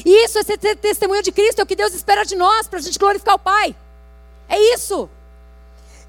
E 0.04 0.26
isso 0.26 0.42
ser 0.42 0.58
testemunho 0.58 1.22
de 1.22 1.32
Cristo, 1.32 1.60
é 1.60 1.64
o 1.64 1.68
que 1.68 1.76
Deus 1.76 1.94
espera 1.94 2.26
de 2.26 2.36
nós, 2.36 2.68
para 2.68 2.80
a 2.80 2.82
gente 2.82 2.98
glorificar 2.98 3.36
o 3.36 3.40
Pai. 3.40 3.76
É 4.50 4.60
isso. 4.74 5.08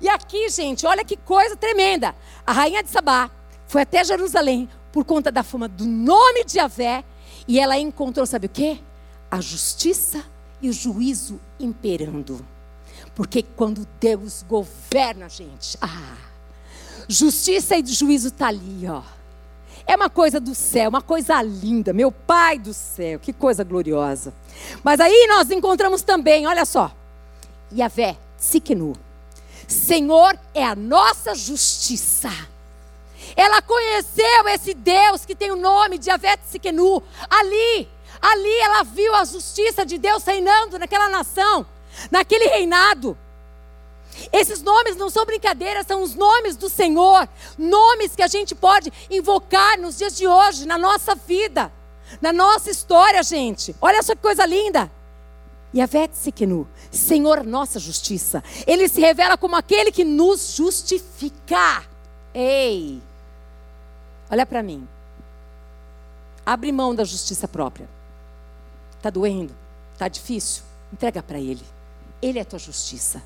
E 0.00 0.08
aqui, 0.08 0.48
gente, 0.48 0.86
olha 0.86 1.04
que 1.04 1.18
coisa 1.18 1.56
tremenda. 1.56 2.14
A 2.46 2.52
rainha 2.52 2.82
de 2.82 2.88
Sabá 2.88 3.30
foi 3.66 3.82
até 3.82 4.02
Jerusalém 4.02 4.66
por 4.90 5.04
conta 5.04 5.30
da 5.30 5.42
fama 5.42 5.68
do 5.68 5.84
nome 5.84 6.42
de 6.42 6.54
Javé. 6.54 7.04
E 7.46 7.60
ela 7.60 7.76
encontrou, 7.76 8.24
sabe 8.24 8.46
o 8.46 8.48
que? 8.48 8.82
A 9.30 9.42
justiça 9.42 10.24
e 10.64 10.70
o 10.70 10.72
juízo 10.72 11.38
imperando. 11.60 12.44
Porque 13.14 13.42
quando 13.42 13.86
Deus 14.00 14.42
governa, 14.48 15.28
gente, 15.28 15.76
ah, 15.80 16.16
justiça 17.06 17.76
e 17.76 17.84
juízo 17.84 18.28
está 18.28 18.48
ali, 18.48 18.88
ó. 18.88 19.02
É 19.86 19.94
uma 19.94 20.08
coisa 20.08 20.40
do 20.40 20.54
céu, 20.54 20.88
uma 20.88 21.02
coisa 21.02 21.42
linda, 21.42 21.92
meu 21.92 22.10
Pai 22.10 22.58
do 22.58 22.72
céu, 22.72 23.18
que 23.18 23.30
coisa 23.30 23.62
gloriosa. 23.62 24.32
Mas 24.82 24.98
aí 25.00 25.26
nós 25.28 25.50
encontramos 25.50 26.00
também, 26.00 26.46
olha 26.46 26.64
só, 26.64 26.90
Yahvé, 27.70 28.16
Siquenu. 28.38 28.96
Senhor 29.68 30.38
é 30.54 30.64
a 30.64 30.74
nossa 30.74 31.34
justiça. 31.34 32.30
Ela 33.36 33.60
conheceu 33.60 34.48
esse 34.48 34.72
Deus 34.72 35.26
que 35.26 35.34
tem 35.34 35.50
o 35.50 35.56
nome 35.56 35.98
de 35.98 36.08
Yahvé 36.08 36.38
Siquenu. 36.46 37.02
Ali, 37.28 37.86
Ali 38.24 38.58
ela 38.60 38.82
viu 38.84 39.14
a 39.14 39.22
justiça 39.26 39.84
de 39.84 39.98
Deus 39.98 40.24
reinando 40.24 40.78
naquela 40.78 41.10
nação, 41.10 41.66
naquele 42.10 42.46
reinado. 42.46 43.18
Esses 44.32 44.62
nomes 44.62 44.96
não 44.96 45.10
são 45.10 45.26
brincadeiras, 45.26 45.86
são 45.86 46.02
os 46.02 46.14
nomes 46.14 46.56
do 46.56 46.70
Senhor, 46.70 47.28
nomes 47.58 48.16
que 48.16 48.22
a 48.22 48.26
gente 48.26 48.54
pode 48.54 48.90
invocar 49.10 49.78
nos 49.78 49.98
dias 49.98 50.16
de 50.16 50.26
hoje, 50.26 50.64
na 50.64 50.78
nossa 50.78 51.14
vida, 51.14 51.70
na 52.18 52.32
nossa 52.32 52.70
história, 52.70 53.22
gente. 53.22 53.76
Olha 53.78 54.02
só 54.02 54.14
que 54.14 54.22
coisa 54.22 54.46
linda. 54.46 54.90
Yavet 55.76 56.16
Sikenu, 56.16 56.66
Senhor 56.90 57.44
nossa 57.44 57.78
justiça. 57.78 58.42
Ele 58.66 58.88
se 58.88 59.02
revela 59.02 59.36
como 59.36 59.54
aquele 59.54 59.92
que 59.92 60.02
nos 60.02 60.54
justifica. 60.54 61.84
Ei, 62.32 63.02
olha 64.30 64.46
para 64.46 64.62
mim. 64.62 64.88
Abre 66.46 66.72
mão 66.72 66.94
da 66.94 67.04
justiça 67.04 67.46
própria. 67.46 67.86
Está 69.04 69.10
doendo? 69.10 69.54
Está 69.92 70.08
difícil? 70.08 70.62
Entrega 70.90 71.22
para 71.22 71.38
Ele. 71.38 71.60
Ele 72.22 72.38
é 72.38 72.42
a 72.42 72.44
tua 72.44 72.58
justiça. 72.58 73.22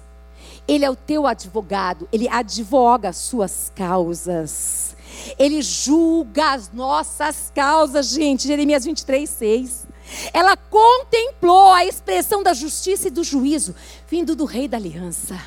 Ele 0.66 0.84
é 0.84 0.90
o 0.90 0.96
teu 0.96 1.24
advogado. 1.24 2.08
Ele 2.10 2.28
advoga 2.28 3.10
as 3.10 3.16
suas 3.16 3.70
causas. 3.76 4.96
Ele 5.38 5.62
julga 5.62 6.54
as 6.54 6.72
nossas 6.72 7.52
causas, 7.54 8.08
gente. 8.08 8.48
Jeremias 8.48 8.86
23, 8.86 9.30
6. 9.30 9.86
Ela 10.32 10.56
contemplou 10.56 11.72
a 11.72 11.84
expressão 11.84 12.42
da 12.42 12.54
justiça 12.54 13.06
e 13.06 13.12
do 13.12 13.22
juízo 13.22 13.72
vindo 14.08 14.34
do 14.34 14.46
Rei 14.46 14.66
da 14.66 14.78
Aliança. 14.78 15.40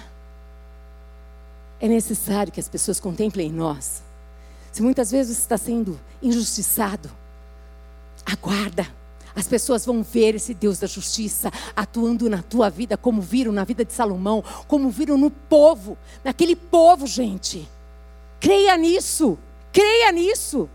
É 1.78 1.90
necessário 1.90 2.54
que 2.54 2.60
as 2.62 2.70
pessoas 2.70 3.02
contemplem 3.02 3.50
em 3.50 3.54
nós. 3.54 4.02
Se 4.72 4.82
muitas 4.82 5.12
vezes 5.12 5.36
você 5.36 5.44
está 5.44 5.58
sendo 5.58 6.00
injustiçado, 6.24 7.12
aguarda 8.26 9.01
as 9.36 9.48
pessoas 9.48 9.86
vão 9.86 10.04
ver 10.04 10.36
esse 10.36 10.54
Deus 10.54 10.80
da 10.80 10.88
justiça 10.88 11.52
atuando 11.76 12.30
na 12.30 12.42
tua 12.42 12.70
vida, 12.70 12.98
como 12.98 13.22
viram 13.22 13.52
na 13.52 13.64
vida 13.64 13.86
de 13.86 13.94
Salomão, 13.94 14.44
como 14.68 14.90
viram 14.90 15.18
no 15.18 15.32
povo, 15.32 15.98
naquele 16.24 16.56
povo, 16.56 17.08
gente. 17.08 17.68
Creia 18.40 18.76
nisso. 18.76 19.38
Creia 19.72 20.12
nisso. 20.12 20.70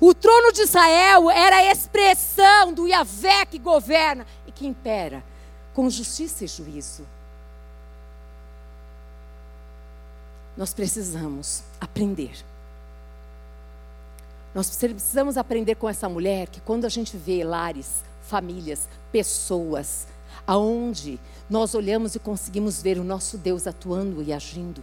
O 0.00 0.12
trono 0.12 0.52
de 0.52 0.62
Israel 0.62 1.30
era 1.30 1.56
a 1.56 1.72
expressão 1.72 2.72
do 2.72 2.86
Yahvé 2.86 3.46
que 3.46 3.58
governa 3.58 4.26
e 4.46 4.52
que 4.52 4.66
impera 4.66 5.24
com 5.72 5.88
justiça 5.88 6.44
e 6.44 6.48
juízo. 6.48 7.06
Nós 10.56 10.74
precisamos 10.74 11.62
aprender. 11.80 12.44
Nós 14.54 14.76
precisamos 14.76 15.36
aprender 15.36 15.76
com 15.76 15.88
essa 15.88 16.08
mulher 16.08 16.48
que 16.48 16.60
quando 16.60 16.84
a 16.84 16.88
gente 16.88 17.16
vê 17.16 17.44
lares, 17.44 18.02
famílias, 18.22 18.88
pessoas, 19.12 20.06
aonde 20.46 21.20
nós 21.48 21.74
olhamos 21.74 22.14
e 22.14 22.18
conseguimos 22.18 22.82
ver 22.82 22.98
o 22.98 23.04
nosso 23.04 23.38
Deus 23.38 23.66
atuando 23.66 24.22
e 24.22 24.32
agindo, 24.32 24.82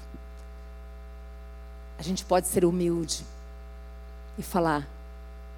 a 1.97 2.03
gente 2.03 2.23
pode 2.23 2.47
ser 2.47 2.63
humilde 2.63 3.25
e 4.37 4.43
falar: 4.43 4.87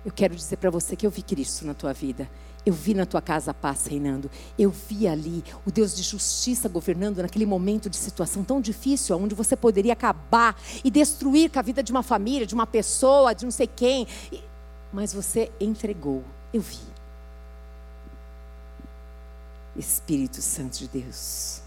Eu 0.06 0.12
quero 0.12 0.36
dizer 0.36 0.58
para 0.58 0.70
você 0.70 0.96
que 0.96 1.06
eu 1.06 1.12
vi 1.12 1.22
Cristo 1.22 1.66
na 1.66 1.74
tua 1.74 1.94
vida. 1.94 2.30
Eu 2.70 2.74
vi 2.74 2.94
na 2.94 3.04
tua 3.04 3.20
casa 3.20 3.50
a 3.50 3.54
paz 3.54 3.88
reinando. 3.88 4.30
Eu 4.56 4.70
vi 4.70 5.08
ali 5.08 5.44
o 5.66 5.72
Deus 5.72 5.96
de 5.96 6.04
justiça 6.04 6.70
governando 6.70 7.18
naquele 7.18 7.44
momento 7.44 7.90
de 7.90 7.98
situação 7.98 8.44
tão 8.44 8.62
difícil, 8.62 9.18
onde 9.18 9.34
você 9.34 9.56
poderia 9.56 9.94
acabar 9.94 10.56
e 10.84 10.92
destruir 10.92 11.50
com 11.50 11.58
a 11.58 11.64
vida 11.64 11.82
de 11.82 11.92
uma 11.92 12.04
família, 12.04 12.46
de 12.46 12.54
uma 12.54 12.68
pessoa, 12.68 13.34
de 13.34 13.44
não 13.44 13.52
sei 13.52 13.66
quem. 13.66 14.06
Mas 14.94 15.12
você 15.12 15.52
entregou. 15.60 16.24
Eu 16.54 16.62
vi. 16.62 16.78
Espírito 19.76 20.40
Santo 20.40 20.78
de 20.78 20.90
Deus. 20.90 21.64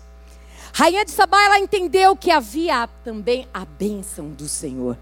Rainha 0.72 1.04
de 1.04 1.10
Sabá, 1.10 1.42
ela 1.42 1.58
entendeu 1.58 2.14
que 2.14 2.30
havia 2.30 2.88
também 3.02 3.48
a 3.52 3.64
bênção 3.64 4.30
do 4.30 4.48
Senhor. 4.48 4.96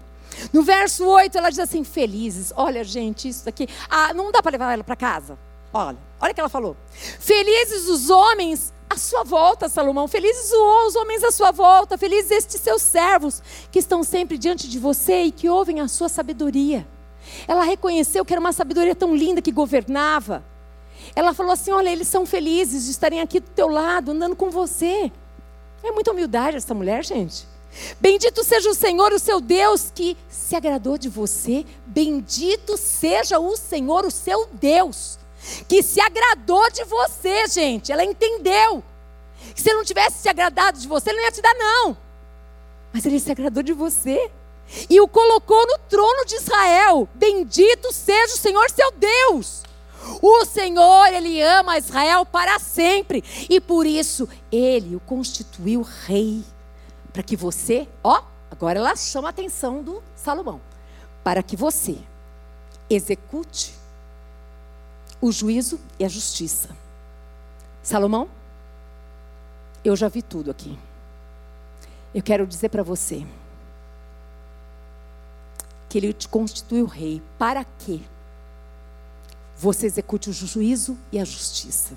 No 0.51 0.63
verso 0.63 1.05
8, 1.05 1.37
ela 1.37 1.51
diz 1.51 1.59
assim: 1.59 1.83
Felizes. 1.83 2.51
Olha, 2.55 2.83
gente, 2.83 3.29
isso 3.29 3.45
daqui. 3.45 3.69
Ah, 3.87 4.15
não 4.15 4.31
dá 4.31 4.41
para 4.41 4.53
levar 4.53 4.73
ela 4.73 4.83
para 4.83 4.95
casa. 4.95 5.37
Olha, 5.73 5.97
olha 6.19 6.31
o 6.31 6.33
que 6.35 6.39
ela 6.39 6.49
falou. 6.49 6.75
Felizes 6.91 7.87
os 7.87 8.09
homens 8.09 8.73
à 8.89 8.97
sua 8.97 9.23
volta, 9.23 9.69
Salomão. 9.69 10.07
Felizes 10.07 10.51
os 10.51 10.95
homens 10.95 11.23
à 11.23 11.31
sua 11.31 11.51
volta. 11.51 11.97
Felizes 11.97 12.31
estes 12.31 12.59
seus 12.59 12.81
servos 12.81 13.41
que 13.71 13.79
estão 13.79 14.03
sempre 14.03 14.37
diante 14.37 14.69
de 14.69 14.79
você 14.79 15.23
e 15.23 15.31
que 15.31 15.49
ouvem 15.49 15.79
a 15.79 15.87
sua 15.87 16.09
sabedoria. 16.09 16.87
Ela 17.47 17.63
reconheceu 17.63 18.25
que 18.25 18.33
era 18.33 18.39
uma 18.39 18.51
sabedoria 18.51 18.95
tão 18.95 19.15
linda 19.15 19.41
que 19.41 19.51
governava. 19.51 20.43
Ela 21.15 21.33
falou 21.33 21.53
assim: 21.53 21.71
Olha, 21.71 21.89
eles 21.89 22.07
são 22.07 22.25
felizes 22.25 22.85
de 22.85 22.91
estarem 22.91 23.21
aqui 23.21 23.39
do 23.39 23.49
teu 23.49 23.67
lado, 23.67 24.11
andando 24.11 24.35
com 24.35 24.49
você. 24.49 25.11
É 25.83 25.91
muita 25.91 26.11
humildade 26.11 26.57
essa 26.57 26.73
mulher, 26.73 27.03
gente. 27.03 27.47
Bendito 27.99 28.43
seja 28.43 28.69
o 28.69 28.75
Senhor, 28.75 29.13
o 29.13 29.19
seu 29.19 29.39
Deus, 29.39 29.91
que 29.93 30.17
se 30.29 30.55
agradou 30.55 30.97
de 30.97 31.09
você. 31.09 31.65
Bendito 31.85 32.77
seja 32.77 33.39
o 33.39 33.55
Senhor, 33.55 34.05
o 34.05 34.11
seu 34.11 34.47
Deus, 34.51 35.17
que 35.67 35.81
se 35.81 35.99
agradou 35.99 36.69
de 36.71 36.83
você, 36.83 37.47
gente. 37.47 37.91
Ela 37.91 38.03
entendeu. 38.03 38.83
Que 39.55 39.61
se 39.61 39.69
ele 39.69 39.77
não 39.77 39.85
tivesse 39.85 40.21
se 40.21 40.29
agradado 40.29 40.79
de 40.79 40.87
você, 40.87 41.09
ele 41.09 41.17
não 41.17 41.25
ia 41.25 41.31
te 41.31 41.41
dar, 41.41 41.53
não. 41.55 41.97
Mas 42.93 43.05
ele 43.05 43.19
se 43.19 43.31
agradou 43.31 43.63
de 43.63 43.73
você. 43.73 44.29
E 44.89 45.01
o 45.01 45.07
colocou 45.07 45.65
no 45.67 45.77
trono 45.89 46.25
de 46.25 46.35
Israel. 46.35 47.07
Bendito 47.13 47.91
seja 47.91 48.35
o 48.35 48.37
Senhor, 48.37 48.69
seu 48.69 48.91
Deus. 48.91 49.63
O 50.21 50.45
Senhor, 50.45 51.07
Ele 51.13 51.41
ama 51.41 51.77
Israel 51.77 52.25
para 52.25 52.57
sempre. 52.59 53.23
E 53.49 53.59
por 53.59 53.85
isso, 53.85 54.27
Ele 54.51 54.95
o 54.95 54.99
constituiu 54.99 55.81
rei. 56.05 56.43
Para 57.11 57.23
que 57.23 57.35
você, 57.35 57.87
ó, 58.03 58.21
agora 58.49 58.79
ela 58.79 58.95
chama 58.95 59.29
a 59.29 59.31
atenção 59.31 59.83
do 59.83 60.01
Salomão. 60.15 60.61
Para 61.23 61.43
que 61.43 61.55
você 61.55 61.97
execute 62.89 63.73
o 65.21 65.31
juízo 65.31 65.79
e 65.99 66.05
a 66.05 66.09
justiça. 66.09 66.69
Salomão, 67.83 68.27
eu 69.83 69.95
já 69.95 70.07
vi 70.07 70.21
tudo 70.21 70.51
aqui. 70.51 70.77
Eu 72.13 72.21
quero 72.21 72.45
dizer 72.45 72.69
para 72.69 72.83
você 72.83 73.25
que 75.87 75.97
ele 75.97 76.13
te 76.13 76.27
constituiu 76.27 76.85
rei. 76.85 77.21
Para 77.37 77.63
quê? 77.63 78.01
você 79.61 79.85
execute 79.85 80.27
o 80.27 80.33
juízo 80.33 80.97
e 81.11 81.19
a 81.19 81.23
justiça. 81.23 81.93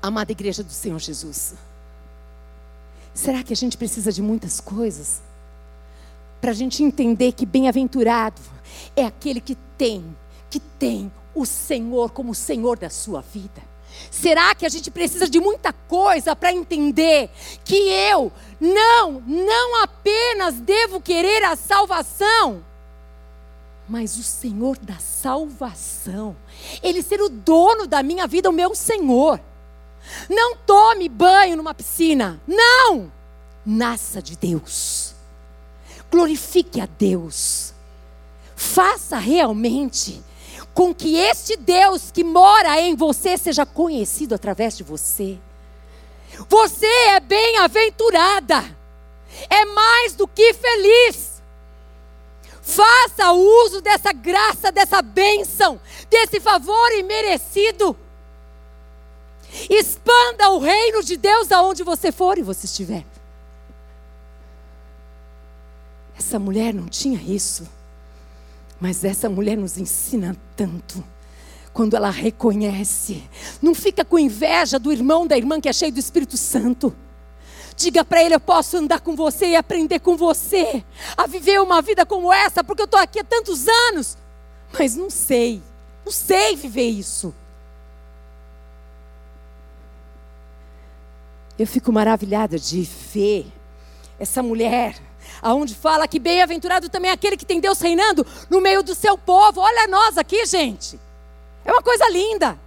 Amada 0.00 0.32
igreja 0.32 0.64
do 0.64 0.72
Senhor 0.72 0.98
Jesus, 0.98 1.52
será 3.12 3.42
que 3.42 3.52
a 3.52 3.56
gente 3.56 3.76
precisa 3.76 4.10
de 4.10 4.22
muitas 4.22 4.58
coisas? 4.58 5.20
Para 6.40 6.52
a 6.52 6.54
gente 6.54 6.82
entender 6.82 7.32
que 7.32 7.44
bem-aventurado 7.44 8.40
é 8.96 9.04
aquele 9.04 9.42
que 9.42 9.54
tem, 9.76 10.02
que 10.50 10.60
tem 10.60 11.10
o 11.34 11.46
Senhor 11.46 12.10
como 12.10 12.34
Senhor 12.34 12.78
da 12.78 12.90
sua 12.90 13.20
vida. 13.20 13.70
Será 14.10 14.54
que 14.54 14.66
a 14.66 14.68
gente 14.68 14.90
precisa 14.90 15.28
de 15.28 15.40
muita 15.40 15.72
coisa 15.72 16.34
para 16.34 16.52
entender 16.52 17.30
que 17.64 17.76
eu 17.76 18.32
não, 18.60 19.22
não 19.26 19.82
apenas 19.82 20.54
devo 20.56 21.00
querer 21.00 21.44
a 21.44 21.56
salvação, 21.56 22.64
mas 23.88 24.16
o 24.16 24.22
Senhor 24.22 24.78
da 24.78 24.96
salvação, 24.98 26.36
Ele 26.82 27.02
ser 27.02 27.20
o 27.20 27.28
dono 27.28 27.86
da 27.86 28.02
minha 28.02 28.26
vida, 28.26 28.48
o 28.48 28.52
meu 28.52 28.74
Senhor. 28.74 29.40
Não 30.28 30.56
tome 30.56 31.08
banho 31.08 31.56
numa 31.56 31.74
piscina, 31.74 32.40
não! 32.46 33.12
Nasça 33.66 34.22
de 34.22 34.36
Deus, 34.36 35.14
glorifique 36.10 36.80
a 36.80 36.86
Deus, 36.86 37.74
faça 38.56 39.18
realmente 39.18 40.22
com 40.80 40.94
que 40.94 41.14
este 41.14 41.58
Deus 41.58 42.10
que 42.10 42.24
mora 42.24 42.80
em 42.80 42.96
você 42.96 43.36
seja 43.36 43.66
conhecido 43.66 44.34
através 44.34 44.74
de 44.78 44.82
você. 44.82 45.38
Você 46.48 46.86
é 46.86 47.20
bem-aventurada, 47.20 48.64
é 49.50 49.66
mais 49.66 50.14
do 50.14 50.26
que 50.26 50.54
feliz. 50.54 51.42
Faça 52.62 53.30
uso 53.30 53.82
dessa 53.82 54.10
graça, 54.10 54.72
dessa 54.72 55.02
bênção, 55.02 55.78
desse 56.08 56.40
favor 56.40 56.90
imerecido. 56.92 57.94
Expanda 59.68 60.48
o 60.48 60.60
reino 60.60 61.04
de 61.04 61.18
Deus 61.18 61.52
aonde 61.52 61.82
você 61.82 62.10
for 62.10 62.38
e 62.38 62.42
você 62.42 62.64
estiver. 62.64 63.04
Essa 66.18 66.38
mulher 66.38 66.72
não 66.72 66.88
tinha 66.88 67.20
isso, 67.20 67.68
mas 68.80 69.04
essa 69.04 69.28
mulher 69.28 69.56
nos 69.56 69.76
ensina 69.76 70.36
tanto. 70.56 71.04
Quando 71.72 71.94
ela 71.94 72.10
reconhece, 72.10 73.22
não 73.62 73.74
fica 73.74 74.04
com 74.04 74.18
inveja 74.18 74.78
do 74.78 74.90
irmão, 74.90 75.26
da 75.26 75.36
irmã 75.36 75.60
que 75.60 75.68
é 75.68 75.72
cheio 75.72 75.92
do 75.92 76.00
Espírito 76.00 76.36
Santo. 76.36 76.94
Diga 77.76 78.04
para 78.04 78.22
ele: 78.24 78.34
eu 78.34 78.40
posso 78.40 78.76
andar 78.76 79.00
com 79.00 79.14
você 79.14 79.48
e 79.48 79.56
aprender 79.56 80.00
com 80.00 80.16
você 80.16 80.82
a 81.16 81.26
viver 81.26 81.60
uma 81.60 81.80
vida 81.80 82.04
como 82.04 82.32
essa, 82.32 82.64
porque 82.64 82.82
eu 82.82 82.86
estou 82.86 82.98
aqui 82.98 83.20
há 83.20 83.24
tantos 83.24 83.68
anos, 83.68 84.18
mas 84.72 84.96
não 84.96 85.10
sei, 85.10 85.62
não 86.04 86.12
sei 86.12 86.56
viver 86.56 86.88
isso. 86.88 87.34
Eu 91.58 91.66
fico 91.66 91.92
maravilhada 91.92 92.58
de 92.58 92.82
ver 93.12 93.46
essa 94.18 94.42
mulher, 94.42 94.96
aonde 95.42 95.74
fala 95.74 96.08
que 96.08 96.18
bem-aventurado 96.18 96.88
também 96.88 97.10
é 97.10 97.14
aquele 97.14 97.36
que 97.36 97.46
tem 97.46 97.60
Deus 97.60 97.80
reinando 97.80 98.26
no 98.48 98.60
meio 98.60 98.82
do 98.82 98.94
seu 98.94 99.16
povo. 99.16 99.60
Olha 99.60 99.86
nós 99.86 100.16
aqui, 100.18 100.44
gente. 100.46 100.98
É 101.64 101.72
uma 101.72 101.82
coisa 101.82 102.08
linda 102.08 102.58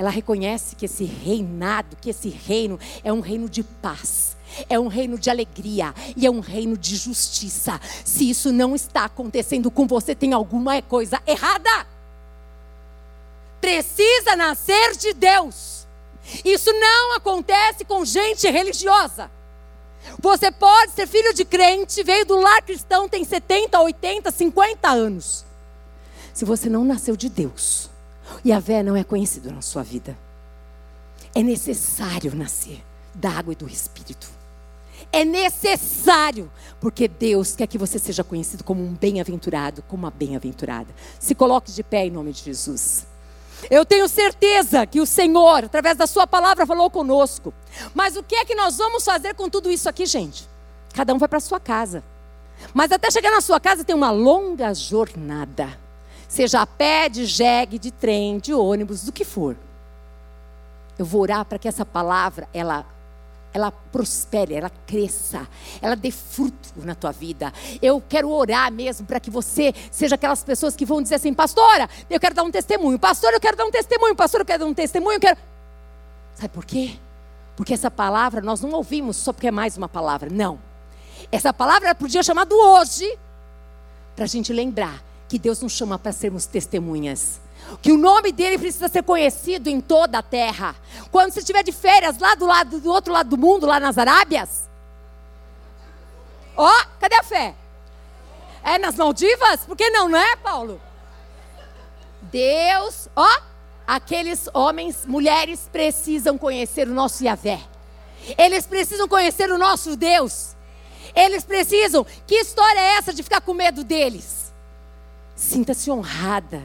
ela 0.00 0.08
reconhece 0.08 0.76
que 0.76 0.86
esse 0.86 1.04
reinado, 1.04 1.94
que 2.00 2.08
esse 2.08 2.30
reino 2.30 2.78
é 3.04 3.12
um 3.12 3.20
reino 3.20 3.50
de 3.50 3.62
paz, 3.62 4.34
é 4.66 4.78
um 4.78 4.88
reino 4.88 5.18
de 5.18 5.28
alegria 5.28 5.94
e 6.16 6.26
é 6.26 6.30
um 6.30 6.40
reino 6.40 6.74
de 6.74 6.96
justiça. 6.96 7.78
Se 8.02 8.30
isso 8.30 8.50
não 8.50 8.74
está 8.74 9.04
acontecendo 9.04 9.70
com 9.70 9.86
você, 9.86 10.14
tem 10.14 10.32
alguma 10.32 10.80
coisa 10.80 11.20
errada. 11.26 11.86
Precisa 13.60 14.36
nascer 14.36 14.96
de 14.96 15.12
Deus. 15.12 15.86
Isso 16.44 16.72
não 16.72 17.16
acontece 17.16 17.84
com 17.84 18.02
gente 18.02 18.48
religiosa. 18.48 19.30
Você 20.20 20.50
pode 20.50 20.92
ser 20.92 21.06
filho 21.06 21.32
de 21.34 21.44
crente, 21.44 22.02
veio 22.02 22.26
do 22.26 22.38
lar 22.40 22.62
cristão, 22.62 23.08
tem 23.08 23.24
70, 23.24 23.80
80, 23.80 24.30
50 24.30 24.88
anos. 24.88 25.44
Se 26.32 26.44
você 26.44 26.68
não 26.68 26.84
nasceu 26.84 27.16
de 27.16 27.28
Deus, 27.28 27.90
e 28.44 28.52
a 28.52 28.58
vé 28.58 28.82
não 28.82 28.96
é 28.96 29.04
conhecido 29.04 29.50
na 29.50 29.62
sua 29.62 29.82
vida. 29.82 30.16
É 31.34 31.42
necessário 31.42 32.34
nascer 32.34 32.82
da 33.14 33.30
água 33.30 33.52
e 33.52 33.56
do 33.56 33.68
Espírito. 33.68 34.28
É 35.12 35.24
necessário, 35.24 36.50
porque 36.80 37.08
Deus 37.08 37.56
quer 37.56 37.66
que 37.66 37.78
você 37.78 37.98
seja 37.98 38.22
conhecido 38.22 38.62
como 38.62 38.82
um 38.84 38.94
bem-aventurado, 38.94 39.82
como 39.82 40.04
uma 40.04 40.10
bem-aventurada. 40.10 40.88
Se 41.18 41.34
coloque 41.34 41.72
de 41.72 41.82
pé 41.82 42.06
em 42.06 42.10
nome 42.10 42.32
de 42.32 42.44
Jesus. 42.44 43.06
Eu 43.68 43.84
tenho 43.84 44.08
certeza 44.08 44.86
que 44.86 45.00
o 45.00 45.06
Senhor, 45.06 45.64
através 45.64 45.96
da 45.96 46.06
Sua 46.06 46.26
palavra, 46.26 46.66
falou 46.66 46.88
conosco. 46.88 47.52
Mas 47.94 48.16
o 48.16 48.22
que 48.22 48.36
é 48.36 48.44
que 48.44 48.54
nós 48.54 48.78
vamos 48.78 49.04
fazer 49.04 49.34
com 49.34 49.50
tudo 49.50 49.70
isso 49.70 49.88
aqui, 49.88 50.06
gente? 50.06 50.48
Cada 50.94 51.12
um 51.14 51.18
vai 51.18 51.28
para 51.28 51.40
sua 51.40 51.60
casa. 51.60 52.02
Mas 52.74 52.92
até 52.92 53.10
chegar 53.10 53.30
na 53.30 53.40
sua 53.40 53.60
casa 53.60 53.84
tem 53.84 53.94
uma 53.94 54.10
longa 54.10 54.74
jornada. 54.74 55.78
Seja 56.28 56.60
a 56.60 56.66
pé, 56.66 57.08
de 57.08 57.24
jegue, 57.24 57.78
de 57.78 57.90
trem, 57.90 58.38
de 58.38 58.54
ônibus, 58.54 59.04
do 59.04 59.12
que 59.12 59.24
for. 59.24 59.56
Eu 60.98 61.04
vou 61.04 61.22
orar 61.22 61.44
para 61.44 61.58
que 61.58 61.66
essa 61.66 61.84
palavra 61.84 62.48
ela 62.52 62.84
ela 63.52 63.70
prospere, 63.70 64.54
ela 64.54 64.70
cresça, 64.86 65.46
ela 65.82 65.96
dê 65.96 66.10
fruto 66.10 66.70
na 66.76 66.94
tua 66.94 67.10
vida. 67.10 67.52
Eu 67.82 68.02
quero 68.06 68.30
orar 68.30 68.72
mesmo 68.72 69.06
para 69.06 69.18
que 69.18 69.30
você 69.30 69.74
seja 69.90 70.14
aquelas 70.14 70.44
pessoas 70.44 70.76
que 70.76 70.86
vão 70.86 71.02
dizer 71.02 71.16
assim, 71.16 71.34
pastora, 71.34 71.88
eu 72.08 72.20
quero 72.20 72.34
dar 72.34 72.44
um 72.44 72.50
testemunho, 72.50 72.98
pastor, 72.98 73.32
eu 73.32 73.40
quero 73.40 73.56
dar 73.56 73.64
um 73.64 73.70
testemunho, 73.70 74.14
pastor, 74.14 74.40
eu 74.40 74.46
quero 74.46 74.60
dar 74.60 74.66
um 74.66 74.74
testemunho, 74.74 75.16
eu 75.16 75.20
quero. 75.20 75.38
Sabe 76.34 76.48
por 76.50 76.64
quê? 76.64 76.96
Porque 77.56 77.74
essa 77.74 77.90
palavra 77.90 78.40
nós 78.40 78.60
não 78.60 78.70
ouvimos 78.72 79.16
só 79.16 79.32
porque 79.32 79.48
é 79.48 79.50
mais 79.50 79.76
uma 79.76 79.88
palavra, 79.88 80.30
não. 80.30 80.58
Essa 81.30 81.52
palavra 81.52 81.94
podia 81.94 82.22
chamar 82.22 82.44
do 82.44 82.56
hoje, 82.56 83.18
para 84.14 84.24
a 84.24 84.28
gente 84.28 84.52
lembrar 84.52 85.02
que 85.28 85.38
Deus 85.38 85.60
nos 85.60 85.72
chama 85.72 85.98
para 85.98 86.12
sermos 86.12 86.46
testemunhas. 86.46 87.40
Que 87.80 87.92
o 87.92 87.98
nome 87.98 88.32
dele 88.32 88.58
precisa 88.58 88.88
ser 88.88 89.02
conhecido 89.02 89.68
em 89.68 89.80
toda 89.80 90.18
a 90.18 90.22
terra. 90.22 90.74
Quando 91.10 91.32
você 91.32 91.40
estiver 91.40 91.62
de 91.62 91.72
férias 91.72 92.18
lá 92.18 92.34
do 92.34 92.46
lado 92.46 92.80
do 92.80 92.90
outro 92.90 93.12
lado 93.12 93.30
do 93.30 93.38
mundo, 93.38 93.66
lá 93.66 93.78
nas 93.78 93.96
Arábias. 93.96 94.68
Ó, 96.56 96.68
oh, 96.68 96.86
cadê 96.98 97.16
a 97.16 97.22
fé? 97.22 97.54
É 98.62 98.78
nas 98.78 98.96
Maldivas? 98.96 99.60
Por 99.64 99.76
que 99.76 99.88
não, 99.90 100.08
não 100.08 100.18
é, 100.18 100.36
Paulo? 100.36 100.80
Deus, 102.22 103.08
ó, 103.16 103.24
oh, 103.24 103.42
aqueles 103.86 104.48
homens, 104.52 105.06
mulheres 105.06 105.68
precisam 105.72 106.36
conhecer 106.36 106.86
o 106.86 106.94
nosso 106.94 107.24
Yahvé. 107.24 107.60
Eles 108.36 108.66
precisam 108.66 109.08
conhecer 109.08 109.50
o 109.50 109.58
nosso 109.58 109.96
Deus. 109.96 110.54
Eles 111.14 111.44
precisam. 111.44 112.06
Que 112.26 112.36
história 112.36 112.78
é 112.78 112.96
essa 112.96 113.12
de 113.12 113.22
ficar 113.22 113.40
com 113.40 113.54
medo 113.54 113.82
deles? 113.82 114.52
Sinta-se 115.34 115.90
honrada 115.90 116.62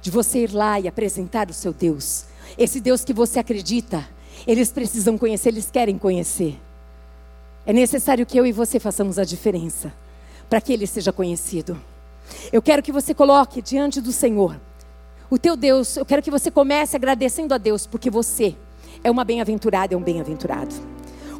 de 0.00 0.10
você 0.10 0.44
ir 0.44 0.52
lá 0.52 0.78
e 0.78 0.88
apresentar 0.88 1.50
o 1.50 1.54
seu 1.54 1.72
Deus. 1.72 2.24
Esse 2.56 2.80
Deus 2.80 3.04
que 3.04 3.12
você 3.12 3.38
acredita, 3.38 4.08
eles 4.46 4.70
precisam 4.70 5.18
conhecer, 5.18 5.50
eles 5.50 5.70
querem 5.70 5.98
conhecer. 5.98 6.58
É 7.66 7.72
necessário 7.72 8.24
que 8.24 8.38
eu 8.38 8.46
e 8.46 8.52
você 8.52 8.80
façamos 8.80 9.18
a 9.18 9.24
diferença 9.24 9.92
para 10.48 10.60
que 10.60 10.72
ele 10.72 10.86
seja 10.86 11.12
conhecido. 11.12 11.78
Eu 12.52 12.62
quero 12.62 12.82
que 12.82 12.92
você 12.92 13.12
coloque 13.12 13.60
diante 13.60 14.00
do 14.00 14.12
Senhor 14.12 14.58
o 15.30 15.38
teu 15.38 15.56
Deus. 15.56 15.96
Eu 15.96 16.06
quero 16.06 16.22
que 16.22 16.30
você 16.30 16.50
comece 16.50 16.96
agradecendo 16.96 17.52
a 17.52 17.58
Deus 17.58 17.86
porque 17.86 18.10
você 18.10 18.54
é 19.04 19.10
uma 19.10 19.24
bem-aventurada, 19.24 19.94
é 19.94 19.96
um 19.96 20.02
bem-aventurado. 20.02 20.74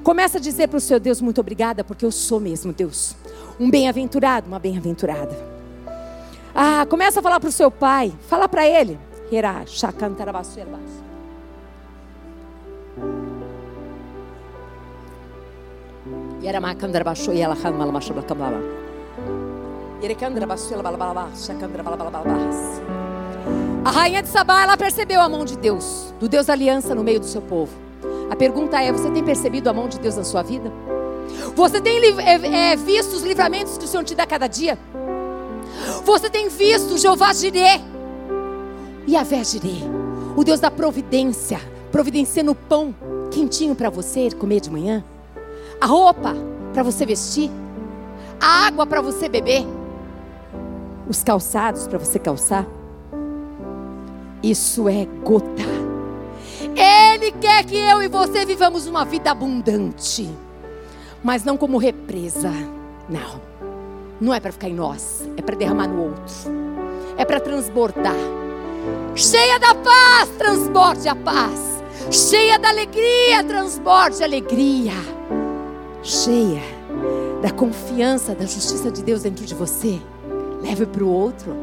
Começa 0.02 0.38
a 0.38 0.40
dizer 0.40 0.68
para 0.68 0.76
o 0.76 0.80
seu 0.80 1.00
Deus 1.00 1.20
muito 1.20 1.40
obrigada, 1.40 1.82
porque 1.82 2.04
eu 2.04 2.12
sou 2.12 2.38
mesmo 2.38 2.72
Deus. 2.72 3.16
Um 3.58 3.70
bem-aventurado, 3.70 4.46
uma 4.46 4.58
bem-aventurada. 4.58 5.57
Ah, 6.54 6.86
começa 6.88 7.20
a 7.20 7.22
falar 7.22 7.40
para 7.40 7.48
o 7.48 7.52
seu 7.52 7.70
pai. 7.70 8.12
Fala 8.28 8.48
para 8.48 8.66
ele. 8.66 8.98
A 23.84 23.90
rainha 23.90 24.22
de 24.22 24.28
Sabá, 24.28 24.62
ela 24.62 24.76
percebeu 24.76 25.20
a 25.20 25.28
mão 25.28 25.44
de 25.44 25.56
Deus, 25.56 26.14
do 26.20 26.28
Deus 26.28 26.46
da 26.46 26.52
aliança 26.52 26.94
no 26.94 27.02
meio 27.02 27.20
do 27.20 27.26
seu 27.26 27.42
povo. 27.42 27.72
A 28.30 28.36
pergunta 28.36 28.80
é: 28.80 28.92
você 28.92 29.10
tem 29.10 29.24
percebido 29.24 29.68
a 29.68 29.72
mão 29.72 29.88
de 29.88 29.98
Deus 29.98 30.16
na 30.16 30.24
sua 30.24 30.42
vida? 30.42 30.72
Você 31.54 31.80
tem 31.80 32.00
é, 32.20 32.72
é, 32.72 32.76
visto 32.76 33.14
os 33.14 33.22
livramentos 33.22 33.76
que 33.76 33.84
o 33.84 33.88
Senhor 33.88 34.04
te 34.04 34.14
dá 34.14 34.26
cada 34.26 34.46
dia? 34.46 34.78
Você 36.04 36.30
tem 36.30 36.48
visto 36.48 36.98
Jeová 36.98 37.32
Jireh? 37.32 37.80
E 39.06 39.16
a 39.16 39.24
Jireh, 39.24 39.84
o 40.36 40.44
Deus 40.44 40.60
da 40.60 40.70
providência, 40.70 41.60
providenciando 41.90 42.52
o 42.52 42.54
pão 42.54 42.94
quentinho 43.30 43.74
para 43.74 43.90
você 43.90 44.30
comer 44.30 44.60
de 44.60 44.70
manhã, 44.70 45.04
a 45.80 45.86
roupa 45.86 46.34
para 46.72 46.82
você 46.82 47.06
vestir, 47.06 47.50
a 48.40 48.66
água 48.66 48.86
para 48.86 49.00
você 49.00 49.28
beber, 49.28 49.64
os 51.08 51.22
calçados 51.22 51.86
para 51.86 51.98
você 51.98 52.18
calçar. 52.18 52.66
Isso 54.42 54.88
é 54.88 55.06
gota 55.24 55.88
ele 56.78 57.32
quer 57.32 57.64
que 57.64 57.76
eu 57.76 58.02
e 58.02 58.08
você 58.08 58.46
vivamos 58.46 58.86
uma 58.86 59.04
vida 59.04 59.30
abundante, 59.30 60.30
mas 61.22 61.42
não 61.42 61.56
como 61.56 61.76
represa. 61.76 62.50
Não, 63.08 63.40
não 64.20 64.34
é 64.34 64.40
para 64.40 64.52
ficar 64.52 64.68
em 64.68 64.74
nós, 64.74 65.28
é 65.36 65.42
para 65.42 65.56
derramar 65.56 65.86
no 65.86 66.02
outro, 66.02 66.34
é 67.16 67.24
para 67.24 67.40
transbordar. 67.40 68.16
Cheia 69.14 69.58
da 69.58 69.74
paz, 69.74 70.28
transborde 70.36 71.08
a 71.08 71.14
paz. 71.14 71.82
Cheia 72.10 72.58
da 72.58 72.68
alegria, 72.68 73.44
transborde 73.44 74.22
a 74.22 74.26
alegria. 74.26 74.92
Cheia 76.02 76.62
da 77.42 77.50
confiança, 77.50 78.34
da 78.34 78.44
justiça 78.44 78.90
de 78.90 79.02
Deus 79.02 79.22
dentro 79.22 79.44
de 79.44 79.54
você, 79.54 80.00
leve 80.62 80.86
para 80.86 81.04
o 81.04 81.12
outro. 81.12 81.54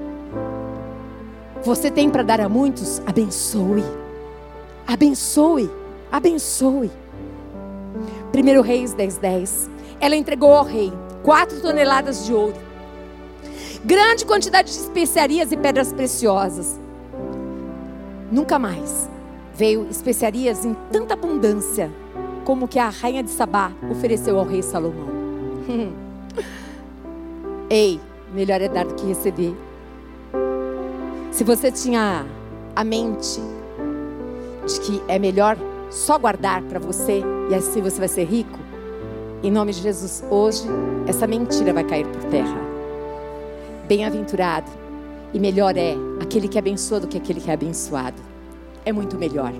Você 1.63 1.89
tem 1.89 2.09
para 2.09 2.23
dar 2.23 2.39
a 2.39 2.47
muitos, 2.47 3.01
abençoe. 3.05 3.83
Abençoe, 4.87 5.69
abençoe. 6.11 6.91
1 8.33 8.61
Reis 8.61 8.93
10, 8.93 9.17
10. 9.17 9.69
Ela 9.99 10.15
entregou 10.15 10.53
ao 10.53 10.63
rei 10.63 10.93
quatro 11.25 11.59
toneladas 11.59 12.23
de 12.23 12.31
ouro, 12.31 12.55
grande 13.83 14.23
quantidade 14.23 14.71
de 14.71 14.77
especiarias 14.77 15.51
e 15.51 15.57
pedras 15.57 15.91
preciosas. 15.91 16.79
Nunca 18.31 18.59
mais 18.59 19.09
veio 19.55 19.87
especiarias 19.89 20.63
em 20.63 20.75
tanta 20.91 21.15
abundância 21.15 21.91
como 22.45 22.67
que 22.67 22.77
a 22.77 22.89
rainha 22.89 23.23
de 23.23 23.31
Sabá 23.31 23.71
ofereceu 23.89 24.37
ao 24.37 24.45
rei 24.45 24.61
Salomão. 24.61 25.07
Ei, 27.71 27.99
melhor 28.31 28.61
é 28.61 28.69
dar 28.69 28.85
do 28.85 28.93
que 28.93 29.07
receber. 29.07 29.55
Se 31.31 31.43
você 31.43 31.71
tinha 31.71 32.23
a 32.75 32.83
mente 32.83 33.41
de 34.67 34.79
que 34.79 35.01
é 35.07 35.17
melhor 35.17 35.57
só 35.89 36.19
guardar 36.19 36.61
para 36.61 36.77
você 36.77 37.23
e 37.49 37.55
assim 37.55 37.81
você 37.81 37.97
vai 37.97 38.07
ser 38.07 38.25
rico, 38.25 38.64
em 39.43 39.51
nome 39.51 39.71
de 39.73 39.81
Jesus, 39.81 40.23
hoje 40.29 40.63
essa 41.07 41.27
mentira 41.27 41.73
vai 41.73 41.83
cair 41.83 42.07
por 42.07 42.23
terra. 42.25 42.57
Bem-aventurado 43.87 44.69
e 45.33 45.39
melhor 45.39 45.77
é 45.77 45.95
aquele 46.21 46.47
que 46.47 46.57
abençoa 46.57 46.99
do 46.99 47.07
que 47.07 47.17
aquele 47.17 47.39
que 47.39 47.49
é 47.49 47.53
abençoado. 47.53 48.21
É 48.83 48.91
muito 48.91 49.17
melhor. 49.17 49.53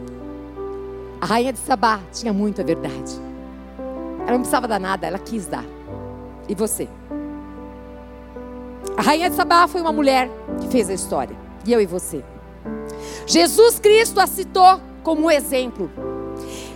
A 1.22 1.26
rainha 1.26 1.54
de 1.54 1.60
Sabá 1.60 2.00
tinha 2.12 2.34
muita 2.34 2.64
verdade. 2.64 3.14
Ela 4.22 4.32
não 4.32 4.40
precisava 4.40 4.68
dar 4.68 4.80
nada, 4.80 5.06
ela 5.06 5.20
quis 5.20 5.46
dar. 5.46 5.66
E 6.48 6.56
você? 6.56 6.88
A 8.98 9.02
rainha 9.02 9.30
de 9.30 9.36
Sabá 9.36 9.68
foi 9.68 9.82
uma 9.82 9.92
mulher 9.92 10.30
que 10.62 10.68
fez 10.68 10.90
a 10.90 10.94
história. 10.94 11.36
E 11.66 11.74
eu 11.74 11.82
e 11.82 11.86
você. 11.86 12.24
Jesus 13.28 13.80
Cristo 13.80 14.20
a 14.20 14.28
citou 14.28 14.80
como 15.04 15.30
exemplo. 15.30 15.90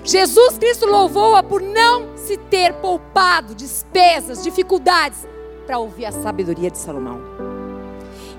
Jesus 0.04 0.58
Cristo 0.58 0.86
louvou-a 0.86 1.42
por 1.44 1.62
não 1.62 2.18
ter 2.38 2.74
poupado 2.74 3.56
despesas, 3.56 4.44
dificuldades 4.44 5.28
para 5.66 5.78
ouvir 5.78 6.06
a 6.06 6.12
sabedoria 6.12 6.72
de 6.72 6.78
Salomão. 6.78 7.20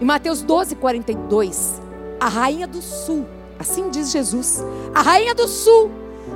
Em 0.01 0.05
Mateus 0.05 0.43
12, 0.43 0.77
42, 0.77 1.81
a 2.19 2.29
rainha 2.29 2.67
do 2.67 2.81
sul, 2.81 3.27
assim 3.59 3.91
diz 3.91 4.11
Jesus, 4.11 4.65
a 4.95 5.03
rainha 5.03 5.35
do 5.35 5.47
sul 5.47 5.91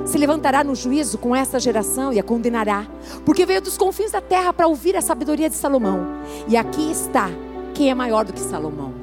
se 0.05 0.17
levantará 0.17 0.63
no 0.63 0.75
juízo 0.75 1.17
com 1.17 1.35
essa 1.35 1.59
geração 1.59 2.11
e 2.13 2.19
a 2.19 2.23
condenará, 2.23 2.85
porque 3.25 3.45
veio 3.45 3.61
dos 3.61 3.77
confins 3.77 4.11
da 4.11 4.21
terra 4.21 4.53
para 4.53 4.67
ouvir 4.67 4.95
a 4.95 5.01
sabedoria 5.01 5.49
de 5.49 5.55
Salomão. 5.55 6.05
E 6.47 6.55
aqui 6.55 6.91
está 6.91 7.29
quem 7.73 7.89
é 7.89 7.95
maior 7.95 8.25
do 8.25 8.33
que 8.33 8.39
Salomão. 8.39 8.93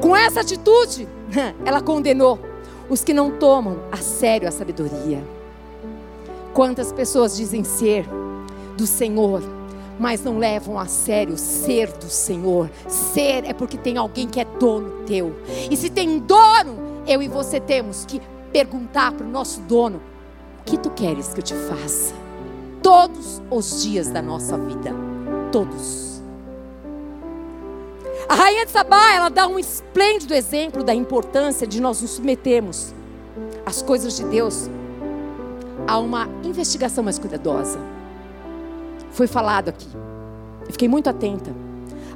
Com 0.00 0.16
essa 0.16 0.40
atitude, 0.40 1.08
ela 1.64 1.82
condenou 1.82 2.38
os 2.88 3.04
que 3.04 3.12
não 3.12 3.30
tomam 3.30 3.80
a 3.92 3.98
sério 3.98 4.48
a 4.48 4.50
sabedoria. 4.50 5.39
Quantas 6.52 6.92
pessoas 6.92 7.36
dizem 7.36 7.64
ser 7.64 8.06
do 8.76 8.86
Senhor, 8.86 9.42
mas 9.98 10.24
não 10.24 10.38
levam 10.38 10.78
a 10.78 10.86
sério 10.86 11.36
ser 11.36 11.92
do 11.92 12.08
Senhor. 12.08 12.70
Ser 12.88 13.44
é 13.44 13.52
porque 13.52 13.76
tem 13.76 13.98
alguém 13.98 14.26
que 14.26 14.40
é 14.40 14.44
dono 14.44 15.04
teu. 15.06 15.36
E 15.70 15.76
se 15.76 15.90
tem 15.90 16.18
dono, 16.18 17.02
eu 17.06 17.22
e 17.22 17.28
você 17.28 17.60
temos 17.60 18.04
que 18.06 18.20
perguntar 18.52 19.12
para 19.12 19.26
o 19.26 19.30
nosso 19.30 19.60
dono: 19.60 20.00
o 20.60 20.64
que 20.64 20.78
tu 20.78 20.90
queres 20.90 21.34
que 21.34 21.40
eu 21.40 21.44
te 21.44 21.54
faça? 21.54 22.14
Todos 22.82 23.42
os 23.50 23.82
dias 23.82 24.08
da 24.08 24.22
nossa 24.22 24.56
vida. 24.56 24.94
Todos. 25.52 26.22
A 28.26 28.34
rainha 28.34 28.64
de 28.64 28.70
Sabá, 28.70 29.12
ela 29.12 29.28
dá 29.28 29.46
um 29.46 29.58
esplêndido 29.58 30.32
exemplo 30.32 30.84
da 30.84 30.94
importância 30.94 31.66
de 31.66 31.80
nós 31.80 32.00
nos 32.00 32.12
submetermos 32.12 32.94
às 33.66 33.82
coisas 33.82 34.16
de 34.16 34.24
Deus, 34.24 34.70
há 35.90 35.98
uma 35.98 36.28
investigação 36.44 37.02
mais 37.02 37.18
cuidadosa. 37.18 37.80
Foi 39.10 39.26
falado 39.26 39.70
aqui. 39.70 39.88
Eu 40.60 40.70
fiquei 40.70 40.88
muito 40.88 41.10
atenta 41.10 41.50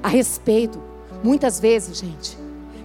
a 0.00 0.06
respeito. 0.06 0.80
Muitas 1.24 1.58
vezes, 1.58 1.98
gente, 1.98 2.38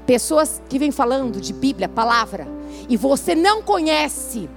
pessoas 0.08 0.60
que 0.68 0.80
vêm 0.80 0.92
falando 0.92 1.40
de 1.40 1.54
Bíblia, 1.54 1.88
palavra, 1.88 2.48
e 2.90 2.98
você 2.98 3.36
não 3.36 3.62
conhece, 3.62 4.50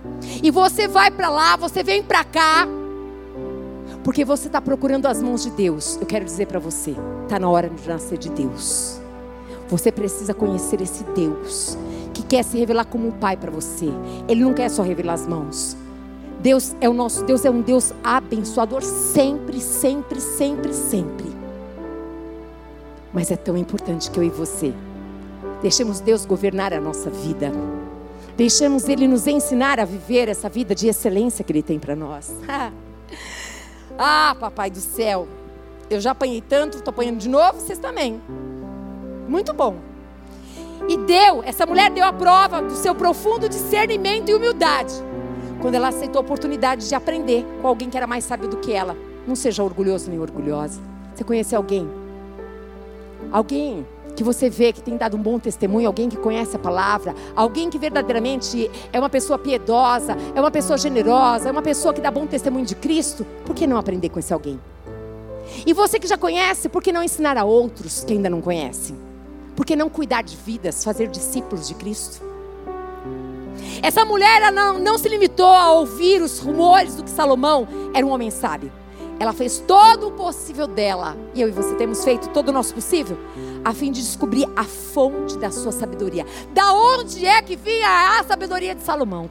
e 0.42 0.50
você 0.50 0.88
vai 0.88 1.10
para 1.10 1.28
lá, 1.28 1.56
você 1.56 1.82
vem 1.82 2.02
para 2.02 2.24
cá, 2.24 2.66
porque 4.02 4.24
você 4.24 4.46
está 4.46 4.60
procurando 4.60 5.06
as 5.06 5.20
mãos 5.20 5.42
de 5.42 5.50
Deus. 5.50 5.98
Eu 6.00 6.06
quero 6.06 6.24
dizer 6.24 6.46
para 6.46 6.58
você, 6.58 6.96
está 7.24 7.38
na 7.38 7.50
hora 7.50 7.68
de 7.68 7.86
nascer 7.86 8.16
de 8.16 8.30
Deus. 8.30 8.98
Você 9.68 9.92
precisa 9.92 10.32
conhecer 10.32 10.80
esse 10.80 11.04
Deus 11.14 11.76
que 12.14 12.22
quer 12.22 12.42
se 12.42 12.56
revelar 12.56 12.86
como 12.86 13.08
um 13.08 13.12
pai 13.12 13.36
para 13.36 13.50
você. 13.50 13.88
Ele 14.28 14.42
não 14.42 14.54
quer 14.54 14.70
só 14.70 14.82
revelar 14.82 15.14
as 15.14 15.26
mãos. 15.26 15.76
Deus 16.42 16.74
é 16.80 16.88
o 16.88 16.92
nosso 16.92 17.24
Deus 17.24 17.44
é 17.44 17.50
um 17.50 17.62
Deus 17.62 17.92
abençoador 18.02 18.82
sempre, 18.82 19.60
sempre, 19.60 20.20
sempre, 20.20 20.74
sempre. 20.74 21.26
Mas 23.12 23.30
é 23.30 23.36
tão 23.36 23.56
importante 23.56 24.10
que 24.10 24.18
eu 24.18 24.24
e 24.24 24.30
você 24.30 24.74
deixemos 25.62 26.00
Deus 26.00 26.26
governar 26.26 26.74
a 26.74 26.80
nossa 26.80 27.08
vida. 27.08 27.52
Deixemos 28.36 28.88
Ele 28.88 29.06
nos 29.06 29.28
ensinar 29.28 29.78
a 29.78 29.84
viver 29.84 30.28
essa 30.28 30.48
vida 30.48 30.74
de 30.74 30.88
excelência 30.88 31.44
que 31.44 31.52
Ele 31.52 31.62
tem 31.62 31.78
para 31.78 31.94
nós. 31.94 32.34
ah, 33.96 34.36
papai 34.38 34.70
do 34.70 34.80
céu, 34.80 35.28
eu 35.88 36.00
já 36.00 36.10
apanhei 36.10 36.40
tanto, 36.40 36.78
estou 36.78 36.90
apanhando 36.90 37.18
de 37.18 37.28
novo, 37.28 37.60
vocês 37.60 37.78
também. 37.78 38.20
Muito 39.28 39.52
bom. 39.52 39.76
E 40.88 40.96
deu, 40.96 41.44
essa 41.44 41.64
mulher 41.64 41.90
deu 41.90 42.04
a 42.04 42.12
prova 42.12 42.60
do 42.60 42.74
seu 42.74 42.94
profundo 42.94 43.48
discernimento 43.48 44.30
e 44.30 44.34
humildade. 44.34 44.92
Quando 45.62 45.76
ela 45.76 45.88
aceitou 45.88 46.18
a 46.18 46.24
oportunidade 46.24 46.88
de 46.88 46.94
aprender 46.94 47.46
com 47.62 47.68
alguém 47.68 47.88
que 47.88 47.96
era 47.96 48.06
mais 48.06 48.24
sábio 48.24 48.48
do 48.48 48.56
que 48.56 48.72
ela. 48.72 48.96
Não 49.28 49.36
seja 49.36 49.62
orgulhoso 49.62 50.10
nem 50.10 50.18
orgulhosa. 50.18 50.80
Você 51.14 51.22
conhece 51.22 51.54
alguém? 51.54 51.88
Alguém 53.30 53.86
que 54.16 54.24
você 54.24 54.50
vê 54.50 54.72
que 54.72 54.82
tem 54.82 54.96
dado 54.96 55.16
um 55.16 55.22
bom 55.22 55.38
testemunho, 55.38 55.86
alguém 55.86 56.08
que 56.08 56.16
conhece 56.16 56.56
a 56.56 56.58
palavra, 56.58 57.14
alguém 57.36 57.70
que 57.70 57.78
verdadeiramente 57.78 58.68
é 58.92 58.98
uma 58.98 59.08
pessoa 59.08 59.38
piedosa, 59.38 60.16
é 60.34 60.40
uma 60.40 60.50
pessoa 60.50 60.76
generosa, 60.76 61.48
é 61.48 61.52
uma 61.52 61.62
pessoa 61.62 61.94
que 61.94 62.00
dá 62.00 62.10
bom 62.10 62.26
testemunho 62.26 62.66
de 62.66 62.74
Cristo, 62.74 63.24
por 63.46 63.54
que 63.54 63.64
não 63.64 63.76
aprender 63.76 64.08
com 64.08 64.18
esse 64.18 64.34
alguém? 64.34 64.60
E 65.64 65.72
você 65.72 66.00
que 66.00 66.08
já 66.08 66.18
conhece, 66.18 66.68
por 66.68 66.82
que 66.82 66.92
não 66.92 67.04
ensinar 67.04 67.38
a 67.38 67.44
outros 67.44 68.02
que 68.02 68.12
ainda 68.12 68.28
não 68.28 68.40
conhecem? 68.40 68.96
Por 69.54 69.64
que 69.64 69.76
não 69.76 69.88
cuidar 69.88 70.22
de 70.22 70.36
vidas, 70.36 70.82
fazer 70.82 71.06
discípulos 71.06 71.68
de 71.68 71.74
Cristo? 71.74 72.31
Essa 73.80 74.04
mulher 74.04 74.52
não, 74.52 74.78
não 74.78 74.98
se 74.98 75.08
limitou 75.08 75.46
a 75.46 75.72
ouvir 75.72 76.20
os 76.20 76.38
rumores 76.38 76.96
do 76.96 77.04
que 77.04 77.10
Salomão 77.10 77.66
era 77.94 78.04
um 78.04 78.10
homem 78.10 78.30
sábio. 78.30 78.72
Ela 79.18 79.32
fez 79.32 79.62
todo 79.64 80.08
o 80.08 80.12
possível 80.12 80.66
dela, 80.66 81.16
e 81.32 81.40
eu 81.40 81.48
e 81.48 81.52
você 81.52 81.76
temos 81.76 82.02
feito 82.02 82.28
todo 82.30 82.48
o 82.48 82.52
nosso 82.52 82.74
possível, 82.74 83.16
a 83.64 83.72
fim 83.72 83.92
de 83.92 84.00
descobrir 84.00 84.48
a 84.56 84.64
fonte 84.64 85.38
da 85.38 85.50
sua 85.50 85.70
sabedoria. 85.70 86.26
Da 86.52 86.72
onde 86.72 87.24
é 87.24 87.40
que 87.40 87.54
vinha 87.54 88.18
a 88.18 88.24
sabedoria 88.24 88.74
de 88.74 88.82
Salomão? 88.82 89.30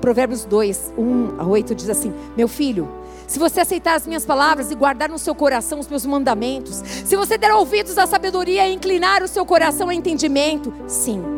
Provérbios 0.00 0.44
2, 0.44 0.94
1 0.98 1.40
a 1.40 1.46
8 1.46 1.74
diz 1.74 1.88
assim: 1.88 2.12
Meu 2.36 2.48
filho, 2.48 2.88
se 3.28 3.38
você 3.38 3.60
aceitar 3.60 3.94
as 3.94 4.06
minhas 4.06 4.26
palavras 4.26 4.70
e 4.70 4.74
guardar 4.74 5.08
no 5.08 5.18
seu 5.18 5.34
coração 5.34 5.78
os 5.78 5.86
meus 5.86 6.04
mandamentos, 6.04 6.82
se 7.04 7.14
você 7.14 7.36
der 7.38 7.52
ouvidos 7.54 7.98
à 7.98 8.06
sabedoria 8.06 8.66
e 8.66 8.74
inclinar 8.74 9.22
o 9.22 9.28
seu 9.28 9.44
coração 9.46 9.88
ao 9.88 9.92
entendimento, 9.92 10.72
sim. 10.86 11.37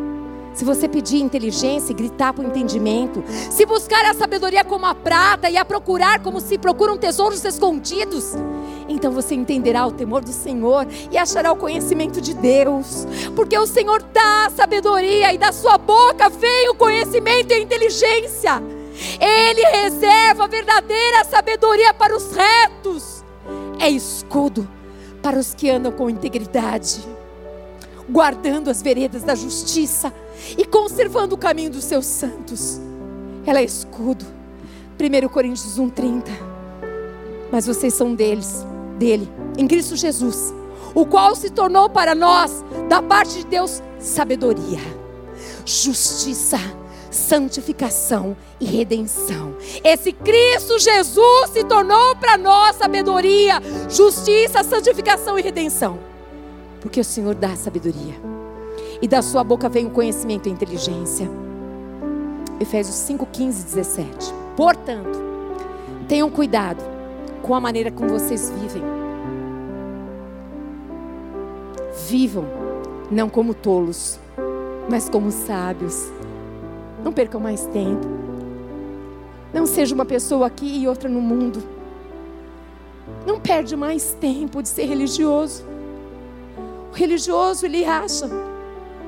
Se 0.53 0.65
você 0.65 0.87
pedir 0.87 1.21
inteligência 1.21 1.91
e 1.91 1.95
gritar 1.95 2.33
por 2.33 2.43
entendimento, 2.43 3.23
se 3.49 3.65
buscar 3.65 4.05
a 4.05 4.13
sabedoria 4.13 4.63
como 4.63 4.85
a 4.85 4.93
prata 4.93 5.49
e 5.49 5.55
a 5.55 5.63
procurar 5.63 6.19
como 6.19 6.41
se 6.41 6.57
procuram 6.57 6.97
tesouros 6.97 7.43
escondidos, 7.45 8.33
então 8.89 9.11
você 9.11 9.33
entenderá 9.33 9.87
o 9.87 9.91
temor 9.91 10.23
do 10.23 10.33
Senhor 10.33 10.85
e 11.09 11.17
achará 11.17 11.51
o 11.51 11.55
conhecimento 11.55 12.19
de 12.19 12.33
Deus, 12.33 13.07
porque 13.35 13.57
o 13.57 13.65
Senhor 13.65 14.03
dá 14.03 14.47
a 14.47 14.49
sabedoria 14.49 15.33
e 15.33 15.37
da 15.37 15.53
sua 15.53 15.77
boca 15.77 16.29
vem 16.29 16.69
o 16.69 16.75
conhecimento 16.75 17.51
e 17.51 17.53
a 17.53 17.59
inteligência. 17.59 18.61
Ele 19.19 19.61
reserva 19.61 20.43
a 20.43 20.47
verdadeira 20.47 21.23
sabedoria 21.23 21.93
para 21.93 22.15
os 22.15 22.31
retos. 22.35 23.23
É 23.79 23.89
escudo 23.89 24.67
para 25.23 25.39
os 25.39 25.53
que 25.53 25.69
andam 25.69 25.91
com 25.91 26.09
integridade, 26.09 27.07
guardando 28.09 28.69
as 28.69 28.81
veredas 28.81 29.23
da 29.23 29.33
justiça 29.33 30.13
e 30.57 30.65
conservando 30.65 31.35
o 31.35 31.37
caminho 31.37 31.71
dos 31.71 31.83
seus 31.83 32.05
santos. 32.05 32.79
Ela 33.45 33.59
é 33.59 33.63
escudo. 33.63 34.25
1 34.97 35.27
Coríntios 35.29 35.79
1:30. 35.79 36.31
Mas 37.51 37.65
vocês 37.65 37.93
são 37.93 38.13
deles, 38.13 38.65
dele, 38.97 39.29
em 39.57 39.67
Cristo 39.67 39.95
Jesus, 39.95 40.53
o 40.95 41.05
qual 41.05 41.35
se 41.35 41.49
tornou 41.49 41.89
para 41.89 42.15
nós, 42.15 42.63
da 42.87 43.01
parte 43.01 43.39
de 43.39 43.45
Deus, 43.45 43.81
sabedoria, 43.99 44.79
justiça, 45.65 46.57
santificação 47.09 48.37
e 48.59 48.65
redenção. 48.65 49.55
Esse 49.83 50.13
Cristo 50.13 50.79
Jesus 50.79 51.49
se 51.51 51.63
tornou 51.65 52.15
para 52.15 52.37
nós 52.37 52.77
sabedoria, 52.77 53.61
justiça, 53.89 54.63
santificação 54.63 55.37
e 55.37 55.41
redenção. 55.41 55.99
Porque 56.79 57.01
o 57.01 57.05
Senhor 57.05 57.35
dá 57.35 57.55
sabedoria. 57.55 58.40
E 59.01 59.07
da 59.07 59.23
sua 59.23 59.43
boca 59.43 59.67
vem 59.67 59.87
o 59.87 59.89
conhecimento 59.89 60.47
e 60.47 60.49
a 60.49 60.53
inteligência. 60.53 61.27
Efésios 62.59 62.95
5, 62.97 63.25
15, 63.25 63.63
17. 63.63 64.33
Portanto, 64.55 65.19
tenham 66.07 66.29
cuidado 66.29 66.83
com 67.41 67.55
a 67.55 67.59
maneira 67.59 67.89
como 67.89 68.09
vocês 68.09 68.51
vivem. 68.51 68.83
Vivam 72.07 72.45
não 73.09 73.27
como 73.27 73.55
tolos, 73.55 74.19
mas 74.87 75.09
como 75.09 75.31
sábios 75.31 76.11
não 77.03 77.11
percam 77.11 77.41
mais 77.41 77.65
tempo. 77.65 78.05
Não 79.51 79.65
seja 79.65 79.95
uma 79.95 80.05
pessoa 80.05 80.45
aqui 80.45 80.81
e 80.81 80.87
outra 80.87 81.09
no 81.09 81.19
mundo. 81.19 81.63
Não 83.25 83.39
perde 83.39 83.75
mais 83.75 84.13
tempo 84.13 84.61
de 84.61 84.69
ser 84.69 84.85
religioso. 84.85 85.65
O 86.91 86.95
religioso, 86.95 87.65
ele 87.65 87.83
acha 87.83 88.29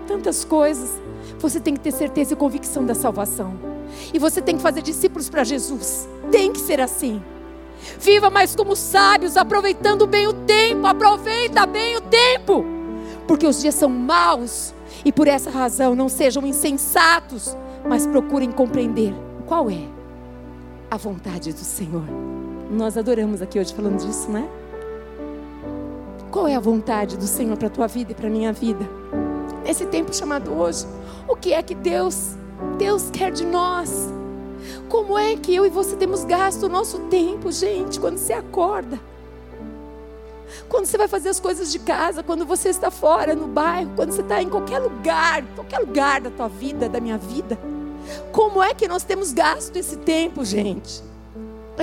tantas 0.04 0.46
coisas. 0.46 0.92
Você 1.40 1.60
tem 1.60 1.74
que 1.74 1.80
ter 1.80 1.92
certeza 1.92 2.34
e 2.34 2.36
convicção 2.36 2.86
da 2.86 2.94
salvação. 2.94 3.54
E 4.14 4.20
você 4.20 4.42
tem 4.42 4.56
que 4.56 4.62
fazer 4.62 4.82
discípulos 4.82 5.30
para 5.30 5.44
Jesus. 5.44 6.08
Tem 6.32 6.52
que 6.52 6.60
ser 6.60 6.80
assim. 6.80 7.22
Viva 8.00 8.30
mais 8.30 8.56
como 8.56 8.76
sábios, 8.76 9.36
aproveitando 9.36 10.08
bem 10.08 10.28
o 10.28 10.34
tempo. 10.34 10.88
Aproveita 10.88 11.66
bem 11.66 11.98
o 11.98 12.02
tempo. 12.02 12.66
Porque 13.28 13.48
os 13.48 13.62
dias 13.62 13.76
são 13.76 13.90
maus. 13.90 14.74
E 15.04 15.12
por 15.12 15.28
essa 15.28 15.50
razão, 15.50 15.96
não 15.96 16.08
sejam 16.08 16.46
insensatos, 16.46 17.58
mas 17.88 18.08
procurem 18.08 18.52
compreender 18.52 19.14
qual 19.46 19.70
é 19.70 19.82
a 20.90 20.98
vontade 20.98 21.52
do 21.52 21.60
Senhor. 21.60 22.04
Nós 22.72 22.98
adoramos 22.98 23.42
aqui 23.42 23.60
hoje 23.60 23.74
falando 23.74 23.98
disso, 23.98 24.30
né? 24.32 24.48
Qual 26.32 26.48
é 26.48 26.56
a 26.56 26.60
vontade 26.60 27.18
do 27.18 27.28
Senhor 27.28 27.58
para 27.58 27.68
a 27.68 27.72
tua 27.72 27.88
vida 27.88 28.12
e 28.12 28.16
para 28.16 28.28
a 28.28 28.30
minha 28.30 28.54
vida? 28.54 28.90
Nesse 29.64 29.86
tempo 29.86 30.14
chamado 30.14 30.52
hoje, 30.54 30.86
o 31.28 31.36
que 31.36 31.54
é 31.54 31.64
que 31.64 31.74
Deus, 31.74 32.32
Deus 32.78 33.10
quer 33.10 33.32
de 33.32 33.46
nós? 33.46 34.10
Como 34.90 35.18
é 35.18 35.36
que 35.36 35.54
eu 35.56 35.66
e 35.66 35.70
você 35.70 35.96
temos 35.96 36.24
gasto 36.24 36.64
o 36.64 36.70
nosso 36.70 37.00
tempo, 37.10 37.52
gente, 37.52 38.00
quando 38.00 38.18
você 38.18 38.34
acorda? 38.34 39.00
Quando 40.70 40.86
você 40.86 40.98
vai 40.98 41.08
fazer 41.08 41.30
as 41.30 41.40
coisas 41.40 41.72
de 41.72 41.80
casa, 41.80 42.22
quando 42.24 42.46
você 42.46 42.70
está 42.70 42.92
fora, 42.92 43.36
no 43.36 43.48
bairro, 43.48 43.92
quando 43.96 44.12
você 44.12 44.22
está 44.22 44.42
em 44.42 44.50
qualquer 44.50 44.80
lugar, 44.80 45.44
qualquer 45.56 45.80
lugar 45.80 46.22
da 46.22 46.30
tua 46.30 46.48
vida, 46.48 46.88
da 46.88 47.00
minha 47.00 47.18
vida. 47.18 47.58
Como 48.32 48.62
é 48.62 48.74
que 48.74 48.88
nós 48.88 49.04
temos 49.04 49.32
gasto 49.32 49.76
esse 49.78 49.98
tempo, 49.98 50.44
gente? 50.44 51.02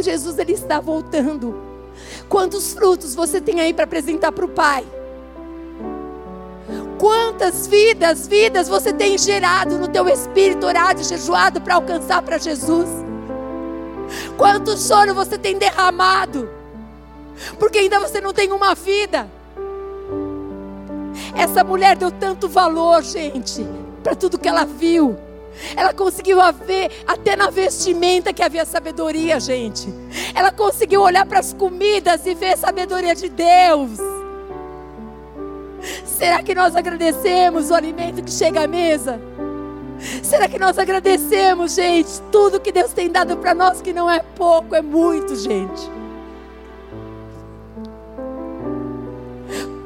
Jesus 0.00 0.38
ele 0.38 0.52
está 0.52 0.80
voltando. 0.80 1.54
Quantos 2.28 2.72
frutos 2.72 3.14
você 3.14 3.40
tem 3.40 3.60
aí 3.60 3.74
para 3.74 3.84
apresentar 3.84 4.32
para 4.32 4.44
o 4.44 4.48
Pai? 4.48 4.84
Quantas 7.00 7.66
vidas, 7.66 8.28
vidas 8.28 8.68
você 8.68 8.92
tem 8.92 9.16
gerado 9.16 9.78
no 9.78 9.88
teu 9.88 10.06
espírito, 10.06 10.66
orado 10.66 11.00
e 11.00 11.04
jejuado 11.04 11.58
para 11.58 11.76
alcançar 11.76 12.20
para 12.20 12.36
Jesus? 12.36 12.90
Quanto 14.36 14.76
sono 14.76 15.14
você 15.14 15.38
tem 15.38 15.56
derramado? 15.56 16.50
Porque 17.58 17.78
ainda 17.78 17.98
você 17.98 18.20
não 18.20 18.34
tem 18.34 18.52
uma 18.52 18.74
vida. 18.74 19.26
Essa 21.34 21.64
mulher 21.64 21.96
deu 21.96 22.10
tanto 22.10 22.46
valor, 22.50 23.02
gente, 23.02 23.66
para 24.02 24.14
tudo 24.14 24.38
que 24.38 24.46
ela 24.48 24.66
viu. 24.66 25.16
Ela 25.74 25.94
conseguiu 25.94 26.36
ver 26.66 26.90
até 27.06 27.34
na 27.34 27.48
vestimenta 27.48 28.30
que 28.30 28.42
havia 28.42 28.66
sabedoria, 28.66 29.40
gente. 29.40 29.88
Ela 30.34 30.52
conseguiu 30.52 31.00
olhar 31.00 31.24
para 31.24 31.38
as 31.38 31.54
comidas 31.54 32.26
e 32.26 32.34
ver 32.34 32.52
a 32.52 32.56
sabedoria 32.58 33.14
de 33.14 33.30
Deus. 33.30 34.19
Será 36.04 36.42
que 36.42 36.54
nós 36.54 36.76
agradecemos 36.76 37.70
o 37.70 37.74
alimento 37.74 38.22
que 38.22 38.30
chega 38.30 38.64
à 38.64 38.66
mesa? 38.66 39.20
Será 40.22 40.48
que 40.48 40.58
nós 40.58 40.78
agradecemos, 40.78 41.74
gente? 41.74 42.20
Tudo 42.32 42.60
que 42.60 42.72
Deus 42.72 42.92
tem 42.92 43.10
dado 43.10 43.36
para 43.36 43.54
nós, 43.54 43.80
que 43.80 43.92
não 43.92 44.10
é 44.10 44.20
pouco, 44.20 44.74
é 44.74 44.82
muito, 44.82 45.36
gente. 45.36 45.90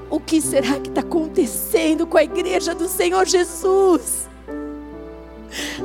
O 0.09 0.20
que 0.20 0.40
será 0.40 0.78
que 0.78 0.88
está 0.88 1.01
acontecendo 1.01 2.07
com 2.07 2.16
a 2.16 2.22
igreja 2.22 2.74
do 2.74 2.86
Senhor 2.86 3.26
Jesus? 3.26 4.28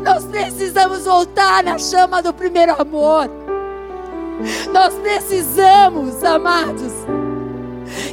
Nós 0.03 0.23
precisamos 0.25 1.05
voltar 1.05 1.63
na 1.63 1.77
chama 1.77 2.21
do 2.21 2.33
primeiro 2.33 2.79
amor. 2.79 3.29
Nós 4.71 4.93
precisamos, 4.95 6.23
amados, 6.23 6.93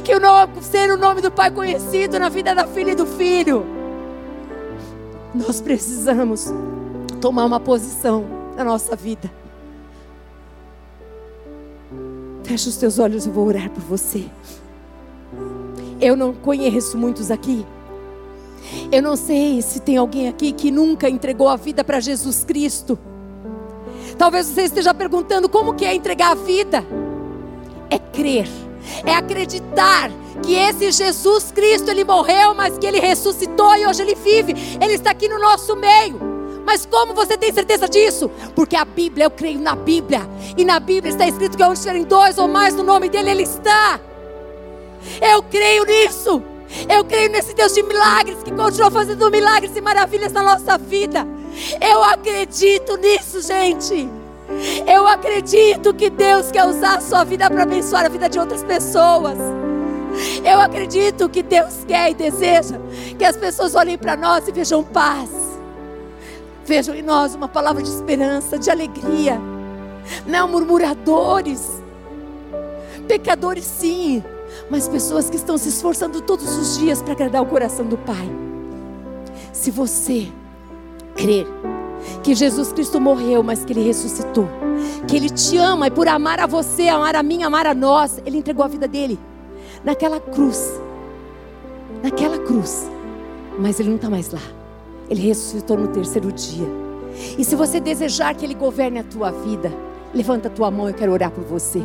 que 0.07 0.15
o 0.15 0.21
nome, 0.21 0.63
ser 0.63 0.89
o 0.89 0.95
nome 0.95 1.19
do 1.19 1.29
Pai 1.29 1.51
conhecido 1.51 2.17
na 2.17 2.29
vida 2.29 2.55
da 2.55 2.65
filha 2.65 2.91
e 2.91 2.95
do 2.95 3.05
filho. 3.05 3.65
Nós 5.35 5.59
precisamos 5.59 6.45
tomar 7.19 7.43
uma 7.43 7.59
posição 7.59 8.23
na 8.55 8.63
nossa 8.63 8.95
vida. 8.95 9.29
Feche 12.45 12.69
os 12.69 12.77
teus 12.77 12.99
olhos, 12.99 13.27
eu 13.27 13.33
vou 13.33 13.47
orar 13.47 13.69
por 13.69 13.83
você. 13.83 14.23
Eu 15.99 16.15
não 16.15 16.33
conheço 16.33 16.97
muitos 16.97 17.29
aqui. 17.29 17.65
Eu 18.89 19.01
não 19.01 19.17
sei 19.17 19.61
se 19.61 19.81
tem 19.81 19.97
alguém 19.97 20.29
aqui 20.29 20.53
que 20.53 20.71
nunca 20.71 21.09
entregou 21.09 21.49
a 21.49 21.57
vida 21.57 21.83
para 21.83 21.99
Jesus 21.99 22.45
Cristo. 22.45 22.97
Talvez 24.17 24.45
você 24.45 24.61
esteja 24.61 24.93
perguntando 24.93 25.49
como 25.49 25.73
que 25.73 25.83
é 25.83 25.93
entregar 25.93 26.31
a 26.31 26.35
vida. 26.35 26.81
É 27.89 27.99
crer, 27.99 28.47
é 29.05 29.13
acreditar 29.13 30.11
que 30.43 30.53
esse 30.53 30.91
Jesus 30.91 31.51
Cristo 31.51 31.89
ele 31.89 32.03
morreu, 32.03 32.53
mas 32.53 32.77
que 32.77 32.85
ele 32.85 32.99
ressuscitou 32.99 33.75
e 33.75 33.85
hoje 33.87 34.01
ele 34.01 34.15
vive. 34.15 34.53
Ele 34.81 34.93
está 34.93 35.11
aqui 35.11 35.27
no 35.27 35.39
nosso 35.39 35.75
meio. 35.75 36.19
Mas 36.65 36.85
como 36.85 37.13
você 37.13 37.37
tem 37.37 37.51
certeza 37.53 37.87
disso? 37.87 38.29
Porque 38.53 38.75
a 38.75 38.83
Bíblia, 38.83 39.25
eu 39.25 39.31
creio 39.31 39.59
na 39.59 39.75
Bíblia. 39.75 40.27
E 40.57 40.65
na 40.65 40.79
Bíblia 40.79 41.11
está 41.11 41.25
escrito 41.25 41.57
que 41.57 41.63
onde 41.63 41.75
estiverem 41.75 42.03
dois 42.03 42.37
ou 42.37 42.47
mais 42.47 42.75
no 42.75 42.83
nome 42.83 43.07
dele, 43.07 43.31
ele 43.31 43.43
está. 43.43 43.99
Eu 45.21 45.41
creio 45.43 45.85
nisso. 45.85 46.43
Eu 46.93 47.05
creio 47.05 47.31
nesse 47.31 47.53
Deus 47.53 47.73
de 47.73 47.81
milagres 47.83 48.43
que 48.43 48.51
continua 48.51 48.91
fazendo 48.91 49.31
milagres 49.31 49.75
e 49.75 49.81
maravilhas 49.81 50.33
na 50.33 50.43
nossa 50.43 50.77
vida. 50.77 51.25
Eu 51.81 52.03
acredito 52.03 52.97
nisso, 52.97 53.41
gente. 53.41 54.09
Eu 54.85 55.07
acredito 55.07 55.93
que 55.93 56.09
Deus 56.09 56.51
quer 56.51 56.65
usar 56.65 56.97
a 56.97 57.01
sua 57.01 57.23
vida 57.23 57.49
para 57.49 57.63
abençoar 57.63 58.05
a 58.05 58.09
vida 58.09 58.29
de 58.29 58.39
outras 58.39 58.63
pessoas. 58.63 59.37
Eu 60.43 60.59
acredito 60.59 61.29
que 61.29 61.43
Deus 61.43 61.83
quer 61.87 62.11
e 62.11 62.13
deseja 62.13 62.79
que 63.17 63.25
as 63.25 63.37
pessoas 63.37 63.75
olhem 63.75 63.97
para 63.97 64.15
nós 64.15 64.47
e 64.47 64.51
vejam 64.51 64.83
paz. 64.83 65.29
Vejam 66.65 66.95
em 66.95 67.01
nós 67.01 67.35
uma 67.35 67.47
palavra 67.47 67.81
de 67.81 67.89
esperança, 67.89 68.57
de 68.57 68.69
alegria. 68.69 69.39
Não 70.25 70.47
murmuradores. 70.47 71.81
Pecadores, 73.07 73.65
sim 73.65 74.23
mas 74.69 74.87
pessoas 74.87 75.29
que 75.29 75.35
estão 75.35 75.57
se 75.57 75.69
esforçando 75.69 76.21
todos 76.21 76.57
os 76.57 76.77
dias 76.77 77.01
para 77.01 77.13
agradar 77.13 77.41
o 77.41 77.45
coração 77.45 77.85
do 77.85 77.97
Pai. 77.97 78.29
Se 79.53 79.71
você 79.71 80.27
crer 81.15 81.47
que 82.23 82.35
Jesus 82.35 82.71
Cristo 82.71 82.99
morreu, 82.99 83.43
mas 83.43 83.63
que 83.63 83.73
Ele 83.73 83.83
ressuscitou, 83.83 84.47
que 85.07 85.15
Ele 85.15 85.29
te 85.29 85.57
ama 85.57 85.87
e 85.87 85.91
por 85.91 86.07
amar 86.07 86.39
a 86.39 86.45
você, 86.45 86.87
amar 86.87 87.15
a 87.15 87.23
mim, 87.23 87.43
amar 87.43 87.67
a 87.67 87.73
nós, 87.73 88.21
Ele 88.25 88.37
entregou 88.37 88.63
a 88.63 88.67
vida 88.67 88.87
dele 88.87 89.19
naquela 89.83 90.19
cruz, 90.19 90.79
naquela 92.03 92.37
cruz, 92.39 92.89
mas 93.59 93.79
Ele 93.79 93.89
não 93.89 93.95
está 93.95 94.09
mais 94.09 94.31
lá. 94.31 94.41
Ele 95.09 95.21
ressuscitou 95.21 95.77
no 95.77 95.87
terceiro 95.87 96.31
dia. 96.31 96.67
E 97.37 97.43
se 97.43 97.55
você 97.55 97.79
desejar 97.79 98.35
que 98.35 98.45
Ele 98.45 98.53
governe 98.53 98.99
a 98.99 99.03
tua 99.03 99.31
vida, 99.31 99.71
levanta 100.13 100.47
a 100.47 100.51
tua 100.51 100.69
mão, 100.69 100.87
eu 100.87 100.93
quero 100.93 101.11
orar 101.11 101.31
por 101.31 101.43
você. 101.43 101.81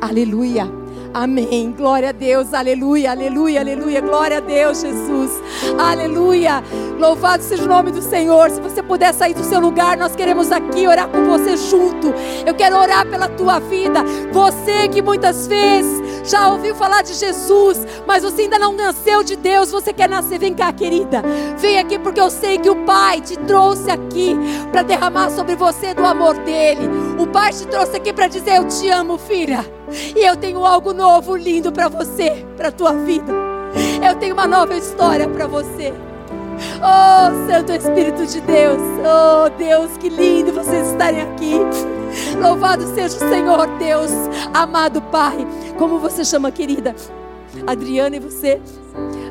Aleluia. 0.00 0.66
Amém. 1.14 1.74
Glória 1.76 2.08
a 2.08 2.12
Deus. 2.12 2.54
Aleluia, 2.54 3.10
aleluia, 3.10 3.60
aleluia. 3.60 4.00
Glória 4.00 4.38
a 4.38 4.40
Deus, 4.40 4.80
Jesus. 4.80 5.30
Aleluia. 5.78 6.62
Louvado 6.98 7.42
seja 7.42 7.64
o 7.64 7.68
nome 7.68 7.90
do 7.90 8.00
Senhor. 8.00 8.50
Se 8.50 8.60
você 8.60 8.82
puder 8.82 9.12
sair 9.12 9.34
do 9.34 9.44
seu 9.44 9.60
lugar, 9.60 9.96
nós 9.96 10.16
queremos 10.16 10.50
aqui 10.50 10.86
orar 10.86 11.08
com 11.08 11.24
você 11.26 11.56
junto. 11.56 12.14
Eu 12.46 12.54
quero 12.54 12.76
orar 12.76 13.06
pela 13.06 13.28
tua 13.28 13.58
vida. 13.58 14.02
Você 14.32 14.88
que 14.88 15.02
muitas 15.02 15.46
vezes 15.46 16.01
já 16.24 16.48
ouviu 16.48 16.74
falar 16.74 17.02
de 17.02 17.14
Jesus, 17.14 17.86
mas 18.06 18.22
você 18.22 18.42
ainda 18.42 18.58
não 18.58 18.72
nasceu 18.72 19.22
de 19.22 19.36
Deus, 19.36 19.70
você 19.70 19.92
quer 19.92 20.08
nascer, 20.08 20.38
vem 20.38 20.54
cá, 20.54 20.72
querida. 20.72 21.22
Vem 21.58 21.78
aqui 21.78 21.98
porque 21.98 22.20
eu 22.20 22.30
sei 22.30 22.58
que 22.58 22.70
o 22.70 22.84
Pai 22.84 23.20
te 23.20 23.36
trouxe 23.38 23.90
aqui 23.90 24.36
para 24.70 24.82
derramar 24.82 25.30
sobre 25.30 25.56
você 25.56 25.94
do 25.94 26.04
amor 26.04 26.36
dele. 26.38 26.88
O 27.18 27.26
Pai 27.26 27.52
te 27.52 27.66
trouxe 27.66 27.96
aqui 27.96 28.12
para 28.12 28.28
dizer: 28.28 28.56
Eu 28.56 28.68
te 28.68 28.88
amo, 28.88 29.18
filha. 29.18 29.64
E 30.16 30.26
eu 30.26 30.36
tenho 30.36 30.64
algo 30.64 30.92
novo, 30.92 31.36
lindo 31.36 31.70
para 31.72 31.88
você, 31.88 32.46
para 32.56 32.72
tua 32.72 32.92
vida. 32.94 33.32
Eu 34.06 34.14
tenho 34.16 34.34
uma 34.34 34.46
nova 34.46 34.74
história 34.74 35.28
para 35.28 35.46
você. 35.46 35.92
Oh, 36.80 37.48
Santo 37.50 37.72
Espírito 37.72 38.26
de 38.26 38.40
Deus. 38.40 38.80
Oh, 39.00 39.50
Deus, 39.56 39.96
que 39.98 40.08
lindo 40.08 40.52
vocês 40.52 40.90
estarem 40.90 41.22
aqui. 41.22 41.54
Louvado 42.40 42.86
seja 42.94 43.16
o 43.16 43.28
Senhor, 43.28 43.66
Deus, 43.78 44.10
amado 44.52 45.00
Pai. 45.02 45.46
Como 45.78 45.98
você 45.98 46.24
chama, 46.24 46.50
querida? 46.50 46.94
Adriana 47.66 48.16
e 48.16 48.20
você? 48.20 48.60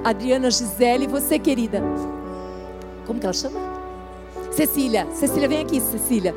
Adriana 0.04 0.50
Gisele 0.50 1.06
e 1.06 1.08
você, 1.08 1.38
querida? 1.38 1.82
Como 3.06 3.20
que 3.20 3.26
ela 3.26 3.34
chama? 3.34 3.60
Cecília. 4.52 5.08
Cecília, 5.14 5.48
vem 5.48 5.60
aqui, 5.60 5.80
Cecília. 5.80 6.36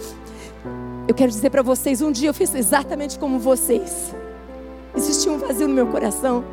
Eu 1.07 1.15
quero 1.15 1.31
dizer 1.31 1.51
para 1.51 1.63
vocês, 1.63 2.01
um 2.01 2.11
dia 2.11 2.31
eu 2.31 2.35
fiz 2.35 2.55
exatamente 2.55 3.19
como 3.19 3.39
vocês. 3.39 4.15
Existia 4.97 5.33
um 5.33 5.39
vazio 5.39 5.69
no 5.69 5.75
meu 5.75 5.87
coração. 5.87 6.45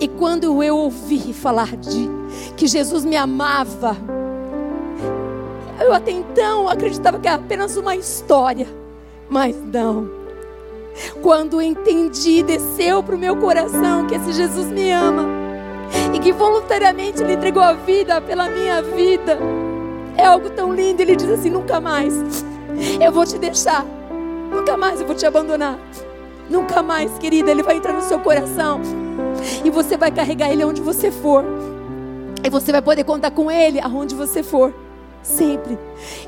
E 0.00 0.08
quando 0.08 0.62
eu 0.62 0.76
ouvi 0.76 1.32
falar 1.32 1.76
de 1.76 2.15
que 2.56 2.66
Jesus 2.66 3.04
me 3.04 3.16
amava, 3.16 3.96
eu 5.80 5.92
até 5.92 6.10
então 6.10 6.68
acreditava 6.68 7.18
que 7.18 7.28
era 7.28 7.36
apenas 7.36 7.76
uma 7.76 7.94
história, 7.94 8.66
mas 9.28 9.56
não. 9.72 10.10
Quando 11.22 11.60
entendi, 11.60 12.42
desceu 12.42 13.02
para 13.02 13.14
o 13.14 13.18
meu 13.18 13.36
coração 13.36 14.06
que 14.06 14.14
esse 14.14 14.32
Jesus 14.32 14.66
me 14.68 14.90
ama 14.90 15.26
e 16.14 16.18
que 16.18 16.32
voluntariamente 16.32 17.22
ele 17.22 17.34
entregou 17.34 17.62
a 17.62 17.74
vida 17.74 18.20
pela 18.20 18.48
minha 18.48 18.82
vida. 18.82 19.38
É 20.16 20.24
algo 20.24 20.48
tão 20.50 20.72
lindo. 20.72 21.02
Ele 21.02 21.14
diz 21.14 21.28
assim: 21.28 21.50
nunca 21.50 21.80
mais 21.80 22.14
eu 23.00 23.12
vou 23.12 23.26
te 23.26 23.38
deixar. 23.38 23.84
Nunca 24.50 24.76
mais 24.76 25.00
eu 25.00 25.06
vou 25.06 25.14
te 25.14 25.26
abandonar. 25.26 25.78
Nunca 26.48 26.82
mais, 26.82 27.18
querida, 27.18 27.50
Ele 27.50 27.62
vai 27.62 27.76
entrar 27.76 27.92
no 27.92 28.02
seu 28.02 28.18
coração. 28.20 28.80
E 29.64 29.70
você 29.70 29.96
vai 29.96 30.10
carregar 30.10 30.50
Ele 30.50 30.62
aonde 30.62 30.80
você 30.80 31.10
for. 31.10 31.44
E 32.46 32.50
você 32.50 32.70
vai 32.70 32.80
poder 32.80 33.02
contar 33.02 33.32
com 33.32 33.50
Ele 33.50 33.80
aonde 33.80 34.14
você 34.14 34.40
for. 34.40 34.72
Sempre. 35.20 35.76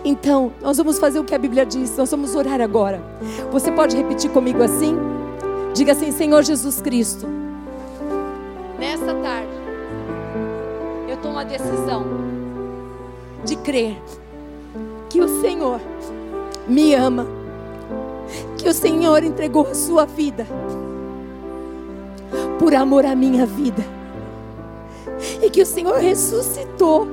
Então, 0.04 0.52
nós 0.60 0.76
vamos 0.76 0.98
fazer 0.98 1.20
o 1.20 1.24
que 1.24 1.32
a 1.32 1.38
Bíblia 1.38 1.64
diz. 1.64 1.96
Nós 1.96 2.10
vamos 2.10 2.34
orar 2.34 2.60
agora. 2.60 3.00
Você 3.52 3.70
pode 3.70 3.96
repetir 3.96 4.28
comigo 4.32 4.60
assim? 4.60 4.96
Diga 5.72 5.92
assim: 5.92 6.10
Senhor 6.10 6.42
Jesus 6.42 6.80
Cristo. 6.80 7.24
Nessa 8.80 9.14
tarde, 9.14 9.52
eu 11.08 11.16
tomo 11.18 11.38
a 11.38 11.44
decisão 11.44 12.04
de 13.44 13.54
crer 13.54 13.96
que 15.08 15.20
o 15.20 15.40
Senhor 15.40 15.80
me 16.66 16.94
ama, 16.94 17.28
que 18.56 18.68
o 18.68 18.74
Senhor 18.74 19.22
entregou 19.22 19.68
a 19.68 19.74
sua 19.74 20.04
vida 20.04 20.44
por 22.58 22.74
amor 22.74 23.06
à 23.06 23.14
minha 23.14 23.46
vida, 23.46 23.84
e 25.42 25.50
que 25.50 25.62
o 25.62 25.66
Senhor 25.66 25.98
ressuscitou, 25.98 27.08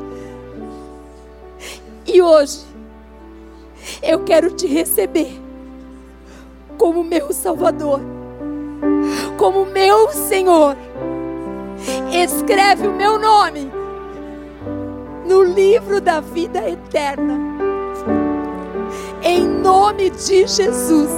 e 2.06 2.22
hoje 2.22 2.62
eu 4.01 4.24
quero 4.24 4.51
te 4.51 4.68
receber 4.68 5.41
como 6.78 7.03
meu 7.03 7.34
Salvador, 7.34 7.99
como 9.38 9.66
meu 9.66 10.12
Senhor. 10.12 10.76
Escreve 12.12 12.88
o 12.88 12.93
meu 12.93 13.20
nome 13.20 13.72
no 15.26 15.43
livro 15.43 15.99
da 15.99 16.20
vida 16.20 16.68
eterna 16.70 17.56
em 19.26 19.43
nome 19.43 20.12
de 20.12 20.47
Jesus. 20.47 21.10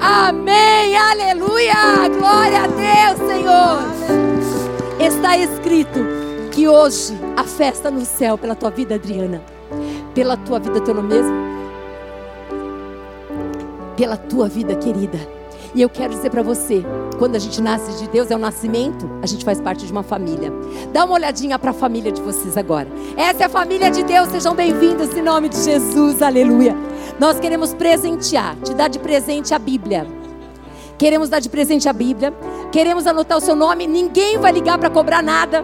Amém, 0.00 0.96
aleluia, 0.96 1.74
glória 2.16 2.62
a 2.62 2.66
Deus, 2.68 3.28
Senhor. 3.28 4.25
Está 4.98 5.36
escrito 5.36 6.00
que 6.50 6.66
hoje 6.66 7.12
a 7.36 7.44
festa 7.44 7.90
no 7.90 8.04
céu 8.06 8.38
pela 8.38 8.54
tua 8.54 8.70
vida, 8.70 8.94
Adriana, 8.94 9.42
pela 10.14 10.38
tua 10.38 10.58
vida, 10.58 10.80
teu 10.80 10.94
nome 10.94 11.14
mesmo, 11.14 11.36
pela 13.94 14.16
tua 14.16 14.48
vida, 14.48 14.74
querida. 14.74 15.18
E 15.74 15.82
eu 15.82 15.90
quero 15.90 16.14
dizer 16.14 16.30
para 16.30 16.42
você, 16.42 16.82
quando 17.18 17.36
a 17.36 17.38
gente 17.38 17.60
nasce 17.60 18.02
de 18.02 18.08
Deus, 18.08 18.30
é 18.30 18.36
o 18.36 18.38
nascimento, 18.38 19.06
a 19.20 19.26
gente 19.26 19.44
faz 19.44 19.60
parte 19.60 19.84
de 19.84 19.92
uma 19.92 20.02
família. 20.02 20.50
Dá 20.94 21.04
uma 21.04 21.14
olhadinha 21.14 21.58
para 21.58 21.72
a 21.72 21.74
família 21.74 22.10
de 22.10 22.22
vocês 22.22 22.56
agora. 22.56 22.88
Essa 23.18 23.42
é 23.42 23.46
a 23.46 23.50
família 23.50 23.90
de 23.90 24.02
Deus, 24.02 24.30
sejam 24.30 24.54
bem-vindos 24.54 25.14
em 25.14 25.20
nome 25.20 25.50
de 25.50 25.62
Jesus, 25.62 26.22
aleluia. 26.22 26.74
Nós 27.20 27.38
queremos 27.38 27.74
presentear, 27.74 28.56
te 28.64 28.72
dar 28.72 28.88
de 28.88 28.98
presente 28.98 29.52
a 29.52 29.58
Bíblia. 29.58 30.06
Queremos 30.98 31.28
dar 31.28 31.40
de 31.40 31.48
presente 31.48 31.88
a 31.88 31.92
Bíblia. 31.92 32.32
Queremos 32.72 33.06
anotar 33.06 33.38
o 33.38 33.40
seu 33.40 33.54
nome. 33.54 33.86
Ninguém 33.86 34.38
vai 34.38 34.52
ligar 34.52 34.78
para 34.78 34.90
cobrar 34.90 35.22
nada. 35.22 35.62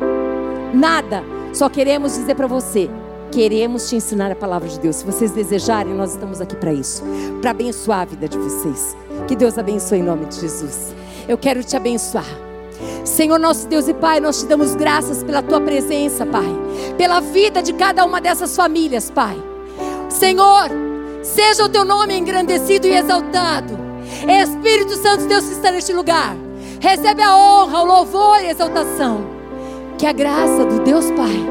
Nada. 0.72 1.24
Só 1.52 1.68
queremos 1.68 2.14
dizer 2.14 2.34
para 2.34 2.46
você: 2.46 2.90
queremos 3.30 3.88
te 3.88 3.96
ensinar 3.96 4.30
a 4.30 4.36
palavra 4.36 4.68
de 4.68 4.78
Deus. 4.78 4.96
Se 4.96 5.04
vocês 5.04 5.30
desejarem, 5.30 5.94
nós 5.94 6.12
estamos 6.12 6.40
aqui 6.40 6.56
para 6.56 6.72
isso 6.72 7.02
para 7.40 7.50
abençoar 7.50 8.00
a 8.00 8.04
vida 8.04 8.28
de 8.28 8.38
vocês. 8.38 8.96
Que 9.26 9.34
Deus 9.34 9.58
abençoe 9.58 9.98
em 9.98 10.02
nome 10.02 10.26
de 10.26 10.40
Jesus. 10.40 10.94
Eu 11.28 11.38
quero 11.38 11.62
te 11.64 11.76
abençoar. 11.76 12.26
Senhor 13.04 13.38
nosso 13.38 13.66
Deus 13.68 13.88
e 13.88 13.94
Pai, 13.94 14.20
nós 14.20 14.40
te 14.40 14.46
damos 14.46 14.74
graças 14.74 15.22
pela 15.22 15.42
tua 15.42 15.60
presença, 15.60 16.24
Pai, 16.24 16.46
pela 16.96 17.20
vida 17.20 17.62
de 17.62 17.72
cada 17.72 18.04
uma 18.04 18.20
dessas 18.20 18.54
famílias, 18.54 19.10
Pai. 19.10 19.36
Senhor, 20.08 20.68
seja 21.22 21.64
o 21.64 21.68
teu 21.68 21.84
nome 21.84 22.16
engrandecido 22.16 22.86
e 22.86 22.94
exaltado. 22.94 23.81
Espírito 24.28 24.96
Santo, 24.96 25.26
Deus 25.26 25.44
que 25.46 25.52
está 25.52 25.70
neste 25.70 25.92
lugar, 25.92 26.36
recebe 26.80 27.22
a 27.22 27.36
honra, 27.36 27.80
o 27.80 27.84
louvor 27.84 28.40
e 28.42 28.46
a 28.46 28.50
exaltação. 28.50 29.24
Que 29.98 30.06
a 30.06 30.12
graça 30.12 30.64
do 30.64 30.80
Deus 30.80 31.10
Pai 31.12 31.46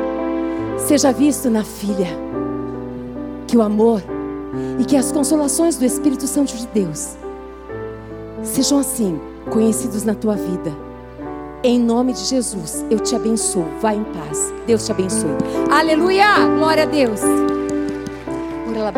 seja 0.78 1.12
visto 1.12 1.50
na 1.50 1.64
filha. 1.64 2.08
Que 3.48 3.58
o 3.58 3.62
amor 3.62 4.02
e 4.80 4.86
que 4.86 4.98
as 4.98 5.12
consolações 5.12 5.78
do 5.78 5.86
Espírito 5.86 6.28
Santo 6.28 6.56
de 6.56 6.68
Deus 6.68 7.16
sejam 8.44 8.80
assim 8.80 9.20
conhecidos 9.50 10.04
na 10.04 10.16
tua 10.16 10.36
vida. 10.36 10.72
Em 11.64 11.80
nome 11.80 12.14
de 12.14 12.22
Jesus, 12.22 12.84
eu 12.90 13.00
te 13.00 13.16
abençoo. 13.16 13.66
Vá 13.80 13.94
em 13.94 14.04
paz. 14.04 14.52
Deus 14.66 14.86
te 14.86 14.92
abençoe. 14.92 15.38
Aleluia! 15.70 16.26
Glória 16.58 16.84
a 16.84 16.86
Deus. 16.88 17.22
Ora 18.68 18.84
lá, 18.86 18.92